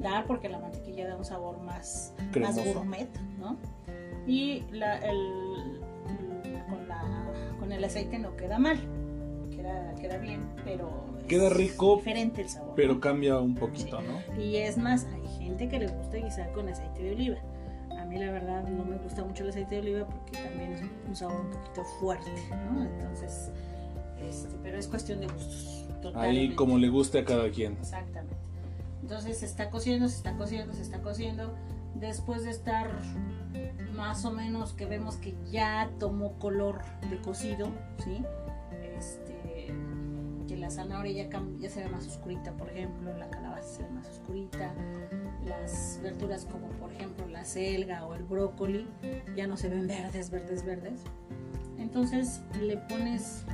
dar, 0.00 0.26
porque 0.26 0.48
la 0.48 0.58
mantequilla 0.58 1.08
da 1.08 1.16
un 1.16 1.24
sabor 1.24 1.60
más, 1.60 2.14
más 2.40 2.74
gourmet, 2.74 3.08
¿no? 3.38 3.56
Y 4.26 4.62
la, 4.70 4.98
el, 4.98 5.80
con, 6.68 6.88
la, 6.88 7.02
con 7.58 7.72
el 7.72 7.84
aceite 7.84 8.18
no 8.18 8.36
queda 8.36 8.58
mal, 8.58 8.78
queda, 9.50 9.94
queda 9.96 10.18
bien, 10.18 10.40
pero 10.64 11.04
queda 11.28 11.50
rico, 11.50 11.96
diferente 11.96 12.42
el 12.42 12.48
sabor. 12.48 12.74
Pero 12.76 13.00
cambia 13.00 13.38
un 13.38 13.54
poquito, 13.54 14.00
¿no? 14.00 14.42
Y 14.42 14.56
es 14.56 14.76
más, 14.76 15.06
hay 15.06 15.26
gente 15.38 15.68
que 15.68 15.78
le 15.78 15.88
gusta 15.88 16.16
guisar 16.18 16.52
con 16.52 16.68
aceite 16.68 17.02
de 17.02 17.12
oliva. 17.12 17.36
A 17.98 18.04
mí 18.06 18.18
la 18.18 18.30
verdad 18.30 18.68
no 18.68 18.84
me 18.84 18.96
gusta 18.98 19.24
mucho 19.24 19.44
el 19.44 19.50
aceite 19.50 19.76
de 19.76 19.80
oliva 19.80 20.06
porque 20.06 20.36
también 20.42 20.72
es 20.72 20.82
un 21.08 21.16
sabor 21.16 21.40
un 21.40 21.50
poquito 21.50 21.84
fuerte, 22.00 22.30
¿no? 22.70 22.82
Entonces 22.82 23.50
este, 24.28 24.56
pero 24.62 24.78
es 24.78 24.88
cuestión 24.88 25.20
de 25.20 25.26
gustos. 25.26 25.84
Ahí 26.14 26.54
como 26.54 26.78
le 26.78 26.88
guste 26.88 27.20
a 27.20 27.24
cada 27.24 27.50
quien. 27.50 27.74
Exactamente. 27.74 28.36
Entonces 29.02 29.38
se 29.38 29.46
está 29.46 29.70
cociendo, 29.70 30.08
se 30.08 30.16
está 30.16 30.36
cociendo, 30.36 30.72
se 30.72 30.82
está 30.82 31.02
cociendo. 31.02 31.54
Después 31.94 32.44
de 32.44 32.50
estar 32.50 32.90
más 33.94 34.24
o 34.24 34.32
menos 34.32 34.72
que 34.72 34.86
vemos 34.86 35.16
que 35.16 35.34
ya 35.50 35.90
tomó 35.98 36.32
color 36.38 36.80
de 37.08 37.18
cocido, 37.18 37.68
¿sí? 38.02 38.22
Este, 38.96 39.72
que 40.48 40.56
la 40.56 40.70
zanahoria 40.70 41.28
ya, 41.28 41.42
ya 41.58 41.70
se 41.70 41.84
ve 41.84 41.88
más 41.88 42.06
oscurita, 42.06 42.52
por 42.52 42.70
ejemplo, 42.70 43.16
la 43.16 43.30
calabaza 43.30 43.68
se 43.68 43.82
ve 43.82 43.90
más 43.90 44.08
oscurita, 44.08 44.74
las 45.44 46.00
verduras 46.02 46.46
como 46.50 46.68
por 46.68 46.92
ejemplo 46.92 47.26
la 47.28 47.44
selga 47.44 48.06
o 48.06 48.14
el 48.14 48.22
brócoli 48.22 48.86
ya 49.36 49.46
no 49.46 49.56
se 49.56 49.68
ven 49.68 49.86
verdes, 49.86 50.30
verdes, 50.30 50.64
verdes. 50.64 51.00
Entonces 51.78 52.40
le 52.60 52.76
pones 52.76 53.44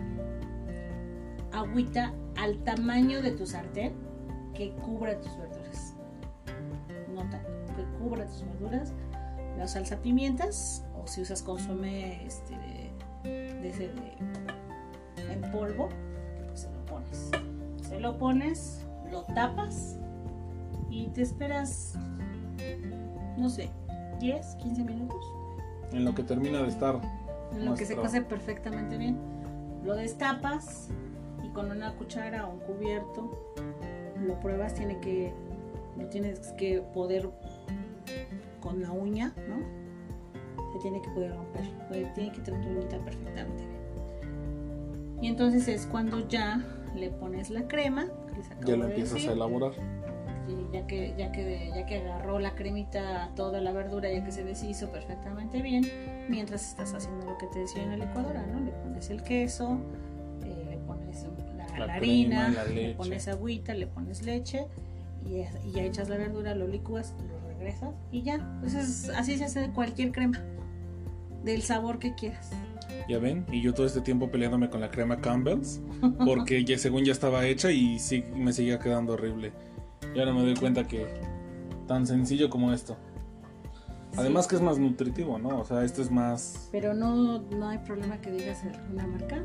agüita 1.52 2.12
al 2.36 2.58
tamaño 2.64 3.22
de 3.22 3.32
tu 3.32 3.46
sartén 3.46 3.92
que 4.54 4.72
cubra 4.72 5.18
tus 5.20 5.36
verduras. 5.38 5.94
Nota, 7.14 7.40
que 7.76 7.84
cubra 7.98 8.26
tus 8.26 8.44
verduras. 8.44 8.92
La 9.56 9.66
salsa 9.66 9.96
pimientas, 10.00 10.84
o 10.96 11.06
si 11.06 11.20
usas 11.20 11.42
consomé 11.42 12.24
este, 12.26 12.54
de, 13.24 13.68
ese 13.68 13.88
de, 13.88 15.32
en 15.32 15.40
polvo, 15.52 15.88
pues 16.48 16.60
se 16.60 16.70
lo 16.70 16.86
pones. 16.86 17.30
Se 17.86 18.00
lo 18.00 18.18
pones, 18.18 18.86
lo 19.10 19.22
tapas 19.24 19.98
y 20.88 21.08
te 21.08 21.22
esperas, 21.22 21.94
no 23.36 23.48
sé, 23.48 23.70
10, 24.18 24.46
15 24.56 24.84
minutos. 24.84 25.24
En 25.92 26.04
lo 26.04 26.14
que 26.14 26.22
termina 26.22 26.62
de 26.62 26.68
estar. 26.68 27.00
En 27.52 27.64
lo 27.64 27.74
que 27.74 27.84
se 27.84 27.96
cose 27.96 28.22
perfectamente 28.22 28.96
bien. 28.96 29.18
Lo 29.84 29.96
destapas, 29.96 30.88
con 31.52 31.70
una 31.70 31.94
cuchara 31.96 32.46
o 32.46 32.52
un 32.52 32.60
cubierto 32.60 33.54
lo 34.26 34.38
pruebas, 34.40 34.74
tiene 34.74 34.98
que, 35.00 35.32
lo 35.98 36.06
tienes 36.06 36.52
que 36.58 36.82
poder 36.94 37.28
con 38.60 38.82
la 38.82 38.92
uña, 38.92 39.34
¿no? 39.48 39.58
Se 40.72 40.78
tiene 40.80 41.00
que 41.00 41.08
poder 41.10 41.34
romper, 41.34 41.64
tiene 42.14 42.32
que 42.32 42.40
tener 42.40 42.60
tu 42.60 42.68
uñita 42.68 42.98
perfectamente 42.98 43.66
bien. 43.66 43.80
Y 45.22 45.28
entonces 45.28 45.68
es 45.68 45.86
cuando 45.86 46.26
ya 46.28 46.64
le 46.94 47.10
pones 47.10 47.50
la 47.50 47.66
crema, 47.66 48.06
ya 48.64 48.76
lo 48.76 48.86
empiezas 48.86 49.26
a 49.26 49.32
elaborar. 49.32 49.72
Y 50.48 50.72
ya 50.72 50.86
que, 50.86 51.14
ya 51.16 51.30
que, 51.30 51.70
ya 51.74 51.86
que 51.86 51.98
agarró 51.98 52.38
la 52.40 52.54
cremita 52.54 53.30
toda 53.36 53.60
la 53.60 53.72
verdura, 53.72 54.10
ya 54.10 54.24
que 54.24 54.32
se 54.32 54.42
deshizo 54.42 54.90
perfectamente 54.90 55.62
bien, 55.62 55.84
mientras 56.28 56.68
estás 56.68 56.94
haciendo 56.94 57.26
lo 57.26 57.38
que 57.38 57.46
te 57.46 57.60
decía 57.60 57.82
en 57.82 57.90
la 57.90 58.06
licuadora, 58.06 58.44
¿no? 58.46 58.60
Le 58.60 58.72
pones 58.72 59.10
el 59.10 59.22
queso, 59.22 59.78
la, 61.78 61.94
harina, 61.94 62.48
le 62.72 62.94
pones 62.94 63.28
agüita, 63.28 63.74
le 63.74 63.86
pones 63.86 64.22
leche 64.22 64.66
y, 65.24 65.42
ya 65.72 65.82
echas 65.82 66.08
la 66.08 66.16
verdura, 66.16 66.54
lo 66.54 66.66
licúas, 66.66 67.14
lo 67.28 67.48
regresas 67.48 67.94
y 68.10 68.22
ya. 68.22 68.58
Pues 68.60 68.74
así 69.10 69.38
se 69.38 69.44
hace 69.44 69.70
cualquier 69.70 70.12
crema, 70.12 70.40
del 71.44 71.62
sabor 71.62 71.98
que 71.98 72.14
quieras. 72.14 72.50
Ya 73.08 73.18
ven, 73.18 73.44
y 73.50 73.60
yo 73.60 73.74
todo 73.74 73.86
este 73.86 74.00
tiempo 74.00 74.30
peleándome 74.30 74.70
con 74.70 74.80
la 74.80 74.90
crema 74.90 75.20
Campbell's, 75.20 75.80
porque 76.24 76.64
ya, 76.64 76.78
según 76.78 77.04
ya 77.04 77.12
estaba 77.12 77.46
hecha 77.46 77.70
y 77.70 77.98
sí 77.98 78.24
me 78.34 78.52
seguía 78.52 78.78
quedando 78.78 79.14
horrible. 79.14 79.52
Y 80.14 80.18
ahora 80.18 80.32
me 80.32 80.42
doy 80.42 80.54
cuenta 80.54 80.86
que 80.86 81.06
tan 81.86 82.06
sencillo 82.06 82.50
como 82.50 82.72
esto. 82.72 82.96
Además 84.16 84.46
que 84.46 84.56
es 84.56 84.62
más 84.62 84.78
nutritivo, 84.78 85.38
¿no? 85.38 85.60
O 85.60 85.64
sea, 85.64 85.84
esto 85.84 86.02
es 86.02 86.10
más... 86.10 86.68
Pero 86.72 86.94
no, 86.94 87.38
no 87.38 87.68
hay 87.68 87.78
problema 87.78 88.20
que 88.20 88.30
digas 88.30 88.62
una 88.90 89.06
marca 89.06 89.42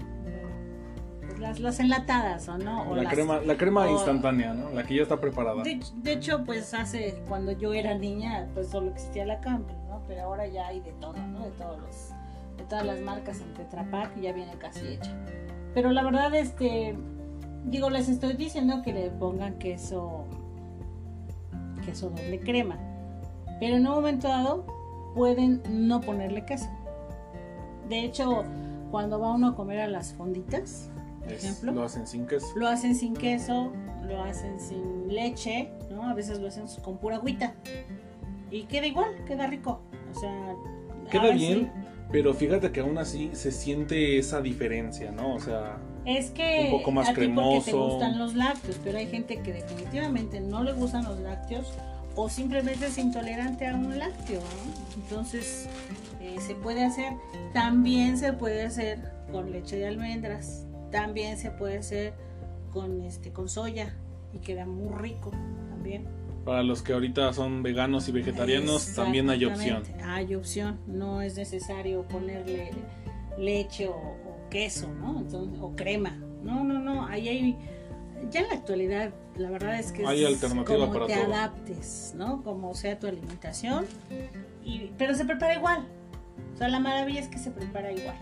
las, 1.40 1.80
enlatadas 1.80 2.48
o 2.50 2.58
no. 2.58 2.96
la, 2.96 3.10
crema, 3.10 3.40
la 3.40 3.58
crema 3.58 3.90
instantánea, 3.90 4.54
¿no? 4.54 4.70
La 4.72 4.84
que 4.84 4.96
ya 4.96 5.04
está 5.04 5.20
preparada. 5.20 5.64
De, 5.64 6.12
hecho, 6.12 6.44
pues 6.44 6.74
hace, 6.74 7.22
cuando 7.28 7.52
yo 7.52 7.74
era 7.74 7.98
niña, 7.98 8.48
pues 8.54 8.70
solo 8.70 8.92
existía 8.92 9.26
la 9.26 9.40
Campbell, 9.40 9.76
¿no? 9.88 10.02
Pero 10.08 10.24
ahora 10.24 10.48
ya 10.48 10.68
hay 10.68 10.80
de 10.82 10.92
todo, 10.94 11.18
¿no? 11.18 11.46
De 11.46 11.52
todos 11.52 11.80
los, 11.80 12.10
de 12.58 12.64
todas 12.64 12.86
las 12.86 13.00
marcas 13.02 13.42
en 13.42 13.54
Tetra 13.54 13.90
Pak 13.90 14.20
ya 14.20 14.34
viene 14.34 14.54
casi 14.58 14.88
hecha. 14.88 15.14
Pero 15.74 15.92
la 15.92 16.04
verdad, 16.04 16.34
este, 16.36 16.96
digo, 17.66 17.90
les 17.90 18.10
estoy 18.10 18.34
diciendo 18.34 18.82
que 18.84 18.94
le 18.94 19.10
pongan 19.12 19.56
queso, 19.60 20.26
queso 21.86 22.10
doble 22.10 22.40
crema. 22.40 22.78
Pero 23.60 23.78
en 23.78 23.88
un 23.88 23.94
momento 23.94 24.28
dado 24.28 24.66
pueden 25.16 25.62
no 25.70 26.02
ponerle 26.02 26.46
queso. 26.46 26.70
De 27.90 28.04
hecho, 28.04 28.44
cuando 28.92 29.20
va 29.20 29.32
uno 29.32 29.50
a 29.50 29.56
comer 29.56 29.80
a 29.80 29.88
las 29.88 30.14
fonditas, 30.14 30.90
por 31.26 31.34
Es- 31.34 31.44
ejemplo, 31.44 31.72
lo 31.74 31.84
hacen 31.84 32.08
sin 32.08 32.26
queso. 32.26 32.48
lo 32.56 32.68
hacen 32.68 32.96
sin 32.96 33.14
queso, 33.14 33.72
lo 34.08 34.24
hacen 34.24 34.60
sin 34.60 35.08
leche, 35.14 35.70
¿no? 35.92 36.08
A 36.10 36.14
veces 36.14 36.40
lo 36.40 36.48
hacen 36.48 36.66
con 36.84 36.98
pura 36.98 37.18
agüita. 37.18 37.54
Y 38.52 38.64
queda 38.64 38.86
igual, 38.88 39.10
queda 39.26 39.48
rico. 39.48 39.82
O 40.16 40.20
sea, 40.20 40.56
Queda 41.12 41.32
bien, 41.32 41.60
sí. 41.74 41.88
pero 42.12 42.34
fíjate 42.34 42.72
que 42.72 42.80
aún 42.80 42.98
así 42.98 43.30
se 43.34 43.52
siente 43.52 44.18
esa 44.18 44.42
diferencia, 44.42 45.12
¿no? 45.12 45.36
O 45.36 45.40
sea, 45.40 45.78
Es 46.06 46.30
que 46.30 46.70
Un 46.72 46.78
poco 46.80 46.92
más 46.92 47.08
a 47.10 47.14
ti 47.14 47.16
porque 47.16 47.28
te 47.28 47.34
cremoso. 47.72 47.88
gustan 47.94 48.20
los 48.20 48.36
lácteos, 48.36 48.80
pero 48.84 49.00
hay 49.00 49.08
gente 49.08 49.38
que 49.42 49.52
definitivamente 49.52 50.40
no 50.40 50.64
le 50.64 50.72
gustan 50.74 51.04
los 51.04 51.20
lácteos 51.20 51.74
o 52.16 52.30
simplemente 52.30 52.86
es 52.86 52.98
intolerante 53.00 53.66
a 53.68 53.74
un 53.76 53.98
lácteo. 53.98 54.40
¿no? 54.40 55.02
Entonces, 55.04 55.68
eh, 56.22 56.36
se 56.40 56.54
puede 56.54 56.86
hacer, 56.86 57.12
también 57.54 58.18
se 58.20 58.34
puede 58.34 58.64
hacer 58.66 59.00
con 59.32 59.52
leche 59.52 59.78
de 59.78 59.88
almendras, 59.88 60.65
también 60.96 61.38
se 61.38 61.52
puede 61.52 61.78
hacer 61.78 62.14
con 62.72 63.02
este 63.02 63.32
con 63.32 63.48
soya 63.50 63.96
y 64.34 64.40
queda 64.40 64.66
muy 64.66 64.94
rico 64.98 65.32
también. 65.70 66.06
para 66.44 66.62
los 66.64 66.82
que 66.82 66.94
ahorita 66.94 67.32
son 67.34 67.64
veganos 67.64 68.08
y 68.08 68.12
vegetarianos, 68.12 68.94
también 68.94 69.30
hay 69.30 69.46
opción. 69.46 69.84
Hay 70.04 70.36
opción, 70.36 70.80
no 70.88 71.22
es 71.22 71.38
necesario 71.38 72.04
ponerle 72.08 72.72
leche 73.38 73.88
o, 73.88 73.96
o 73.96 74.50
queso, 74.50 74.88
¿no? 75.00 75.20
Entonces, 75.20 75.60
o 75.62 75.76
crema. 75.76 76.12
No, 76.44 76.64
no, 76.64 76.80
no, 76.80 77.06
ahí 77.08 77.28
hay 77.30 77.58
ya 78.30 78.42
en 78.42 78.48
la 78.48 78.54
actualidad 78.56 79.14
la 79.38 79.50
verdad 79.50 79.78
es 79.78 79.92
que 79.92 80.06
Hay 80.06 80.24
es 80.24 80.28
alternativa 80.28 80.80
como 80.80 80.94
para 80.94 81.08
te 81.08 81.16
todo. 81.16 81.26
adaptes, 81.34 82.14
¿no? 82.16 82.42
Como 82.44 82.74
sea 82.74 82.98
tu 82.98 83.08
alimentación. 83.08 83.86
Y, 84.64 84.92
pero 84.98 85.14
se 85.14 85.26
prepara 85.26 85.56
igual. 85.56 85.86
O 86.54 86.58
sea, 86.58 86.70
la 86.70 86.80
maravilla 86.80 87.20
es 87.20 87.28
que 87.28 87.38
se 87.38 87.52
prepara 87.52 87.92
igual. 87.92 88.16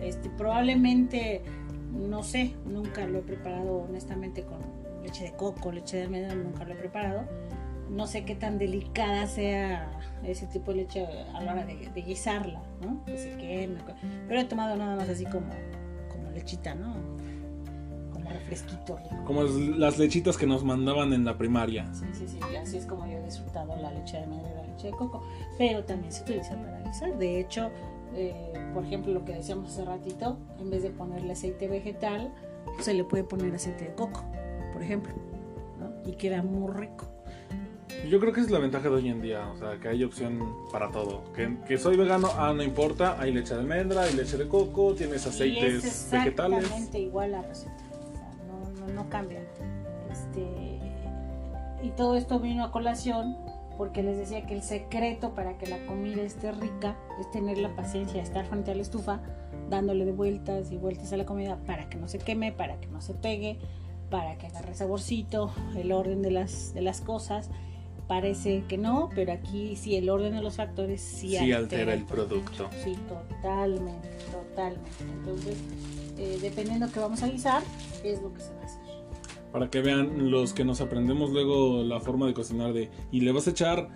Este, 0.00 0.30
probablemente, 0.30 1.42
no 1.92 2.22
sé, 2.22 2.54
nunca 2.66 3.06
lo 3.06 3.18
he 3.18 3.22
preparado 3.22 3.78
honestamente 3.88 4.42
con 4.42 4.58
leche 5.02 5.24
de 5.24 5.32
coco, 5.32 5.72
leche 5.72 5.98
de 5.98 6.02
almendra, 6.04 6.34
nunca 6.34 6.64
lo 6.64 6.72
he 6.72 6.76
preparado. 6.76 7.24
No 7.90 8.06
sé 8.06 8.24
qué 8.24 8.34
tan 8.34 8.58
delicada 8.58 9.26
sea 9.28 9.88
ese 10.24 10.46
tipo 10.46 10.72
de 10.72 10.78
leche 10.78 11.06
a 11.34 11.40
la 11.42 11.52
hora 11.52 11.64
de, 11.64 11.88
de 11.94 12.02
guisarla, 12.02 12.60
¿no? 12.80 13.04
Que 13.04 13.16
se 13.16 13.36
queme. 13.36 13.78
Pero 14.26 14.40
he 14.40 14.44
tomado 14.44 14.76
nada 14.76 14.96
más 14.96 15.08
así 15.08 15.24
como, 15.24 15.50
como 16.10 16.30
lechita, 16.32 16.74
¿no? 16.74 16.94
Como 18.12 18.28
refresquito 18.30 18.98
rico. 18.98 19.24
Como 19.24 19.44
las 19.44 19.98
lechitas 19.98 20.36
que 20.36 20.46
nos 20.46 20.64
mandaban 20.64 21.12
en 21.12 21.24
la 21.24 21.38
primaria. 21.38 21.88
Sí, 21.94 22.06
sí, 22.12 22.26
sí, 22.26 22.40
así 22.56 22.78
es 22.78 22.86
como 22.86 23.06
yo 23.06 23.18
he 23.18 23.22
disfrutado 23.22 23.76
la 23.76 23.92
leche 23.92 24.16
de 24.16 24.24
almendra 24.24 24.50
y 24.50 24.54
la 24.54 24.66
leche 24.66 24.88
de 24.88 24.92
coco, 24.94 25.22
pero 25.56 25.84
también 25.84 26.12
se 26.12 26.22
utiliza 26.22 26.56
para 26.56 26.80
guisar. 26.80 27.16
De 27.16 27.38
hecho, 27.38 27.70
eh, 28.16 28.52
por 28.72 28.84
ejemplo, 28.84 29.12
lo 29.12 29.24
que 29.24 29.34
decíamos 29.34 29.72
hace 29.72 29.84
ratito, 29.84 30.38
en 30.58 30.70
vez 30.70 30.82
de 30.82 30.90
ponerle 30.90 31.32
aceite 31.32 31.68
vegetal, 31.68 32.32
se 32.80 32.94
le 32.94 33.04
puede 33.04 33.24
poner 33.24 33.54
aceite 33.54 33.84
de 33.84 33.94
coco, 33.94 34.24
por 34.72 34.82
ejemplo, 34.82 35.12
¿no? 35.78 35.92
y 36.10 36.14
queda 36.16 36.42
muy 36.42 36.72
rico. 36.72 37.06
Yo 38.10 38.20
creo 38.20 38.32
que 38.32 38.40
esa 38.40 38.48
es 38.48 38.52
la 38.52 38.58
ventaja 38.58 38.88
de 38.88 38.94
hoy 38.94 39.08
en 39.08 39.20
día, 39.22 39.48
o 39.48 39.56
sea, 39.56 39.78
que 39.78 39.88
hay 39.88 40.04
opción 40.04 40.54
para 40.70 40.90
todo. 40.90 41.32
Que, 41.32 41.56
que 41.66 41.78
soy 41.78 41.96
vegano, 41.96 42.28
ah, 42.36 42.52
no 42.54 42.62
importa, 42.62 43.20
hay 43.20 43.32
leche 43.32 43.54
de 43.54 43.60
almendra, 43.60 44.02
hay 44.02 44.14
leche 44.14 44.36
de 44.36 44.46
coco, 44.48 44.94
tienes 44.94 45.24
y 45.24 45.28
aceites 45.28 45.84
es 45.84 46.10
vegetales. 46.10 46.58
exactamente 46.58 46.98
igual 47.00 47.32
la 47.32 47.42
receta, 47.42 47.84
o 47.90 48.12
sea, 48.12 48.30
no, 48.48 48.86
no, 48.86 48.92
no 48.92 49.08
cambia. 49.08 49.40
Este, 50.10 50.78
y 51.82 51.90
todo 51.90 52.16
esto 52.16 52.38
vino 52.40 52.64
a 52.64 52.70
colación 52.70 53.36
porque 53.76 54.02
les 54.02 54.16
decía 54.16 54.46
que 54.46 54.54
el 54.54 54.62
secreto 54.62 55.34
para 55.34 55.58
que 55.58 55.66
la 55.66 55.84
comida 55.86 56.22
esté 56.22 56.52
rica 56.52 56.96
es 57.20 57.30
tener 57.30 57.58
la 57.58 57.74
paciencia 57.74 58.14
de 58.14 58.22
estar 58.22 58.46
frente 58.46 58.70
a 58.70 58.74
la 58.74 58.82
estufa 58.82 59.20
dándole 59.68 60.04
de 60.04 60.12
vueltas 60.12 60.70
y 60.72 60.76
vueltas 60.76 61.12
a 61.12 61.16
la 61.16 61.26
comida 61.26 61.58
para 61.66 61.88
que 61.88 61.96
no 61.98 62.08
se 62.08 62.18
queme, 62.18 62.52
para 62.52 62.80
que 62.80 62.86
no 62.88 63.00
se 63.00 63.14
pegue, 63.14 63.58
para 64.10 64.38
que 64.38 64.46
agarre 64.46 64.74
saborcito, 64.74 65.50
el 65.76 65.92
orden 65.92 66.22
de 66.22 66.30
las, 66.30 66.72
de 66.74 66.80
las 66.80 67.00
cosas. 67.00 67.50
Parece 68.06 68.62
que 68.68 68.78
no, 68.78 69.10
pero 69.16 69.32
aquí 69.32 69.74
sí 69.74 69.96
el 69.96 70.08
orden 70.08 70.34
de 70.34 70.40
los 70.40 70.56
factores 70.56 71.00
sí, 71.00 71.36
Sí 71.36 71.52
altera 71.52 71.92
el 71.92 72.04
producto. 72.04 72.70
Sí, 72.84 72.96
totalmente, 73.08 74.08
totalmente. 74.30 74.90
Entonces, 75.00 75.56
eh, 76.16 76.38
dependiendo 76.40 76.90
que 76.92 77.00
vamos 77.00 77.22
a 77.24 77.28
guisar, 77.28 77.64
es 78.04 78.22
lo 78.22 78.32
que 78.32 78.40
se. 78.40 78.55
Para 79.52 79.70
que 79.70 79.80
vean 79.80 80.30
los 80.30 80.52
que 80.52 80.64
nos 80.64 80.80
aprendemos 80.80 81.30
luego 81.30 81.82
la 81.82 82.00
forma 82.00 82.26
de 82.26 82.34
cocinar 82.34 82.72
de 82.72 82.90
y 83.10 83.20
le 83.20 83.32
vas 83.32 83.46
a 83.46 83.50
echar 83.50 83.88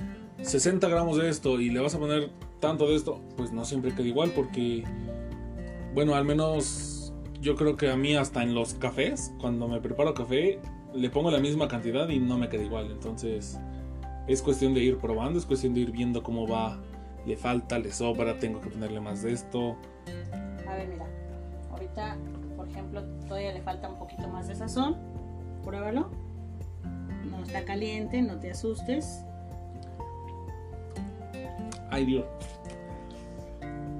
60 0.43 0.89
gramos 0.89 1.19
de 1.19 1.29
esto 1.29 1.61
y 1.61 1.71
le 1.71 1.81
vas 1.81 1.95
a 1.95 1.99
poner 1.99 2.31
tanto 2.61 2.89
de 2.89 2.97
esto, 2.97 3.21
pues 3.37 3.53
no 3.53 3.65
siempre 3.65 3.95
queda 3.95 4.07
igual 4.07 4.33
porque, 4.35 4.85
bueno, 5.95 6.15
al 6.15 6.25
menos 6.25 7.13
yo 7.41 7.57
creo 7.57 7.77
que 7.77 7.91
a 7.91 7.97
mí 7.97 8.17
hasta 8.17 8.43
en 8.43 8.55
los 8.55 8.75
cafés, 8.75 9.35
cuando 9.41 9.69
me 9.69 9.81
preparo 9.81 10.15
café, 10.15 10.61
le 10.95 11.11
pongo 11.11 11.31
la 11.31 11.39
misma 11.39 11.69
cantidad 11.69 12.09
y 12.09 12.19
no 12.19 12.39
me 12.39 12.49
queda 12.49 12.63
igual. 12.63 12.91
Entonces 12.91 13.59
es 14.27 14.43
cuestión 14.43 14.75
de 14.75 14.81
ir 14.81 14.99
probando, 14.99 15.39
es 15.39 15.47
cuestión 15.47 15.75
de 15.75 15.81
ir 15.81 15.91
viendo 15.91 16.23
cómo 16.23 16.47
va, 16.47 16.79
le 17.27 17.37
falta, 17.37 17.79
le 17.79 17.93
sobra, 17.93 18.39
tengo 18.39 18.61
que 18.61 18.71
ponerle 18.71 19.01
más 19.01 19.23
de 19.23 19.33
esto. 19.33 19.77
A 20.67 20.75
ver, 20.75 20.89
mira, 20.89 21.07
ahorita, 21.71 22.17
por 22.57 22.69
ejemplo, 22.69 23.03
todavía 23.27 23.53
le 23.53 23.63
falta 23.63 23.89
un 23.89 23.99
poquito 23.99 24.29
más 24.29 24.49
de 24.49 24.55
sazón. 24.55 24.97
Pruébalo. 25.65 26.11
No 27.31 27.43
está 27.43 27.65
caliente, 27.65 28.23
no 28.23 28.39
te 28.39 28.51
asustes. 28.51 29.25
Ay 31.91 32.07
Dios. 32.07 32.25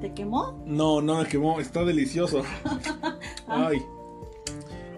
¿Te 0.01 0.13
quemó? 0.15 0.63
No, 0.65 1.03
no 1.03 1.19
me 1.19 1.27
quemó, 1.27 1.61
está 1.61 1.85
delicioso. 1.85 2.43
Ay. 3.47 3.83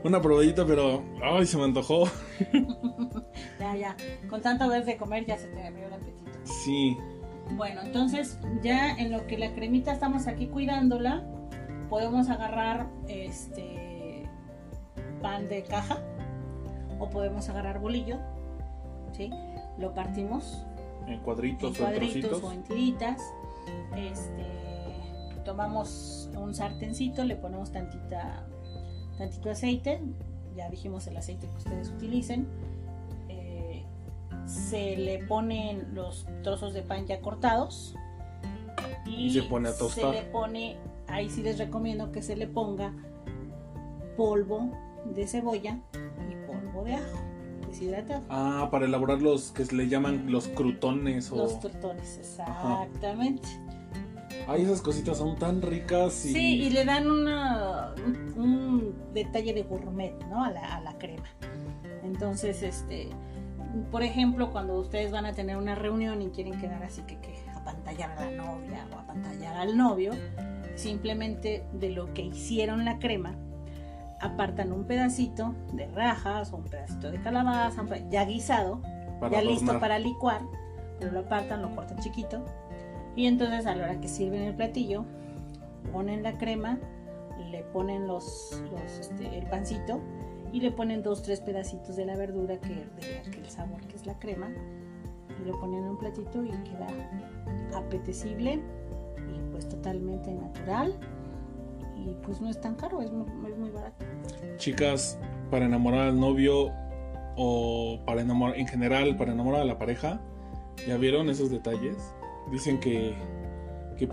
Una 0.05 0.21
probadita, 0.21 0.67
pero 0.67 1.03
ay, 1.23 1.47
se 1.47 1.57
me 1.57 1.65
antojó. 1.65 2.05
Ya, 3.59 3.77
ya. 3.77 3.97
Con 4.29 4.43
tanto 4.43 4.69
vez 4.69 4.85
de 4.87 4.97
comer 4.97 5.25
ya 5.25 5.39
se 5.39 5.47
te 5.47 5.65
abrió 5.65 5.87
el 5.87 5.93
apetito. 5.93 6.33
Sí. 6.43 6.97
Bueno, 7.53 7.81
entonces 7.83 8.37
ya 8.61 8.91
en 8.91 9.13
lo 9.13 9.25
que 9.29 9.39
la 9.39 9.55
cremita 9.55 9.93
estamos 9.93 10.27
aquí 10.27 10.49
cuidándola, 10.49 11.23
podemos 11.89 12.29
agarrar 12.29 12.89
este 13.07 14.29
pan 15.21 15.49
de 15.49 15.63
caja 15.63 16.03
o 17.03 17.11
podemos 17.11 17.49
agarrar 17.49 17.81
bolillo, 17.81 18.19
¿sí? 19.11 19.29
Lo 19.77 19.93
partimos 19.93 20.65
En 21.07 21.15
en 21.15 21.21
cuadritos 21.21 21.81
o 21.81 21.83
en 21.89 21.91
cuadritos 21.91 22.43
o 22.45 22.53
en 22.53 22.63
tiritas. 22.63 23.21
Este, 23.97 24.47
tomamos 25.45 26.31
un 26.37 26.55
sartencito, 26.55 27.25
le 27.25 27.35
ponemos 27.35 27.73
tantita, 27.73 28.47
tantito 29.19 29.51
aceite, 29.51 30.01
ya 30.55 30.71
dijimos 30.71 31.09
el 31.09 31.17
aceite 31.17 31.49
que 31.49 31.57
ustedes 31.57 31.89
utilicen. 31.91 32.47
Eh, 33.29 33.85
se 34.47 34.97
le 34.97 35.25
ponen 35.27 35.97
los 35.97 36.29
trozos 36.45 36.73
de 36.73 36.83
pan 36.83 37.05
ya 37.07 37.21
cortados 37.21 37.97
y, 39.07 39.27
Y 39.27 39.31
se 39.33 39.43
pone 39.43 39.71
a 39.71 39.77
tostar. 39.77 40.15
Se 40.15 40.23
le 40.23 40.31
pone, 40.31 40.77
ahí 41.09 41.29
sí 41.29 41.43
les 41.43 41.59
recomiendo 41.59 42.13
que 42.13 42.23
se 42.23 42.37
le 42.37 42.47
ponga 42.47 42.95
polvo 44.17 44.71
de 45.05 45.27
cebolla 45.27 45.81
de 46.85 46.95
ajo 46.95 47.19
deshidratado. 47.69 48.23
Ah, 48.29 48.69
para 48.71 48.87
elaborar 48.87 49.23
los 49.23 49.51
que 49.53 49.65
se 49.65 49.75
le 49.75 49.89
llaman 49.89 50.31
los 50.31 50.49
crutones 50.49 51.31
o. 51.33 51.37
Los 51.37 51.61
tortones, 51.61 52.19
exactamente. 52.19 53.49
Ay, 54.49 54.63
esas 54.63 54.83
cositas 54.83 55.19
son 55.19 55.39
tan 55.39 55.63
ricas 55.63 56.25
y. 56.27 56.33
Sí, 56.33 56.55
y 56.63 56.71
le 56.71 56.85
dan 56.85 57.11
una, 57.11 57.95
un, 58.05 58.41
un 58.41 58.95
detalle 59.15 59.55
de 59.55 59.63
gourmet, 59.63 60.15
¿no? 60.29 60.45
A 60.45 60.51
la, 60.51 60.77
a 60.77 60.81
la 60.81 60.99
crema. 60.99 61.29
Entonces, 62.03 62.63
este, 62.63 63.09
por 63.91 64.03
ejemplo, 64.03 64.51
cuando 64.51 64.79
ustedes 64.79 65.13
van 65.13 65.27
a 65.27 65.33
tener 65.33 65.57
una 65.57 65.75
reunión 65.75 66.21
y 66.23 66.29
quieren 66.31 66.61
quedar 66.61 66.83
así 66.83 67.03
que, 67.03 67.19
que 67.21 67.35
apantallar 67.55 68.11
a 68.19 68.25
la 68.25 68.31
novia 68.33 68.87
o 68.93 68.99
apantallar 68.99 69.57
al 69.57 69.77
novio, 69.77 70.13
simplemente 70.75 71.65
de 71.73 71.91
lo 71.91 72.13
que 72.13 72.23
hicieron 72.23 72.85
la 72.85 72.99
crema, 72.99 73.37
apartan 74.23 74.73
un 74.73 74.85
pedacito 74.85 75.55
de 75.73 75.87
rajas 75.89 76.53
o 76.53 76.57
un 76.57 76.65
pedacito 76.65 77.11
de 77.11 77.21
calabaza, 77.21 77.85
ya 78.09 78.25
guisado, 78.25 78.81
para 79.21 79.37
ya 79.37 79.43
listo 79.43 79.65
adornar. 79.65 79.81
para 79.81 79.99
licuar, 79.99 80.41
pero 80.99 81.13
lo 81.13 81.21
apartan, 81.21 81.61
lo 81.61 81.75
cortan 81.75 81.99
chiquito. 81.99 82.45
Y 83.17 83.27
entonces 83.27 83.67
a 83.67 83.75
la 83.75 83.85
hora 83.85 84.01
que 84.01 84.09
sirven 84.09 84.43
el 84.43 84.55
platillo, 84.55 85.05
ponen 85.93 86.23
la 86.23 86.39
crema, 86.39 86.79
le 87.51 87.63
ponen 87.65 88.07
los, 88.07 88.63
los, 88.71 88.99
este, 89.01 89.39
el 89.39 89.47
pancito 89.47 90.01
y 90.53 90.61
le 90.61 90.71
ponen 90.71 91.03
dos, 91.03 91.23
tres 91.23 91.41
pedacitos 91.41 91.97
de 91.97 92.07
la 92.07 92.17
verdura 92.17 92.59
que 92.59 92.87
de 93.01 93.19
aquel 93.27 93.51
sabor 93.51 93.81
que 93.83 93.97
es 93.97 94.07
la 94.07 94.19
crema 94.19 94.49
y 95.41 95.45
lo 95.45 95.59
ponen 95.59 95.81
en 95.81 95.91
un 95.91 95.99
platito 95.99 96.45
y 96.45 96.51
queda 96.51 96.87
apetecible 97.75 98.63
y 99.35 99.51
pues 99.51 99.69
totalmente 99.69 100.33
natural 100.33 100.99
y 102.07 102.17
pues 102.23 102.41
no 102.41 102.49
es 102.49 102.61
tan 102.61 102.75
caro, 102.75 103.01
es 103.01 103.13
muy, 103.13 103.27
es 103.51 103.59
muy 103.59 103.71
barato. 103.71 104.05
Chicas, 104.57 105.19
para 105.51 105.67
enamorar 105.67 106.09
al 106.09 106.19
novio 106.19 106.71
o 107.37 108.01
para 108.07 108.23
enamorar 108.23 108.59
en 108.59 108.67
general, 108.67 109.17
para 109.17 109.33
enamorar 109.33 109.63
a 109.63 109.65
la 109.65 109.79
pareja, 109.79 110.21
¿ya 110.87 110.97
vieron 110.97 111.31
esos 111.31 111.51
detalles? 111.51 111.97
Dicen 112.51 112.81
que, 112.81 113.15
que 113.97 114.09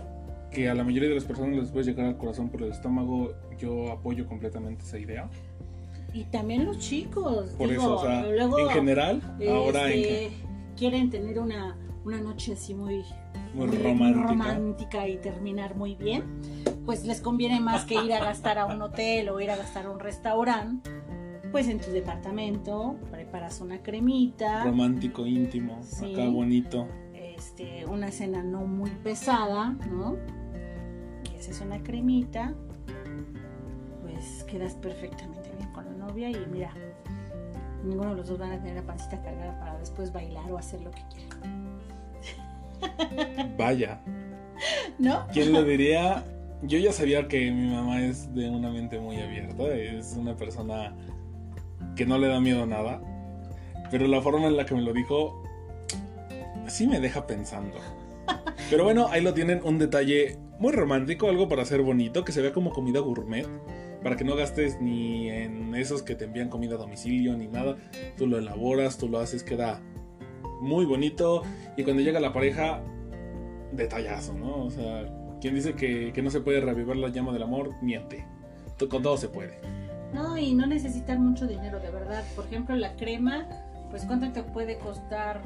que 0.50 0.68
a 0.68 0.74
la 0.74 0.84
mayoría 0.84 1.08
de 1.08 1.14
las 1.14 1.24
personas 1.24 1.56
les 1.56 1.70
puede 1.70 1.86
llegar 1.86 2.06
al 2.06 2.16
corazón 2.16 2.48
por 2.48 2.62
el 2.62 2.72
estómago, 2.72 3.32
yo 3.58 3.90
apoyo 3.92 4.26
completamente 4.26 4.84
esa 4.84 4.98
idea. 4.98 5.30
Y 6.12 6.24
también 6.24 6.64
los 6.64 6.78
chicos. 6.78 7.50
Por 7.56 7.68
digo, 7.68 7.82
eso, 7.82 7.96
o 7.96 8.02
sea, 8.02 8.26
luego, 8.26 8.58
en 8.58 8.68
general, 8.70 9.22
ahora 9.48 9.92
en 9.92 9.98
este, 10.00 10.30
quieren 10.76 11.08
tener 11.08 11.38
una, 11.38 11.76
una 12.04 12.20
noche 12.20 12.54
así 12.54 12.74
muy, 12.74 13.04
muy 13.54 13.68
romántica. 13.68 14.26
romántica 14.26 15.08
y 15.08 15.18
terminar 15.18 15.76
muy 15.76 15.94
bien, 15.94 16.24
pues 16.84 17.04
les 17.04 17.20
conviene 17.20 17.60
más 17.60 17.84
que 17.84 17.94
ir 18.02 18.12
a 18.12 18.20
gastar 18.20 18.58
a 18.58 18.66
un 18.66 18.80
hotel 18.82 19.28
o 19.28 19.40
ir 19.40 19.50
a 19.50 19.56
gastar 19.56 19.86
a 19.86 19.90
un 19.90 20.00
restaurante. 20.00 20.90
Pues 21.52 21.66
en 21.68 21.80
tu 21.80 21.90
departamento 21.90 22.96
preparas 23.10 23.60
una 23.60 23.82
cremita, 23.82 24.64
romántico, 24.64 25.26
íntimo, 25.26 25.78
Sí. 25.82 26.12
acá 26.14 26.28
bonito. 26.28 26.86
este, 27.12 27.86
una 27.86 28.10
cena 28.12 28.42
no 28.42 28.60
muy 28.66 28.90
pesada, 28.90 29.70
¿no? 29.90 30.16
Y 31.32 31.36
haces 31.38 31.60
una 31.62 31.82
cremita, 31.82 32.54
pues 34.02 34.44
quedas 34.44 34.74
perfectamente 34.74 35.50
bien 35.56 35.72
con 35.72 35.86
la 35.86 35.92
novia 36.06 36.28
y 36.30 36.46
mira, 36.52 36.72
ninguno 37.82 38.10
de 38.10 38.16
los 38.16 38.28
dos 38.28 38.38
van 38.38 38.52
a 38.52 38.58
tener 38.58 38.74
la 38.76 38.82
pancita 38.82 39.20
cargada 39.22 39.58
para 39.58 39.78
después 39.78 40.12
bailar 40.12 40.52
o 40.52 40.58
hacer 40.58 40.82
lo 40.82 40.90
que 40.90 41.02
quieran. 41.12 41.80
Vaya, 43.58 44.00
¿No? 44.98 45.26
¿quién 45.32 45.52
lo 45.52 45.62
diría? 45.64 46.22
Yo 46.62 46.78
ya 46.78 46.92
sabía 46.92 47.26
que 47.26 47.50
mi 47.50 47.68
mamá 47.68 48.04
es 48.04 48.34
de 48.34 48.48
una 48.50 48.70
mente 48.70 48.98
muy 48.98 49.16
abierta, 49.16 49.74
es 49.74 50.14
una 50.18 50.36
persona 50.36 50.94
que 51.96 52.04
no 52.04 52.18
le 52.18 52.28
da 52.28 52.40
miedo 52.40 52.64
a 52.64 52.66
nada, 52.66 53.00
pero 53.90 54.06
la 54.06 54.20
forma 54.20 54.46
en 54.46 54.56
la 54.56 54.66
que 54.66 54.74
me 54.74 54.82
lo 54.82 54.92
dijo 54.92 55.42
sí 56.66 56.86
me 56.86 57.00
deja 57.00 57.26
pensando. 57.26 57.76
Pero 58.68 58.84
bueno, 58.84 59.08
ahí 59.08 59.22
lo 59.22 59.34
tienen, 59.34 59.60
un 59.64 59.78
detalle 59.78 60.38
muy 60.58 60.72
romántico, 60.72 61.28
algo 61.28 61.48
para 61.48 61.62
hacer 61.62 61.82
bonito, 61.82 62.24
que 62.24 62.32
se 62.32 62.42
vea 62.42 62.52
como 62.52 62.70
comida 62.70 63.00
gourmet, 63.00 63.46
para 64.02 64.16
que 64.16 64.24
no 64.24 64.36
gastes 64.36 64.80
ni 64.80 65.28
en 65.30 65.74
esos 65.74 66.02
que 66.02 66.14
te 66.14 66.26
envían 66.26 66.48
comida 66.48 66.74
a 66.74 66.78
domicilio 66.78 67.36
ni 67.36 67.48
nada. 67.48 67.76
Tú 68.16 68.26
lo 68.26 68.38
elaboras, 68.38 68.98
tú 68.98 69.08
lo 69.08 69.18
haces, 69.18 69.42
queda 69.42 69.80
muy 70.60 70.84
bonito 70.84 71.42
y 71.76 71.84
cuando 71.84 72.02
llega 72.02 72.20
la 72.20 72.32
pareja, 72.32 72.82
detallazo, 73.72 74.34
¿no? 74.34 74.64
O 74.64 74.70
sea, 74.70 75.06
quien 75.40 75.54
dice 75.54 75.74
que, 75.74 76.12
que 76.12 76.22
no 76.22 76.30
se 76.30 76.40
puede 76.40 76.60
reavivar 76.60 76.96
la 76.96 77.08
llama 77.08 77.32
del 77.32 77.42
amor, 77.42 77.74
miente. 77.82 78.24
Con 78.88 79.02
todo 79.02 79.16
se 79.16 79.28
puede. 79.28 79.58
No, 80.14 80.36
y 80.38 80.54
no 80.54 80.66
necesitan 80.66 81.22
mucho 81.22 81.46
dinero, 81.46 81.80
de 81.80 81.90
verdad. 81.90 82.24
Por 82.34 82.46
ejemplo, 82.46 82.74
la 82.76 82.96
crema, 82.96 83.46
pues 83.90 84.04
¿cuánto 84.04 84.30
te 84.32 84.42
puede 84.42 84.78
costar 84.78 85.42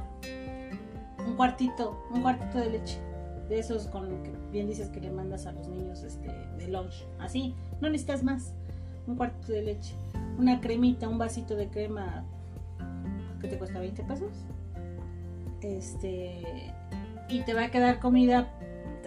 un 1.26 1.34
cuartito, 1.36 2.07
un 2.12 2.22
cuartito 2.22 2.59
de 2.59 2.70
leche? 2.70 2.99
De 3.49 3.59
esos 3.59 3.88
con 3.88 4.09
lo 4.09 4.22
que 4.22 4.32
bien 4.53 4.66
dices 4.66 4.88
que 4.88 5.01
le 5.01 5.11
mandas 5.11 5.47
a 5.47 5.53
los 5.53 5.68
niños 5.68 6.03
este, 6.03 6.28
de 6.57 6.68
lunch. 6.68 7.05
Así, 7.18 7.55
no 7.80 7.90
necesitas 7.90 8.22
más. 8.22 8.55
Un 9.07 9.16
cuartito 9.16 9.53
de 9.53 9.62
leche. 9.62 9.95
Una 10.38 10.61
cremita, 10.61 11.09
un 11.09 11.18
vasito 11.18 11.55
de 11.55 11.68
crema, 11.68 12.24
que 13.40 13.49
te 13.49 13.59
cuesta 13.59 13.80
20 13.80 14.03
pesos. 14.05 14.32
Este, 15.61 16.72
y 17.28 17.42
te 17.42 17.53
va 17.53 17.64
a 17.64 17.70
quedar 17.70 18.01
comida, 18.01 18.49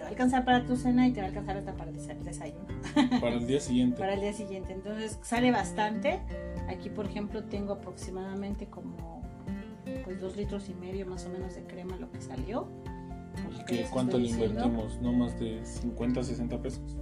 va 0.08 0.10
a 0.10 0.14
alcanzar 0.14 0.44
para 0.44 0.64
tu 0.64 0.76
cena 0.76 1.06
y 1.06 1.12
te 1.12 1.20
va 1.20 1.26
a 1.26 1.28
alcanzar 1.28 1.56
hasta 1.58 1.74
para 1.74 1.90
el 1.90 1.96
desa- 1.98 2.18
desayuno 2.20 2.66
Para 3.20 3.34
el 3.36 3.46
día 3.46 3.60
siguiente. 3.60 3.98
para 3.98 4.14
el 4.14 4.20
día 4.20 4.32
siguiente. 4.32 4.72
Entonces 4.72 5.18
sale 5.22 5.50
bastante. 5.50 6.20
Aquí, 6.68 6.88
por 6.90 7.06
ejemplo, 7.06 7.44
tengo 7.44 7.74
aproximadamente 7.74 8.66
como 8.66 9.22
pues 10.04 10.20
dos 10.20 10.36
litros 10.36 10.68
y 10.68 10.74
medio 10.74 11.06
más 11.06 11.24
o 11.26 11.30
menos 11.30 11.54
de 11.54 11.62
crema 11.64 11.96
lo 11.96 12.10
que 12.10 12.20
salió. 12.20 12.68
Lo 13.52 13.58
que 13.58 13.64
¿Qué- 13.64 13.74
les 13.82 13.90
¿Cuánto 13.90 14.18
le 14.18 14.28
invertimos? 14.28 15.00
No 15.00 15.12
más 15.12 15.38
de 15.38 15.64
50, 15.64 16.22
60 16.22 16.60
pesos. 16.62 16.96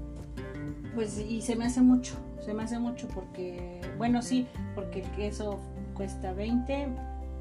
Pues 0.95 1.19
y 1.19 1.43
se 1.43 1.57
me 1.57 1.67
hace 1.67 1.81
mucho, 1.83 2.15
se 2.41 2.55
me 2.55 2.63
hace 2.63 2.79
mucho 2.79 3.07
porque, 3.09 3.81
bueno, 3.99 4.23
sí, 4.23 4.47
porque 4.75 5.03
el 5.03 5.11
queso 5.11 5.59
cuesta 5.95 6.33
20, 6.33 6.89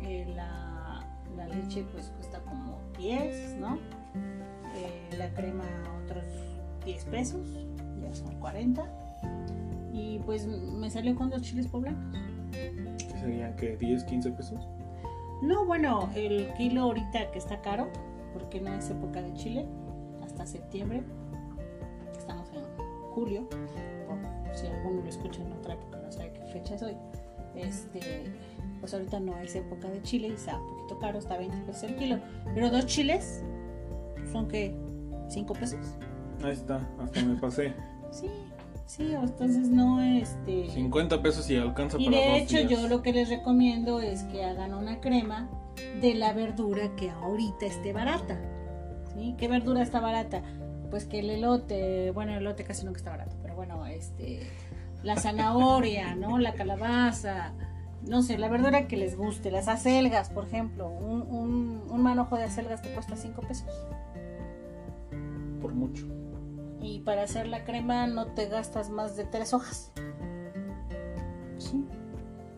eh, 0.01 0.26
la, 0.36 1.05
la 1.38 1.47
leche 1.47 1.86
pues 1.91 2.07
cuesta 2.18 2.41
como 2.41 2.80
10, 2.97 3.55
¿no? 3.59 3.78
La 5.18 5.30
crema 5.34 5.63
otros 6.03 6.24
10 6.86 7.05
pesos, 7.05 7.41
ya 8.01 8.13
son 8.13 8.36
40. 8.39 8.86
Y 9.93 10.20
pues 10.20 10.45
me 10.45 10.89
salió 10.89 11.16
con 11.16 11.30
dos 11.30 11.41
chiles 11.41 11.68
poblanos. 11.68 11.99
¿Qué 12.51 13.20
serían? 13.20 13.55
¿Qué? 13.55 13.78
¿10, 13.80 14.05
15 14.05 14.32
pesos? 14.32 14.68
No, 15.41 15.66
bueno, 15.66 16.09
el 16.16 16.51
kilo 16.53 16.84
ahorita 16.84 17.32
que 17.32 17.39
está 17.39 17.61
caro, 17.61 17.88
porque 18.34 18.59
no 18.59 18.74
es 18.74 18.89
época 18.89 19.22
de 19.22 19.34
chile, 19.34 19.66
hasta 20.24 20.45
septiembre. 20.45 21.03
Estamos 22.18 22.49
en 22.53 22.63
julio, 23.11 23.47
o 24.09 24.55
si 24.55 24.68
alguno 24.68 25.01
lo 25.01 25.09
escucha 25.09 25.41
en 25.41 25.51
otra 25.53 25.74
época, 25.76 25.99
no 26.03 26.11
sabe 26.11 26.32
qué 26.34 26.41
fecha 26.51 26.76
es 26.76 26.84
hoy. 26.84 26.97
Este, 27.55 27.99
pues 28.80 28.93
ahorita 28.93 29.20
no 29.20 29.38
es 29.39 29.55
época 29.55 29.89
de 29.89 30.01
chile 30.01 30.28
y 30.30 30.32
está 30.32 30.59
un 30.59 30.68
poquito 30.68 30.99
caro, 30.99 31.20
está 31.20 31.38
20 31.38 31.57
pesos 31.66 31.84
el 31.84 31.95
kilo. 31.95 32.20
Pero 32.53 32.70
dos 32.70 32.86
chiles 32.86 33.43
son 34.32 34.47
que 34.47 34.76
5 35.30 35.53
pesos. 35.53 35.80
Ahí 36.43 36.51
está, 36.51 36.88
hasta 36.99 37.21
me 37.23 37.36
pasé. 37.36 37.73
Sí, 38.11 38.30
sí, 38.86 39.13
entonces 39.13 39.69
no 39.69 40.01
este. 40.01 40.69
50 40.69 41.21
pesos 41.21 41.49
y 41.49 41.57
alcanza 41.57 41.97
Y 41.99 42.05
para 42.05 42.17
de 42.17 42.28
dos 42.30 42.38
hecho 42.39 42.57
días. 42.57 42.69
yo 42.69 42.88
lo 42.88 43.01
que 43.01 43.13
les 43.13 43.30
recomiendo 43.30 43.99
es 44.01 44.23
que 44.23 44.43
hagan 44.43 44.73
una 44.73 44.99
crema 44.99 45.49
de 46.01 46.13
la 46.15 46.34
verdura 46.34 46.95
que 46.95 47.09
ahorita 47.09 47.65
esté 47.65 47.93
barata. 47.93 48.39
¿Sí? 49.13 49.36
¿Qué 49.38 49.47
verdura 49.47 49.82
está 49.82 49.99
barata? 49.99 50.41
Pues 50.91 51.05
que 51.05 51.19
el 51.19 51.30
elote, 51.30 52.11
bueno, 52.11 52.34
el 52.34 52.39
elote 52.39 52.63
casi 52.63 52.86
nunca 52.86 52.97
está 52.97 53.09
barato, 53.11 53.36
pero 53.41 53.55
bueno, 53.55 53.86
este, 53.86 54.47
la 55.03 55.15
zanahoria, 55.17 56.15
¿no? 56.15 56.38
La 56.38 56.53
calabaza, 56.53 57.53
no 58.07 58.21
sé, 58.21 58.38
la 58.38 58.49
verdura 58.49 58.88
que 58.88 58.97
les 58.97 59.17
guste, 59.17 59.51
las 59.51 59.67
acelgas, 59.67 60.30
por 60.30 60.45
ejemplo, 60.45 60.88
un, 60.89 61.21
un, 61.23 61.84
un 61.89 62.01
manojo 62.03 62.36
de 62.38 62.43
acelgas 62.43 62.82
te 62.82 62.89
cuesta 62.93 63.15
5 63.15 63.41
pesos. 63.41 63.67
Por 65.66 65.74
mucho. 65.76 66.05
Y 66.82 66.99
para 66.99 67.24
hacer 67.24 67.47
la 67.47 67.63
crema 67.63 68.05
no 68.07 68.28
te 68.28 68.47
gastas 68.47 68.89
más 68.89 69.16
de 69.16 69.24
tres 69.26 69.53
hojas. 69.53 69.91
Sí. 71.57 71.84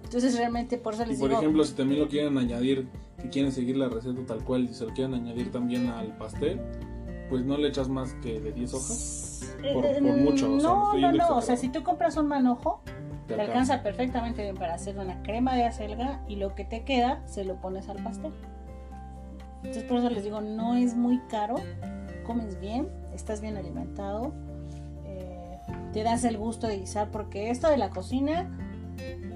Entonces 0.03 0.37
realmente 0.37 0.77
por 0.77 0.93
eso 0.93 1.03
Y 1.03 1.07
les 1.07 1.19
por 1.19 1.29
digo, 1.29 1.41
ejemplo, 1.41 1.63
si 1.63 1.73
también 1.73 2.01
lo 2.01 2.07
quieren 2.07 2.37
añadir, 2.37 2.87
que 3.21 3.29
quieren 3.29 3.51
seguir 3.51 3.77
la 3.77 3.89
receta 3.89 4.19
tal 4.25 4.43
cual 4.43 4.63
y 4.65 4.73
se 4.73 4.85
lo 4.85 4.93
quieren 4.93 5.13
añadir 5.13 5.51
también 5.51 5.87
al 5.87 6.17
pastel, 6.17 6.59
pues 7.29 7.43
no 7.45 7.57
le 7.57 7.67
echas 7.69 7.89
más 7.89 8.13
que 8.15 8.39
de 8.39 8.51
10 8.51 8.73
hojas. 8.73 9.55
por- 9.73 9.85
eh, 9.85 9.97
por 10.01 10.17
mucho, 10.17 10.53
o 10.53 10.59
sea, 10.59 10.69
no 10.69 10.93
no, 10.97 11.11
no, 11.11 11.37
o 11.37 11.41
sea, 11.41 11.55
si 11.57 11.69
tú 11.69 11.83
compras 11.83 12.15
un 12.17 12.27
manojo, 12.27 12.81
Te 13.27 13.35
te 13.35 13.41
alcanza 13.41 13.83
perfectamente 13.83 14.41
bien 14.43 14.55
para 14.55 14.73
hacer 14.75 14.97
una 14.97 15.21
crema 15.23 15.55
de 15.55 15.65
acelga 15.65 16.21
y 16.27 16.35
lo 16.37 16.53
que 16.55 16.63
te 16.63 16.83
queda 16.83 17.21
se 17.27 17.43
lo 17.43 17.55
pones 17.61 17.89
al 17.89 18.01
pastel. 18.03 18.31
Entonces 19.57 19.83
por 19.83 19.97
eso 19.97 20.09
les 20.09 20.23
digo, 20.23 20.39
no 20.41 20.75
es 20.75 20.95
muy 20.95 21.19
caro, 21.29 21.55
comes 22.27 22.59
bien, 22.59 22.89
estás 23.15 23.41
bien 23.41 23.57
alimentado, 23.57 24.33
eh, 25.05 25.57
te 25.93 26.03
das 26.03 26.23
el 26.25 26.37
gusto 26.37 26.67
de 26.67 26.77
guisar, 26.77 27.09
porque 27.09 27.49
esto 27.49 27.69
de 27.69 27.77
la 27.77 27.89
cocina, 27.89 28.55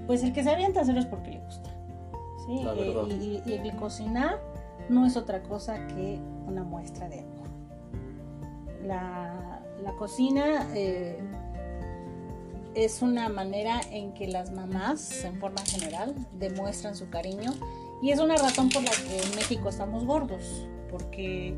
pues 0.05 0.21
el 0.23 0.33
que 0.33 0.43
se 0.43 0.51
avienta 0.51 0.81
a 0.81 0.83
hacerlo 0.83 0.99
es 0.99 1.07
porque 1.07 1.31
le 1.31 1.39
gusta. 1.39 1.69
¿sí? 2.45 2.61
Eh. 2.77 3.41
Y, 3.45 3.49
y 3.49 3.53
el 3.53 3.75
cocinar 3.77 4.39
no 4.89 5.05
es 5.05 5.15
otra 5.17 5.41
cosa 5.41 5.87
que 5.87 6.19
una 6.45 6.63
muestra 6.63 7.07
de 7.07 7.21
amor. 7.21 7.47
La, 8.83 9.61
la 9.81 9.95
cocina 9.95 10.67
eh, 10.75 11.19
es 12.75 13.01
una 13.01 13.29
manera 13.29 13.81
en 13.91 14.13
que 14.13 14.27
las 14.27 14.51
mamás, 14.51 15.23
en 15.23 15.39
forma 15.39 15.61
general, 15.65 16.15
demuestran 16.33 16.95
su 16.95 17.09
cariño 17.09 17.53
y 18.01 18.11
es 18.11 18.19
una 18.19 18.35
razón 18.35 18.69
por 18.69 18.83
la 18.83 18.91
que 18.91 19.21
en 19.21 19.35
México 19.35 19.69
estamos 19.69 20.05
gordos, 20.05 20.67
porque 20.89 21.55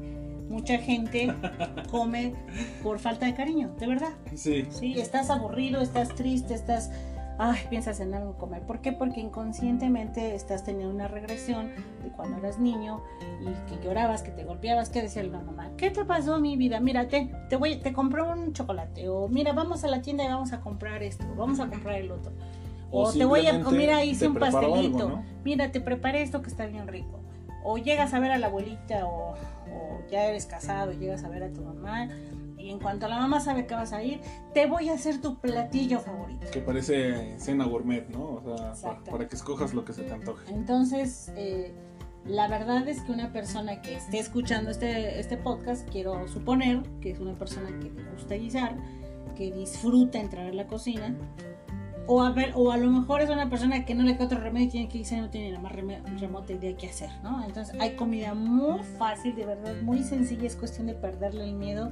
mucha 0.49 0.77
gente 0.77 1.33
come 1.91 2.33
por 2.81 2.99
falta 2.99 3.25
de 3.25 3.33
cariño, 3.33 3.73
de 3.79 3.87
verdad. 3.87 4.11
Sí, 4.35 4.67
Sí, 4.69 4.99
estás 4.99 5.29
aburrido, 5.29 5.81
estás 5.81 6.09
triste, 6.09 6.53
estás, 6.53 6.91
ay, 7.37 7.59
piensas 7.69 7.99
en 7.99 8.13
algo 8.13 8.37
comer. 8.37 8.61
¿Por 8.63 8.81
qué? 8.81 8.91
Porque 8.91 9.19
inconscientemente 9.21 10.35
estás 10.35 10.63
teniendo 10.63 10.93
una 10.93 11.07
regresión 11.07 11.71
de 12.03 12.09
cuando 12.09 12.37
eras 12.37 12.59
niño 12.59 13.01
y 13.41 13.69
que 13.69 13.83
llorabas, 13.83 14.23
que 14.23 14.31
te 14.31 14.43
golpeabas, 14.43 14.89
que 14.89 15.01
decía 15.01 15.23
la 15.23 15.39
mamá, 15.39 15.71
¿qué 15.77 15.89
te 15.91 16.05
pasó 16.05 16.39
mi 16.39 16.57
vida? 16.57 16.79
Mira, 16.79 17.07
te, 17.07 17.31
te 17.49 17.55
voy, 17.55 17.77
te 17.77 17.93
compré 17.93 18.21
un 18.21 18.53
chocolate 18.53 19.09
o 19.09 19.27
mira, 19.27 19.53
vamos 19.53 19.83
a 19.83 19.87
la 19.87 20.01
tienda 20.01 20.23
y 20.23 20.27
vamos 20.27 20.53
a 20.53 20.61
comprar 20.61 21.03
esto, 21.03 21.25
vamos 21.35 21.59
a 21.59 21.67
comprar 21.67 21.95
el 21.95 22.11
otro. 22.11 22.31
O, 22.91 23.05
O 23.05 23.11
te 23.11 23.25
voy 23.25 23.47
a, 23.47 23.53
simplemente 23.53 23.77
mira, 23.79 24.03
hice 24.05 24.27
un 24.27 24.37
algo, 24.43 24.59
pastelito. 24.59 25.09
¿no? 25.09 25.23
Mira, 25.43 25.71
te 25.71 25.81
preparé 25.81 26.21
esto 26.21 26.43
que 26.43 26.49
está 26.49 26.67
bien 26.67 26.87
rico. 26.87 27.19
O 27.63 27.77
llegas 27.77 28.13
a 28.13 28.19
ver 28.19 28.31
a 28.31 28.37
la 28.37 28.47
abuelita 28.47 29.07
o, 29.07 29.33
o 29.73 30.07
ya 30.09 30.25
eres 30.25 30.45
casado 30.45 30.91
y 30.91 30.97
llegas 30.97 31.23
a 31.23 31.29
ver 31.29 31.43
a 31.43 31.51
tu 31.51 31.61
mamá 31.61 32.09
y 32.63 32.69
en 32.69 32.79
cuanto 32.79 33.09
la 33.09 33.19
mamá 33.19 33.41
sabe 33.41 33.67
que 33.67 33.75
vas 33.75 33.91
a 33.91 34.01
ir, 34.01 34.21
te 34.53 34.67
voy 34.67 34.87
a 34.87 34.93
hacer 34.93 35.19
tu 35.19 35.37
platillo 35.37 35.99
favorito. 35.99 36.47
que 36.51 36.61
parece 36.61 37.37
cena 37.37 37.65
gourmet, 37.65 38.07
¿no? 38.07 38.35
O 38.35 38.75
sea, 38.75 38.99
para, 39.03 39.27
que 39.27 39.35
escojas 39.35 39.73
lo 39.73 39.83
que 39.83 39.91
se 39.91 40.03
te 40.03 40.13
antoje. 40.13 40.49
Entonces, 40.49 41.31
eh, 41.35 41.73
La 42.25 42.47
verdad 42.47 42.87
es 42.87 43.01
que 43.01 43.11
una 43.11 43.33
persona 43.33 43.81
que 43.81 43.95
esté 43.95 44.17
escuchando 44.17 44.71
este, 44.71 45.19
este 45.19 45.35
podcast, 45.35 45.89
quiero 45.89 46.25
suponer 46.29 46.81
que 47.01 47.11
es 47.11 47.19
una 47.19 47.37
persona 47.37 47.67
que 47.81 47.89
le 47.89 48.11
gusta 48.11 48.35
guisar, 48.35 48.77
que 49.35 49.51
disfruta 49.51 50.19
entrar 50.19 50.47
a 50.47 50.53
la 50.53 50.65
cocina, 50.65 51.13
o 52.05 52.21
a, 52.21 52.31
ver, 52.31 52.51
o 52.55 52.71
a 52.71 52.77
lo 52.77 52.89
mejor 52.89 53.21
es 53.21 53.29
una 53.29 53.49
persona 53.49 53.85
que 53.85 53.95
no 53.95 54.03
le 54.03 54.15
queda 54.15 54.25
otro 54.25 54.39
remedio 54.39 54.67
y 54.67 54.69
tiene 54.69 54.89
que 54.89 54.97
irse 54.99 55.15
y 55.15 55.21
no 55.21 55.29
tiene 55.29 55.51
la 55.51 55.59
más 55.59 55.71
remota 55.71 56.53
idea 56.53 56.75
qué 56.75 56.87
hacer, 56.87 57.09
¿no? 57.23 57.43
Entonces 57.45 57.75
hay 57.79 57.95
comida 57.95 58.33
muy 58.33 58.83
fácil, 58.97 59.35
de 59.35 59.45
verdad, 59.45 59.73
muy 59.83 60.03
sencilla, 60.03 60.45
es 60.45 60.55
cuestión 60.55 60.87
de 60.87 60.95
perderle 60.95 61.45
el 61.45 61.53
miedo 61.53 61.91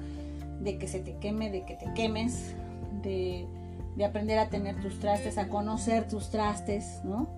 de 0.59 0.77
que 0.77 0.87
se 0.87 0.99
te 0.99 1.15
queme, 1.15 1.49
de 1.49 1.63
que 1.63 1.75
te 1.75 1.91
quemes, 1.93 2.55
de, 3.01 3.47
de 3.95 4.05
aprender 4.05 4.37
a 4.39 4.49
tener 4.49 4.79
tus 4.81 4.99
trastes, 4.99 5.37
a 5.37 5.47
conocer 5.47 6.07
tus 6.07 6.29
trastes, 6.29 7.01
¿no? 7.05 7.29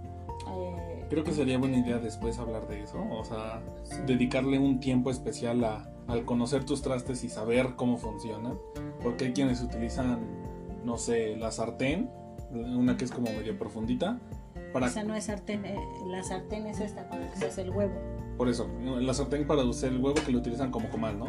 Eh, 0.50 1.06
Creo 1.10 1.24
que 1.24 1.32
sería 1.32 1.60
buena 1.60 1.78
idea 1.78 2.00
después 2.00 2.40
hablar 2.40 2.68
de 2.68 2.82
eso, 2.82 2.98
o 3.12 3.24
sea, 3.24 3.62
dedicarle 4.08 4.58
un 4.58 4.80
tiempo 4.80 5.12
especial 5.12 5.64
a, 5.64 5.88
al 6.08 6.26
conocer 6.26 6.66
tus 6.66 6.82
trastes 6.82 7.24
y 7.24 7.30
saber 7.30 7.76
cómo 7.76 7.98
funcionan, 7.98 8.58
porque 9.04 9.26
hay 9.26 9.34
quienes 9.34 9.62
utilizan, 9.62 10.22
no 10.84 10.98
sé, 10.98 11.36
la 11.38 11.52
sartén 11.52 12.10
una 12.54 12.97
que 12.97 13.06
es 13.06 13.12
como 13.12 13.32
medio 13.32 13.58
profundita. 13.58 14.20
Para... 14.72 14.88
Esa 14.88 15.04
no 15.04 15.16
es 15.16 15.26
sartén, 15.26 15.66
eh, 15.66 15.78
la 16.08 16.24
sartén 16.24 16.66
es 16.68 16.80
esta 16.80 17.08
para 17.10 17.30
que 17.30 17.38
se 17.38 17.45
hace 17.47 17.62
el 17.62 17.70
huevo. 17.70 17.93
Por 18.38 18.49
eso, 18.49 18.68
la 18.82 19.14
sartén 19.14 19.45
para 19.45 19.62
hacer 19.62 19.91
el 19.91 19.99
huevo 19.99 20.16
que 20.26 20.32
lo 20.32 20.39
utilizan 20.39 20.72
como 20.72 20.89
comal, 20.89 21.20
¿no? 21.20 21.28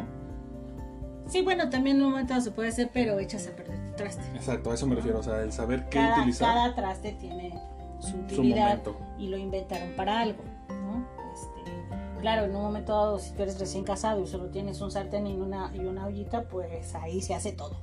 Sí, 1.27 1.41
bueno, 1.41 1.69
también 1.69 1.97
en 1.97 2.03
un 2.03 2.11
momento 2.11 2.39
se 2.39 2.51
puede 2.51 2.69
hacer, 2.69 2.89
pero 2.93 3.19
echas 3.19 3.47
a 3.47 3.55
perder 3.55 3.77
tu 3.91 3.95
traste. 3.95 4.23
Exacto, 4.35 4.71
a 4.71 4.75
eso 4.75 4.85
me 4.87 4.95
refiero, 4.95 5.19
o 5.19 5.23
sea, 5.23 5.41
el 5.41 5.51
saber 5.51 5.85
qué 5.85 5.97
cada, 5.97 6.17
utilizar. 6.17 6.53
Cada 6.53 6.75
traste 6.75 7.13
tiene 7.13 7.59
su 7.99 8.17
utilidad 8.17 8.81
y 9.17 9.27
lo 9.27 9.37
inventaron 9.37 9.89
para 9.95 10.21
algo, 10.21 10.43
¿no? 10.69 11.07
Este, 11.33 12.21
claro, 12.21 12.45
en 12.45 12.55
un 12.55 12.61
momento 12.61 12.93
dado, 12.93 13.19
si 13.19 13.33
tú 13.33 13.43
eres 13.43 13.59
recién 13.59 13.83
casado 13.83 14.21
y 14.23 14.27
solo 14.27 14.49
tienes 14.49 14.81
un 14.81 14.91
sartén 14.91 15.25
y 15.25 15.35
una, 15.35 15.71
y 15.73 15.79
una 15.79 16.05
ollita, 16.05 16.43
pues 16.43 16.93
ahí 16.95 17.21
se 17.21 17.33
hace 17.33 17.51
todo. 17.51 17.75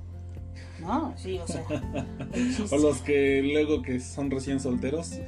¿No? 0.81 1.15
Sí, 1.17 1.39
o 1.39 1.47
sea. 1.47 1.65
o 2.71 2.77
los 2.79 3.03
que 3.03 3.43
luego 3.43 3.83
que 3.83 4.01
son 4.01 4.31
recién 4.31 4.61
solteros. 4.61 5.19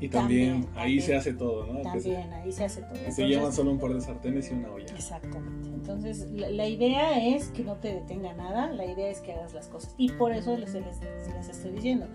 Y 0.00 0.08
también, 0.08 0.66
ahí 0.76 0.98
se 0.98 1.14
hace 1.14 1.34
todo, 1.34 1.66
¿no? 1.66 1.82
También, 1.82 2.32
ahí 2.32 2.50
se 2.50 2.64
hace 2.64 2.80
todo. 2.80 2.94
se 3.10 3.26
llevan 3.26 3.52
solo 3.52 3.72
un 3.72 3.78
par 3.78 3.92
de 3.92 4.00
sartenes 4.00 4.50
y 4.50 4.54
una 4.54 4.70
olla. 4.70 4.94
Exactamente. 4.94 5.68
Entonces, 5.68 6.26
la, 6.30 6.66
idea 6.66 7.22
es 7.22 7.48
que 7.48 7.62
no 7.62 7.74
te 7.76 7.92
detenga 7.92 8.32
nada, 8.32 8.72
la 8.72 8.86
idea 8.86 9.10
es 9.10 9.20
que 9.20 9.32
hagas 9.32 9.52
las 9.52 9.68
cosas. 9.68 9.94
Y 9.98 10.10
por 10.12 10.32
eso 10.32 10.56
les, 10.56 10.72
les, 10.72 11.48
estoy 11.50 11.72
diciendo, 11.72 12.06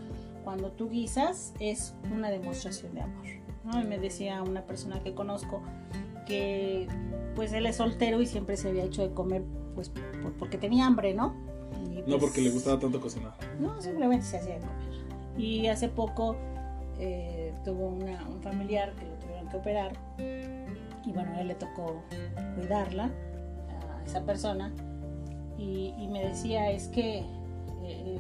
cuando 0.43 0.71
tú 0.71 0.89
guisas 0.89 1.53
es 1.59 1.93
una 2.11 2.31
demostración 2.31 2.95
de 2.95 3.01
amor. 3.01 3.25
¿no? 3.65 3.79
Y 3.79 3.86
me 3.86 3.99
decía 3.99 4.41
una 4.41 4.65
persona 4.65 5.03
que 5.03 5.13
conozco 5.13 5.61
que 6.25 6.88
pues 7.36 7.53
él 7.53 7.65
es 7.65 7.75
soltero 7.75 8.21
y 8.21 8.25
siempre 8.25 8.57
se 8.57 8.69
había 8.69 8.86
hecho 8.86 9.03
de 9.07 9.13
comer 9.13 9.43
pues 9.75 9.91
porque 10.39 10.57
tenía 10.57 10.88
hambre, 10.88 11.13
¿no? 11.13 11.36
No 12.08 12.18
porque 12.20 12.41
le 12.41 12.49
gustaba 12.49 12.80
tanto 12.80 12.99
cocinar. 12.99 13.34
No, 13.60 13.82
simplemente 13.82 14.26
se 14.26 14.38
hacía 14.38 14.56
de 14.56 14.60
comer. 14.60 14.76
Y 15.38 15.68
hace 15.68 15.89
poco 15.89 16.36
eh, 16.99 17.53
tuvo 17.64 17.88
un 17.88 18.41
familiar 18.41 18.93
que 18.93 19.06
lo 19.06 19.16
tuvieron 19.16 19.49
que 19.49 19.58
operar 19.58 19.91
y 21.06 21.12
bueno, 21.12 21.32
a 21.34 21.41
él 21.41 21.49
le 21.49 21.56
tocó 21.56 22.01
cuidarla 22.56 23.06
a 23.06 24.03
esa 24.06 24.26
persona 24.26 24.72
y, 25.58 26.08
me 26.10 26.28
decía 26.28 26.70
es 26.72 26.88
que 26.89 27.24
eh, 27.84 28.20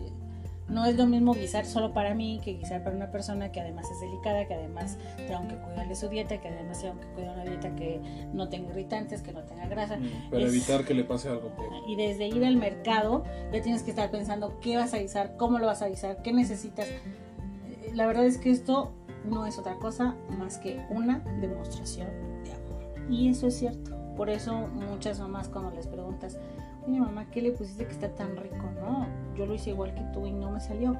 no 0.67 0.85
es 0.85 0.95
lo 0.95 1.05
mismo 1.05 1.33
guisar 1.33 1.65
solo 1.65 1.93
para 1.93 2.15
mí 2.15 2.41
que 2.43 2.53
guisar 2.53 2.83
para 2.83 2.95
una 2.95 3.11
persona 3.11 3.51
que 3.51 3.61
además 3.61 3.89
es 3.91 3.99
delicada, 3.99 4.47
que 4.47 4.55
además 4.55 4.97
tengo 5.27 5.47
que 5.47 5.55
cuidarle 5.55 5.95
su 5.95 6.09
dieta, 6.09 6.41
que 6.41 6.47
además 6.47 6.81
tengo 6.81 6.99
que 6.99 7.07
cuidar 7.09 7.35
una 7.35 7.43
dieta 7.43 7.75
que 7.75 8.01
no 8.33 8.49
tenga 8.49 8.71
irritantes, 8.71 9.21
que 9.21 9.31
no 9.31 9.43
tenga 9.43 9.67
grasa. 9.67 9.97
Mm, 9.97 10.31
para 10.31 10.43
evitar 10.43 10.83
que 10.83 10.93
le 10.95 11.03
pase 11.03 11.29
algo. 11.29 11.51
Y 11.87 11.95
desde 11.95 12.27
ir 12.27 12.43
al 12.43 12.57
mercado 12.57 13.23
ya 13.53 13.61
tienes 13.61 13.83
que 13.83 13.91
estar 13.91 14.09
pensando 14.09 14.59
qué 14.59 14.77
vas 14.77 14.93
a 14.93 14.97
guisar, 14.97 15.37
cómo 15.37 15.59
lo 15.59 15.67
vas 15.67 15.83
a 15.83 15.87
guisar, 15.87 16.21
qué 16.23 16.33
necesitas. 16.33 16.87
Eh, 16.87 17.91
la 17.93 18.07
verdad 18.07 18.25
es 18.25 18.39
que 18.39 18.49
esto 18.49 18.91
no 19.23 19.45
es 19.45 19.59
otra 19.59 19.75
cosa 19.75 20.15
más 20.37 20.57
que 20.57 20.83
una 20.89 21.19
demostración 21.41 22.07
de 22.43 22.53
amor. 22.53 23.11
Y 23.11 23.29
eso 23.29 23.47
es 23.47 23.57
cierto. 23.57 23.95
Por 24.15 24.29
eso 24.29 24.67
muchas 24.73 25.19
mamás 25.19 25.47
cuando 25.49 25.71
les 25.71 25.87
preguntas, 25.87 26.39
oye 26.87 26.99
mamá, 26.99 27.29
¿qué 27.31 27.41
le 27.41 27.51
pusiste 27.51 27.85
que 27.85 27.91
está 27.91 28.09
tan 28.15 28.35
rico? 28.37 28.69
No, 28.79 29.07
yo 29.35 29.45
lo 29.45 29.53
hice 29.53 29.71
igual 29.71 29.93
que 29.93 30.01
tú 30.13 30.25
y 30.25 30.31
no 30.31 30.51
me 30.51 30.59
salió. 30.59 30.97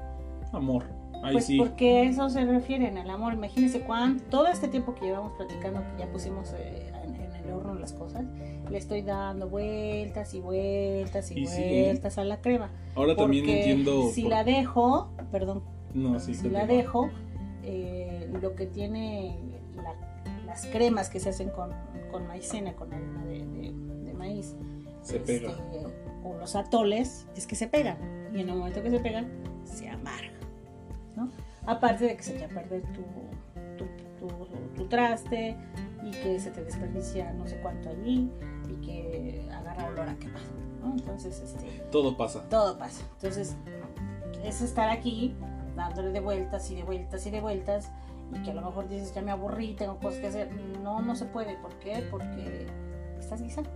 Amor. 0.51 0.83
Ahí 1.23 1.33
pues 1.33 1.45
sí. 1.45 1.57
porque 1.57 2.03
eso 2.03 2.29
se 2.29 2.45
refieren 2.45 2.97
al 2.97 3.09
amor. 3.09 3.33
Imagínense 3.33 3.81
cuánto, 3.81 4.23
todo 4.25 4.47
este 4.47 4.67
tiempo 4.67 4.93
que 4.95 5.05
llevamos 5.05 5.33
platicando, 5.33 5.81
que 5.81 6.03
ya 6.03 6.11
pusimos 6.11 6.53
eh, 6.53 6.91
en, 7.03 7.15
el 7.45 7.51
horno 7.51 7.75
las 7.75 7.93
cosas, 7.93 8.25
le 8.69 8.77
estoy 8.77 9.01
dando 9.01 9.47
vueltas 9.47 10.33
y 10.33 10.39
vueltas 10.39 11.31
y, 11.31 11.45
vueltas 11.45 12.17
a 12.17 12.23
la 12.23 12.41
crema. 12.41 12.71
Ahora 12.95 13.15
también 13.15 13.47
entiendo. 13.47 14.09
Si 14.11 14.23
la 14.23 14.43
dejo, 14.43 15.09
perdón, 15.31 15.63
no, 15.93 16.19
sí, 16.19 16.33
si 16.33 16.49
la 16.49 16.65
dejo, 16.65 17.09
eh, 17.63 18.29
lo 18.41 18.55
que 18.55 18.65
tiene 18.65 19.37
las 20.45 20.65
cremas 20.67 21.09
que 21.09 21.19
se 21.19 21.29
hacen 21.29 21.49
con, 21.49 21.71
con 22.11 22.27
maicena, 22.27 22.73
con 22.73 22.93
harina 22.93 23.25
de 23.25 24.13
maíz, 24.13 24.55
se 25.05 25.19
pega. 25.19 25.51
Este, 25.51 25.85
o 26.23 26.33
los 26.35 26.55
atoles, 26.55 27.27
es 27.35 27.47
que 27.47 27.55
se 27.55 27.67
pegan. 27.67 27.97
Y 28.33 28.41
en 28.41 28.49
el 28.49 28.55
momento 28.55 28.81
que 28.81 28.89
se 28.89 28.99
pegan, 28.99 29.27
se 29.63 29.87
amarga. 29.87 30.33
¿no? 31.15 31.29
Aparte 31.65 32.05
de 32.05 32.17
que 32.17 32.23
se 32.23 32.35
echa 32.35 32.45
a 32.45 32.49
perder 32.49 32.81
tu, 32.93 33.03
tu, 34.75 34.85
traste 34.87 35.55
y 36.03 36.11
que 36.11 36.39
se 36.39 36.51
te 36.51 36.63
desperdicia 36.63 37.33
no 37.33 37.47
sé 37.47 37.57
cuánto 37.61 37.89
allí 37.89 38.29
y 38.69 38.85
que 38.85 39.47
agarra 39.51 39.87
olor 39.87 40.09
a 40.09 40.15
quemado. 40.15 40.45
¿no? 40.83 40.93
Entonces, 40.93 41.39
este, 41.39 41.83
todo 41.91 42.17
pasa. 42.17 42.47
Todo 42.49 42.77
pasa. 42.77 43.03
Entonces, 43.15 43.55
es 44.43 44.61
estar 44.61 44.89
aquí 44.89 45.35
dándole 45.75 46.09
de 46.09 46.19
vueltas 46.19 46.69
y 46.71 46.75
de 46.75 46.83
vueltas 46.83 47.25
y 47.25 47.31
de 47.31 47.41
vueltas 47.41 47.91
y 48.33 48.41
que 48.41 48.51
a 48.51 48.53
lo 48.53 48.61
mejor 48.61 48.87
dices, 48.87 49.13
ya 49.13 49.21
me 49.21 49.31
aburrí, 49.31 49.73
tengo 49.73 49.97
cosas 49.99 50.19
que 50.19 50.27
hacer. 50.27 50.51
No, 50.81 51.01
no 51.01 51.15
se 51.15 51.25
puede. 51.25 51.55
¿Por 51.57 51.73
qué? 51.79 52.05
Porque 52.09 52.67
estás 53.19 53.41
guisando. 53.41 53.69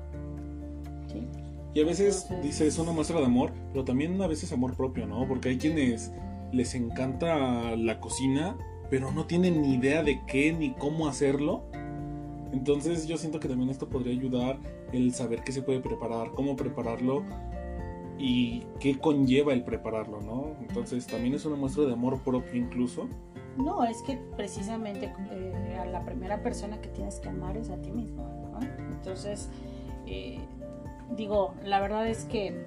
Y 1.73 1.81
a 1.81 1.85
veces 1.85 2.27
dice 2.41 2.67
es 2.67 2.79
una 2.79 2.91
muestra 2.91 3.19
de 3.19 3.25
amor, 3.25 3.51
pero 3.71 3.85
también 3.85 4.21
a 4.21 4.27
veces 4.27 4.51
amor 4.51 4.75
propio, 4.75 5.05
¿no? 5.05 5.27
Porque 5.27 5.49
hay 5.49 5.57
quienes 5.57 6.11
les 6.51 6.73
encanta 6.73 7.75
la 7.75 7.99
cocina, 7.99 8.57
pero 8.89 9.11
no 9.11 9.25
tienen 9.25 9.61
ni 9.61 9.75
idea 9.75 10.03
de 10.03 10.21
qué 10.25 10.51
ni 10.51 10.73
cómo 10.73 11.07
hacerlo. 11.07 11.63
Entonces 12.51 13.07
yo 13.07 13.17
siento 13.17 13.39
que 13.39 13.47
también 13.47 13.69
esto 13.69 13.87
podría 13.87 14.13
ayudar 14.13 14.59
el 14.91 15.13
saber 15.13 15.43
qué 15.43 15.51
se 15.51 15.61
puede 15.61 15.79
preparar, 15.79 16.31
cómo 16.31 16.55
prepararlo 16.55 17.23
y 18.17 18.63
qué 18.79 18.97
conlleva 18.99 19.53
el 19.53 19.63
prepararlo, 19.63 20.21
¿no? 20.21 20.55
Entonces 20.61 21.05
también 21.05 21.35
es 21.35 21.45
una 21.45 21.55
muestra 21.55 21.85
de 21.85 21.93
amor 21.93 22.19
propio 22.21 22.59
incluso. 22.59 23.07
No, 23.57 23.83
es 23.83 24.01
que 24.01 24.17
precisamente 24.35 25.13
eh, 25.31 25.77
a 25.79 25.85
la 25.85 26.03
primera 26.03 26.41
persona 26.41 26.81
que 26.81 26.87
tienes 26.89 27.19
que 27.19 27.29
amar 27.29 27.57
es 27.57 27.69
a 27.69 27.77
ti 27.81 27.91
mismo, 27.91 28.23
¿no? 28.53 28.59
Entonces, 28.93 29.49
eh, 30.07 30.39
digo, 31.15 31.53
la 31.63 31.79
verdad 31.79 32.07
es 32.07 32.25
que 32.25 32.65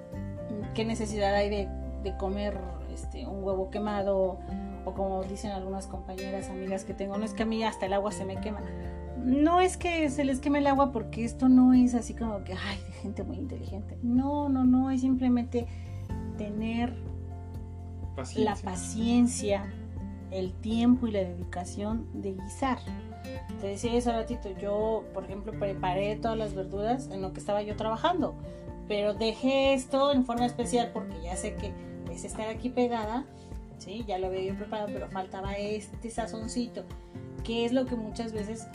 qué 0.73 0.85
necesidad 0.85 1.33
hay 1.35 1.49
de, 1.49 2.17
comer 2.17 2.57
este, 2.93 3.25
un 3.25 3.43
huevo 3.43 3.69
quemado 3.69 4.37
o 4.85 4.93
como 4.93 5.23
dicen 5.23 5.51
algunas 5.51 5.87
compañeras, 5.87 6.49
amigas 6.49 6.83
que 6.83 6.93
tengo, 6.93 7.17
no 7.17 7.23
es 7.23 7.33
que 7.33 7.43
a 7.43 7.45
mí 7.45 7.63
hasta 7.63 7.85
el 7.85 7.93
agua 7.93 8.11
se 8.11 8.25
me 8.25 8.35
quema. 8.37 8.61
No 9.17 9.61
es 9.61 9.77
que 9.77 10.09
se 10.09 10.25
les 10.25 10.39
queme 10.39 10.59
el 10.59 10.67
agua 10.67 10.91
porque 10.91 11.23
esto 11.23 11.47
no 11.47 11.73
es 11.73 11.95
así 11.95 12.13
como 12.13 12.43
que, 12.43 12.53
ay, 12.53 12.77
de 12.87 12.91
gente 12.91 13.23
muy 13.23 13.37
inteligente. 13.37 13.97
No, 14.03 14.49
no, 14.49 14.65
no, 14.65 14.91
es 14.91 15.01
simplemente 15.01 15.65
tener 16.37 16.93
la 18.35 18.55
paciencia, 18.55 19.65
el 20.31 20.51
tiempo 20.53 21.07
y 21.07 21.11
la 21.11 21.19
dedicación 21.19 22.07
de 22.13 22.33
guisar. 22.33 22.79
Te 23.61 23.67
decía 23.67 23.97
hace 23.97 24.11
ratito, 24.11 24.49
yo, 24.59 25.03
por 25.13 25.23
ejemplo, 25.23 25.53
preparé 25.57 26.15
todas 26.15 26.37
las 26.37 26.53
verduras 26.53 27.09
en 27.11 27.21
lo 27.21 27.33
que 27.33 27.39
estaba 27.39 27.61
yo 27.61 27.75
trabajando, 27.75 28.35
pero 28.87 29.13
dejé 29.13 29.73
esto 29.73 30.11
en 30.11 30.25
forma 30.25 30.45
especial 30.45 30.91
porque 30.93 31.15
ya 31.23 31.35
sé 31.35 31.55
que 31.55 31.71
es 32.11 32.25
estar 32.25 32.47
aquí 32.47 32.69
pegada, 32.69 33.25
¿sí? 33.77 34.03
Ya 34.07 34.17
lo 34.17 34.27
había 34.27 34.41
yo 34.41 34.55
preparado, 34.55 34.89
pero 34.91 35.09
faltaba 35.09 35.53
este 35.53 36.09
sazoncito, 36.09 36.83
que 37.43 37.65
es 37.65 37.71
lo 37.71 37.85
que 37.85 37.95
muchas 37.95 38.33
veces 38.33 38.67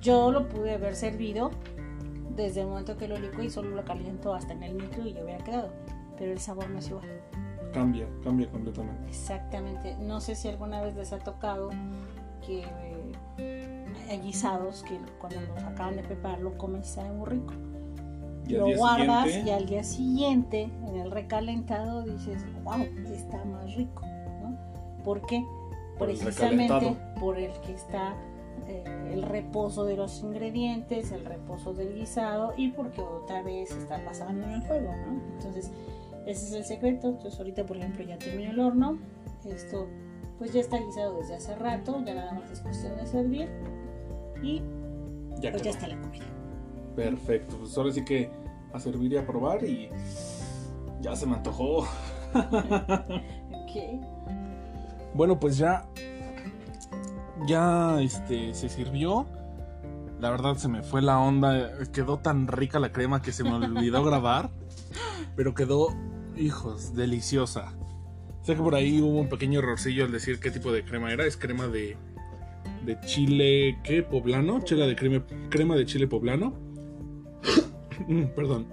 yo 0.00 0.30
lo 0.30 0.48
pude 0.48 0.74
haber 0.74 0.94
servido 0.94 1.50
desde 2.36 2.60
el 2.60 2.68
momento 2.68 2.96
que 2.96 3.08
lo 3.08 3.18
licué 3.18 3.46
y 3.46 3.50
solo 3.50 3.70
lo 3.70 3.84
caliento 3.84 4.32
hasta 4.32 4.52
en 4.52 4.62
el 4.62 4.74
micro 4.74 5.04
y 5.04 5.12
ya 5.12 5.24
hubiera 5.24 5.44
quedado, 5.44 5.70
pero 6.16 6.32
el 6.32 6.38
sabor 6.38 6.70
no 6.70 6.78
es 6.78 6.88
igual. 6.88 7.06
Cambia, 7.72 8.06
cambia 8.24 8.48
completamente. 8.50 9.08
Exactamente. 9.08 9.96
No 10.00 10.20
sé 10.20 10.34
si 10.34 10.48
alguna 10.48 10.80
vez 10.80 10.94
les 10.96 11.12
ha 11.12 11.18
tocado 11.18 11.70
que 12.46 12.64
guisados 14.16 14.82
que 14.82 14.98
cuando 15.18 15.40
los 15.40 15.62
acaban 15.64 15.96
de 15.96 16.02
preparar 16.02 16.40
lo 16.40 16.56
comen 16.56 16.80
y 16.80 16.84
sabe 16.84 17.10
muy 17.10 17.28
rico. 17.28 17.52
lo 18.48 18.76
guardas 18.76 19.28
y 19.28 19.50
al 19.50 19.66
día 19.66 19.84
siguiente, 19.84 20.70
en 20.86 20.96
el 20.96 21.10
recalentado, 21.10 22.02
dices, 22.02 22.44
wow, 22.64 22.82
está 23.12 23.44
más 23.44 23.74
rico. 23.76 24.02
¿no? 24.42 24.56
¿Por 25.04 25.24
qué? 25.26 25.44
Precisamente 25.98 26.96
por 27.20 27.38
el 27.38 27.52
que 27.60 27.72
está 27.72 28.14
eh, 28.68 28.84
el 29.12 29.22
reposo 29.22 29.84
de 29.84 29.96
los 29.96 30.22
ingredientes, 30.22 31.10
el 31.12 31.24
reposo 31.24 31.74
del 31.74 31.94
guisado 31.94 32.54
y 32.56 32.68
porque 32.68 33.00
otra 33.00 33.42
vez 33.42 33.70
está 33.72 34.02
pasando 34.04 34.46
en 34.46 34.52
el 34.52 34.62
fuego, 34.62 34.92
¿no? 35.06 35.20
Entonces, 35.34 35.72
ese 36.24 36.46
es 36.46 36.52
el 36.52 36.64
secreto. 36.64 37.08
Entonces, 37.08 37.38
ahorita, 37.38 37.66
por 37.66 37.76
ejemplo, 37.76 38.04
ya 38.04 38.16
terminó 38.18 38.52
el 38.52 38.60
horno. 38.60 38.98
Esto, 39.44 39.88
pues 40.38 40.52
ya 40.52 40.60
está 40.60 40.78
guisado 40.78 41.18
desde 41.18 41.34
hace 41.34 41.56
rato, 41.56 42.02
ya 42.04 42.14
nada 42.14 42.32
más 42.32 42.50
es 42.50 42.60
cuestión 42.60 42.96
de 42.96 43.06
servir 43.06 43.48
y 44.42 44.62
Ya 45.40 45.50
pues 45.50 45.62
quedó. 45.62 45.64
ya 45.64 45.70
está 45.70 45.88
la 45.88 46.00
comida. 46.00 46.24
Perfecto. 46.96 47.56
Pues 47.58 47.76
ahora 47.78 47.92
sí 47.92 48.04
que 48.04 48.30
a 48.72 48.78
servir 48.80 49.12
y 49.12 49.16
a 49.16 49.26
probar 49.26 49.64
y 49.64 49.88
ya 51.00 51.14
se 51.16 51.26
me 51.26 51.34
antojó. 51.36 51.86
Ok. 52.34 54.00
Bueno, 55.14 55.38
pues 55.38 55.56
ya. 55.58 55.84
Ya 57.46 58.00
este 58.00 58.52
se 58.54 58.68
sirvió. 58.68 59.26
La 60.20 60.30
verdad 60.30 60.56
se 60.56 60.68
me 60.68 60.82
fue 60.82 61.02
la 61.02 61.18
onda. 61.20 61.70
Quedó 61.92 62.18
tan 62.18 62.48
rica 62.48 62.80
la 62.80 62.92
crema 62.92 63.22
que 63.22 63.32
se 63.32 63.44
me 63.44 63.52
olvidó 63.54 64.02
grabar. 64.10 64.50
Pero 65.36 65.54
quedó, 65.54 65.88
hijos, 66.36 66.94
deliciosa. 66.94 67.72
Sé 68.42 68.56
que 68.56 68.62
por 68.62 68.74
ahí 68.74 69.00
hubo 69.00 69.20
un 69.20 69.28
pequeño 69.28 69.60
errorcillo 69.60 70.04
al 70.04 70.10
decir 70.12 70.40
qué 70.40 70.50
tipo 70.50 70.72
de 70.72 70.84
crema 70.84 71.12
era. 71.12 71.24
Es 71.26 71.36
crema 71.36 71.68
de, 71.68 71.96
de 72.88 72.98
chile, 73.02 73.78
¿qué? 73.84 74.02
Poblano. 74.02 74.60
Chela 74.64 74.86
de 74.86 74.96
crema, 74.96 75.24
crema 75.50 75.76
de 75.76 75.84
chile 75.84 76.08
poblano. 76.08 76.54
Perdón. 78.34 78.66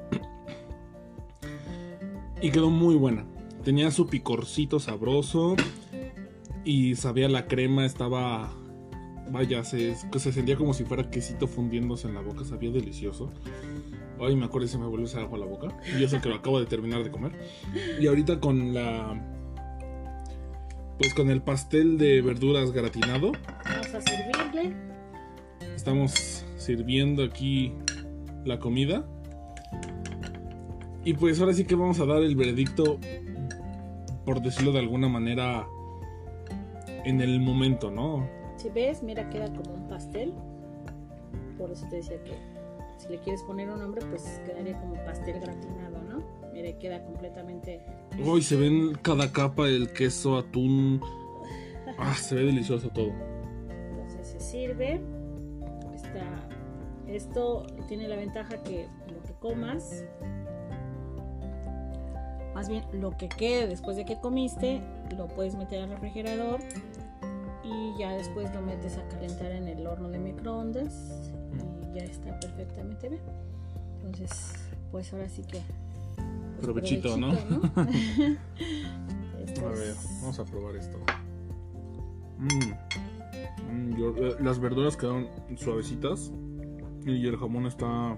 Y 2.42 2.50
quedó 2.50 2.70
muy 2.70 2.96
buena. 2.96 3.26
Tenía 3.64 3.92
su 3.92 4.08
picorcito 4.08 4.80
sabroso. 4.80 5.56
Y 6.64 6.96
sabía 6.96 7.28
la 7.28 7.48
crema, 7.48 7.86
estaba. 7.86 8.52
Vaya, 9.32 9.64
se, 9.64 9.96
se 9.96 10.32
sentía 10.32 10.56
como 10.56 10.74
si 10.74 10.86
fuera 10.86 11.10
quesito 11.10 11.48
fundiéndose 11.48 12.08
en 12.08 12.14
la 12.14 12.22
boca, 12.22 12.46
sabía 12.46 12.72
delicioso. 12.72 13.34
Ay, 14.20 14.36
me 14.36 14.46
acuerdo 14.46 14.68
se 14.68 14.78
me 14.78 14.86
volvió 14.86 15.06
hacer 15.06 15.22
agua 15.22 15.38
a 15.38 15.42
la 15.42 15.46
boca. 15.46 15.78
Y 16.00 16.04
eso 16.04 16.22
que 16.22 16.30
lo 16.30 16.36
acabo 16.36 16.60
de 16.60 16.68
terminar 16.68 17.04
de 17.04 17.12
comer. 17.12 17.34
Y 18.00 18.08
ahorita 18.08 18.40
con 18.40 18.74
la. 18.74 19.35
Pues 20.98 21.14
con 21.14 21.30
el 21.30 21.42
pastel 21.42 21.98
de 21.98 22.22
verduras 22.22 22.72
gratinado. 22.72 23.34
Vamos 23.66 23.94
a 23.94 24.02
servirle. 24.02 24.74
Estamos 25.76 26.46
sirviendo 26.56 27.24
aquí 27.24 27.74
la 28.46 28.60
comida. 28.60 29.06
Y 31.04 31.14
pues 31.14 31.40
ahora 31.42 31.54
sí 31.54 31.66
que 31.66 31.76
vamos 31.76 32.00
a 32.00 32.06
dar 32.06 32.24
el 32.24 32.36
veredicto, 32.36 32.98
por 34.26 34.42
decirlo 34.42 34.72
de 34.72 34.80
alguna 34.80 35.10
manera, 35.10 35.68
en 37.04 37.22
el 37.22 37.42
momento, 37.42 37.92
¿no? 37.92 38.28
Si 38.56 38.70
ves, 38.70 39.04
mira, 39.04 39.30
queda 39.30 39.54
como 39.54 39.76
un 39.76 39.88
pastel. 39.90 40.34
Por 41.58 41.72
eso 41.72 41.86
te 41.90 41.98
decía 41.98 42.24
que 42.24 42.34
si 42.98 43.10
le 43.10 43.20
quieres 43.20 43.44
poner 43.44 43.70
un 43.70 43.80
nombre, 43.80 44.04
pues 44.10 44.42
quedaría 44.46 44.80
como 44.80 44.96
pastel 45.06 45.42
gratinado, 45.42 46.02
¿no? 46.10 46.24
Mira, 46.54 46.76
queda 46.80 47.04
completamente. 47.04 47.82
Uy, 48.24 48.42
se 48.42 48.56
ven 48.56 48.94
cada 49.02 49.32
capa 49.32 49.68
el 49.68 49.92
queso, 49.92 50.38
atún. 50.38 51.02
Ah, 51.98 52.14
se 52.14 52.36
ve 52.36 52.44
delicioso 52.44 52.90
todo. 52.90 53.12
Entonces 53.70 54.28
se 54.28 54.40
sirve. 54.40 55.02
Está, 55.94 56.48
esto 57.08 57.66
tiene 57.88 58.08
la 58.08 58.16
ventaja 58.16 58.64
que 58.64 58.88
lo 59.12 59.22
que 59.24 59.34
comas, 59.40 60.06
más 62.54 62.70
bien 62.70 62.84
lo 62.94 63.18
que 63.18 63.28
quede 63.28 63.68
después 63.68 63.98
de 63.98 64.06
que 64.06 64.20
comiste, 64.20 64.82
lo 65.18 65.28
puedes 65.28 65.56
meter 65.56 65.84
al 65.84 65.90
refrigerador 65.90 66.62
y 67.64 67.98
ya 67.98 68.12
después 68.12 68.54
lo 68.54 68.62
metes 68.62 68.98
a 68.98 69.08
calentar 69.10 69.52
en 69.52 69.68
el 69.68 69.86
horno 69.86 70.10
de 70.10 70.20
microondas 70.20 71.32
y 71.82 71.98
ya 71.98 72.04
está 72.04 72.40
perfectamente 72.40 73.10
bien. 73.10 73.22
Entonces, 73.98 74.54
pues 74.92 75.12
ahora 75.14 75.28
sí 75.30 75.44
que. 75.44 75.62
Provechito, 76.62 77.18
¿no? 77.18 77.28
A 79.66 79.70
ver, 79.70 79.90
es- 79.90 80.20
vamos 80.22 80.40
a 80.40 80.46
probar 80.46 80.76
esto. 80.76 80.98
Mm. 82.38 82.74
Mm, 83.72 83.98
yo- 83.98 84.16
eh, 84.18 84.36
las 84.42 84.60
verduras 84.60 84.98
quedaron 84.98 85.28
suavecitas 85.58 86.32
y 87.06 87.26
el 87.28 87.38
jamón 87.38 87.66
está 87.68 88.18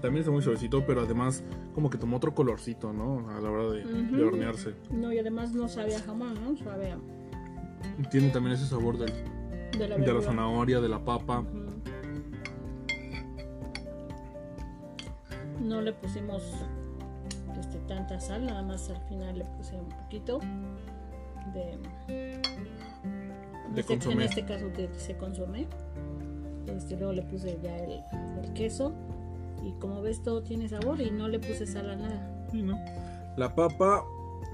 también 0.00 0.20
está 0.22 0.30
muy 0.32 0.42
suavecito, 0.42 0.84
pero 0.84 1.02
además 1.02 1.44
como 1.74 1.88
que 1.88 1.96
tomó 1.96 2.16
otro 2.16 2.34
colorcito, 2.34 2.92
¿no? 2.92 3.30
A 3.30 3.40
la 3.40 3.50
hora 3.50 3.70
de, 3.70 3.84
hornearse. 4.24 4.74
No, 4.90 5.12
y 5.12 5.18
además 5.18 5.52
no 5.54 5.68
sabe 5.68 5.94
a 5.94 6.00
jamón, 6.00 6.34
¿no? 6.42 6.56
Sabe 6.56 6.90
a, 6.92 6.98
Tiene 8.10 8.30
también 8.30 8.54
ese 8.56 8.66
sabor 8.66 8.98
del- 8.98 9.12
de 9.78 9.88
la 9.88 9.96
de 9.96 10.12
la 10.12 10.20
zanahoria, 10.20 10.80
de 10.80 10.88
la 10.88 11.04
papa. 11.04 11.44
No 15.62 15.80
le 15.80 15.92
pusimos 15.92 16.42
este, 17.58 17.78
tanta 17.88 18.18
sal, 18.20 18.46
nada 18.46 18.62
más 18.62 18.90
al 18.90 19.00
final 19.08 19.38
le 19.38 19.44
puse 19.44 19.76
un 19.76 19.88
poquito 19.88 20.38
de, 21.54 21.78
De 23.74 23.80
este-. 23.80 24.10
En 24.12 24.20
este 24.22 24.44
caso 24.44 24.66
se 24.96 25.16
consomé. 25.16 25.66
Este, 26.66 26.96
luego 26.96 27.12
le 27.12 27.22
puse 27.22 27.58
ya 27.62 27.76
el, 27.76 28.00
el 28.42 28.52
queso 28.54 28.92
y 29.64 29.72
como 29.80 30.00
ves 30.02 30.22
todo 30.22 30.42
tiene 30.42 30.68
sabor 30.68 31.00
y 31.00 31.10
no 31.10 31.28
le 31.28 31.38
puse 31.38 31.66
sal 31.66 31.90
a 31.90 31.96
nada. 31.96 32.46
Sí, 32.50 32.62
¿no? 32.62 32.78
La 33.36 33.54
papa 33.54 34.04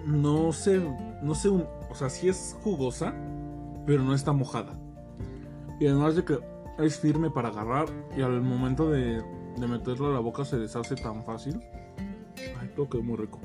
no 0.06 0.52
se, 0.52 0.80
no 1.22 1.34
se, 1.34 1.48
un- 1.48 1.66
o 1.90 1.94
sea, 1.94 2.08
sí 2.08 2.28
es 2.28 2.56
jugosa, 2.62 3.12
pero 3.86 4.02
no 4.02 4.14
está 4.14 4.32
mojada. 4.32 4.78
Y 5.80 5.86
además 5.86 6.16
de 6.16 6.24
que 6.24 6.38
es 6.78 6.98
firme 6.98 7.30
para 7.30 7.48
agarrar 7.48 7.86
y 8.16 8.22
al 8.22 8.40
momento 8.40 8.90
de, 8.90 9.22
de 9.60 9.66
meterlo 9.66 10.08
a 10.08 10.12
la 10.14 10.20
boca 10.20 10.44
se 10.44 10.58
deshace 10.58 10.94
tan 10.96 11.24
fácil. 11.24 11.60
Ay, 12.60 12.70
todo 12.76 12.88
quedó 12.88 13.02
muy 13.02 13.16
rico. 13.16 13.40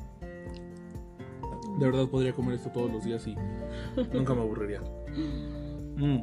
De 1.80 1.86
verdad 1.86 2.08
podría 2.08 2.34
comer 2.34 2.56
esto 2.56 2.70
todos 2.70 2.92
los 2.92 3.04
días 3.04 3.26
y 3.28 3.36
nunca 4.14 4.34
me 4.34 4.42
aburriría. 4.42 4.82
Mm. 5.98 6.18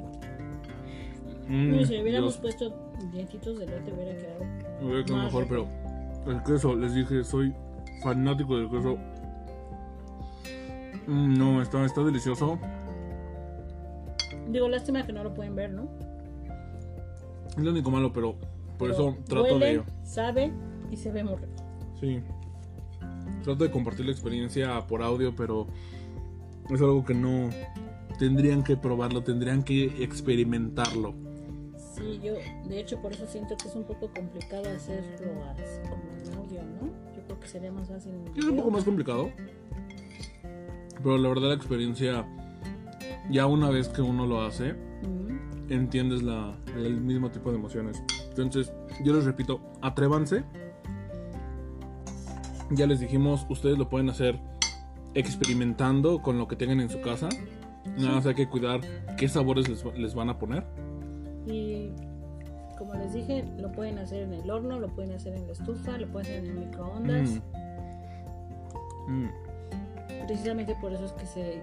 Mm, 1.48 1.84
si 1.84 1.92
le 1.94 2.02
hubiéramos 2.02 2.34
Dios, 2.34 2.36
puesto 2.38 2.92
dientitos 3.12 3.58
de 3.58 3.66
lote 3.66 3.92
hubiera 3.92 4.16
quedado. 4.16 4.44
me 4.80 4.86
hubiera 4.86 5.04
quedado 5.04 5.24
mejor, 5.24 5.42
rico. 5.50 5.66
pero 6.24 6.36
el 6.38 6.42
queso, 6.44 6.76
les 6.76 6.94
dije, 6.94 7.24
soy 7.24 7.52
fanático 8.02 8.56
del 8.56 8.70
queso. 8.70 8.96
Mm, 11.08 11.34
No, 11.38 11.60
está, 11.62 11.84
está 11.84 12.04
delicioso. 12.04 12.58
Digo, 14.48 14.68
lástima 14.68 15.04
que 15.04 15.12
no 15.12 15.24
lo 15.24 15.34
pueden 15.34 15.54
ver, 15.56 15.72
¿no? 15.72 15.88
Es 17.48 17.58
lo 17.58 17.70
único 17.72 17.90
malo, 17.90 18.12
pero 18.12 18.36
por 18.80 18.90
eso 18.90 19.14
trato 19.26 19.44
huele, 19.44 19.78
de. 19.78 19.84
sabe 20.04 20.50
y 20.90 20.96
se 20.96 21.12
ve 21.12 21.22
muy 21.22 21.36
rico. 21.36 21.62
Sí. 22.00 22.22
Trato 23.44 23.64
de 23.64 23.70
compartir 23.70 24.06
la 24.06 24.12
experiencia 24.12 24.86
por 24.86 25.02
audio, 25.02 25.36
pero 25.36 25.66
es 26.70 26.80
algo 26.80 27.04
que 27.04 27.12
no. 27.14 27.50
Tendrían 28.18 28.64
que 28.64 28.76
probarlo, 28.78 29.22
tendrían 29.22 29.62
que 29.62 30.02
experimentarlo. 30.02 31.14
Sí, 31.94 32.20
yo 32.22 32.34
de 32.68 32.80
hecho 32.80 33.00
por 33.02 33.12
eso 33.12 33.26
siento 33.26 33.54
que 33.56 33.68
es 33.68 33.74
un 33.74 33.84
poco 33.84 34.10
complicado 34.14 34.64
hacerlo 34.74 35.44
así 35.50 35.80
como 35.88 36.02
en 36.18 36.38
audio, 36.38 36.62
¿no? 36.62 36.86
Yo 37.14 37.22
creo 37.26 37.40
que 37.40 37.48
sería 37.48 37.70
más 37.70 37.88
fácil. 37.88 38.14
Es 38.34 38.44
un 38.46 38.56
poco 38.56 38.70
más 38.70 38.84
complicado. 38.84 39.30
Pero 41.02 41.18
la 41.18 41.28
verdad, 41.28 41.48
la 41.48 41.54
experiencia. 41.54 42.26
Ya 43.30 43.46
una 43.46 43.68
vez 43.68 43.88
que 43.88 44.00
uno 44.00 44.26
lo 44.26 44.42
hace, 44.42 44.74
entiendes 45.68 46.22
la, 46.22 46.56
el 46.74 47.00
mismo 47.00 47.30
tipo 47.30 47.50
de 47.50 47.58
emociones. 47.58 48.02
Entonces, 48.42 48.72
yo 49.02 49.14
les 49.14 49.24
repito, 49.24 49.60
atrévanse. 49.82 50.44
Ya 52.70 52.86
les 52.86 53.00
dijimos, 53.00 53.46
ustedes 53.48 53.78
lo 53.78 53.88
pueden 53.88 54.10
hacer 54.10 54.38
experimentando 55.14 56.22
con 56.22 56.38
lo 56.38 56.46
que 56.46 56.56
tengan 56.56 56.80
en 56.80 56.88
su 56.88 57.00
casa. 57.00 57.28
Nada 57.96 58.16
más 58.16 58.26
hay 58.26 58.34
que 58.34 58.48
cuidar 58.48 58.80
qué 59.16 59.28
sabores 59.28 59.68
les, 59.68 59.84
les 59.96 60.14
van 60.14 60.30
a 60.30 60.38
poner. 60.38 60.64
Y 61.46 61.90
como 62.78 62.94
les 62.94 63.12
dije, 63.12 63.44
lo 63.58 63.70
pueden 63.72 63.98
hacer 63.98 64.22
en 64.22 64.32
el 64.32 64.50
horno, 64.50 64.78
lo 64.78 64.88
pueden 64.88 65.12
hacer 65.12 65.34
en 65.34 65.46
la 65.46 65.52
estufa, 65.52 65.98
lo 65.98 66.06
pueden 66.08 66.26
hacer 66.26 66.44
en 66.44 66.46
el 66.46 66.66
microondas. 66.66 67.42
Mm. 69.06 69.24
Mm. 69.24 69.30
Precisamente 70.26 70.76
por 70.80 70.92
eso 70.92 71.04
es 71.04 71.12
que 71.12 71.26
se, 71.26 71.62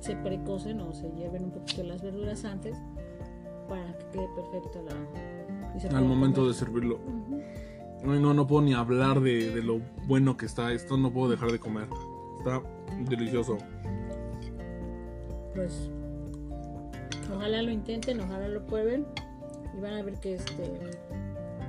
se 0.00 0.16
precocen 0.16 0.80
o 0.80 0.92
se 0.92 1.10
hierven 1.10 1.44
un 1.44 1.50
poquito 1.50 1.82
las 1.82 2.02
verduras 2.02 2.44
antes 2.44 2.78
para 3.68 3.96
que 3.98 4.06
quede 4.12 4.28
perfecta 4.36 4.80
la. 4.82 5.37
Al 5.94 6.04
momento 6.04 6.46
de 6.46 6.54
servirlo. 6.54 6.98
No, 8.02 8.34
no 8.34 8.46
puedo 8.46 8.62
ni 8.62 8.74
hablar 8.74 9.20
de, 9.20 9.50
de 9.50 9.62
lo 9.62 9.80
bueno 10.06 10.36
que 10.36 10.46
está 10.46 10.72
esto. 10.72 10.96
No 10.96 11.12
puedo 11.12 11.30
dejar 11.30 11.52
de 11.52 11.58
comer. 11.58 11.88
Está 12.38 12.62
delicioso. 13.08 13.58
pues 15.54 15.90
ojalá 17.34 17.62
lo 17.62 17.70
intenten, 17.70 18.20
ojalá 18.20 18.48
lo 18.48 18.64
prueben 18.64 19.06
y 19.76 19.80
van 19.80 19.94
a 19.94 20.02
ver 20.02 20.14
que 20.20 20.34
este 20.34 20.80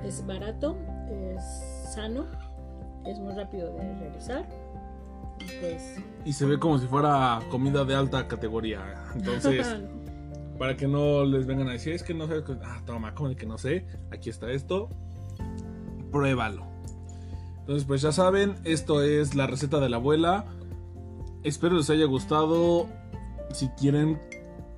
es 0.04 0.26
barato, 0.26 0.76
es 1.10 1.92
sano, 1.92 2.26
es 3.04 3.18
muy 3.18 3.34
rápido 3.34 3.74
de 3.74 3.94
realizar. 3.98 4.46
Y 5.40 5.60
pues 5.60 5.96
Y 6.24 6.32
se 6.32 6.46
ve 6.46 6.58
como 6.58 6.78
si 6.78 6.86
fuera 6.86 7.40
comida 7.50 7.84
de 7.84 7.94
alta 7.94 8.26
categoría. 8.28 8.80
Entonces, 9.14 9.66
Para 10.60 10.76
que 10.76 10.86
no 10.86 11.24
les 11.24 11.46
vengan 11.46 11.70
a 11.70 11.72
decir, 11.72 11.94
es 11.94 12.02
que 12.02 12.12
no 12.12 12.26
sé, 12.26 12.34
ah, 12.62 12.82
toma, 12.84 13.14
como 13.14 13.30
de 13.30 13.34
que 13.34 13.46
no 13.46 13.56
sé, 13.56 13.86
aquí 14.12 14.28
está 14.28 14.50
esto, 14.50 14.90
pruébalo. 16.12 16.66
Entonces, 17.60 17.86
pues 17.86 18.02
ya 18.02 18.12
saben, 18.12 18.56
esto 18.64 19.02
es 19.02 19.34
la 19.34 19.46
receta 19.46 19.80
de 19.80 19.88
la 19.88 19.96
abuela. 19.96 20.44
Espero 21.44 21.78
les 21.78 21.88
haya 21.88 22.04
gustado. 22.04 22.88
Si 23.54 23.68
quieren, 23.70 24.20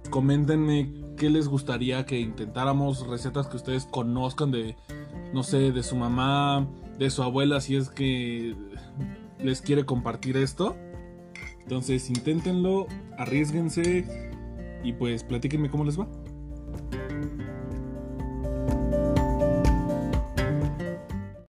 coméntenme 0.09 0.95
qué 1.17 1.31
les 1.31 1.49
gustaría 1.49 2.07
que 2.07 2.21
intentáramos, 2.21 3.05
recetas 3.09 3.49
que 3.49 3.57
ustedes 3.57 3.85
conozcan 3.87 4.53
de, 4.53 4.77
no 5.35 5.43
sé, 5.43 5.73
de 5.73 5.83
su 5.83 5.97
mamá, 5.97 6.69
de 6.97 7.11
su 7.11 7.25
abuela, 7.25 7.61
si 7.61 7.75
es 7.75 7.89
que 7.91 8.55
les 9.41 9.61
quiere 9.61 9.85
compartir 9.85 10.37
esto. 10.37 10.77
Entonces, 11.59 12.09
inténtenlo, 12.09 12.87
arriesguense 13.19 14.32
y 14.83 14.93
pues 14.93 15.25
platíquenme 15.25 15.71
cómo 15.71 15.85
les 15.85 15.99
va. 15.99 16.07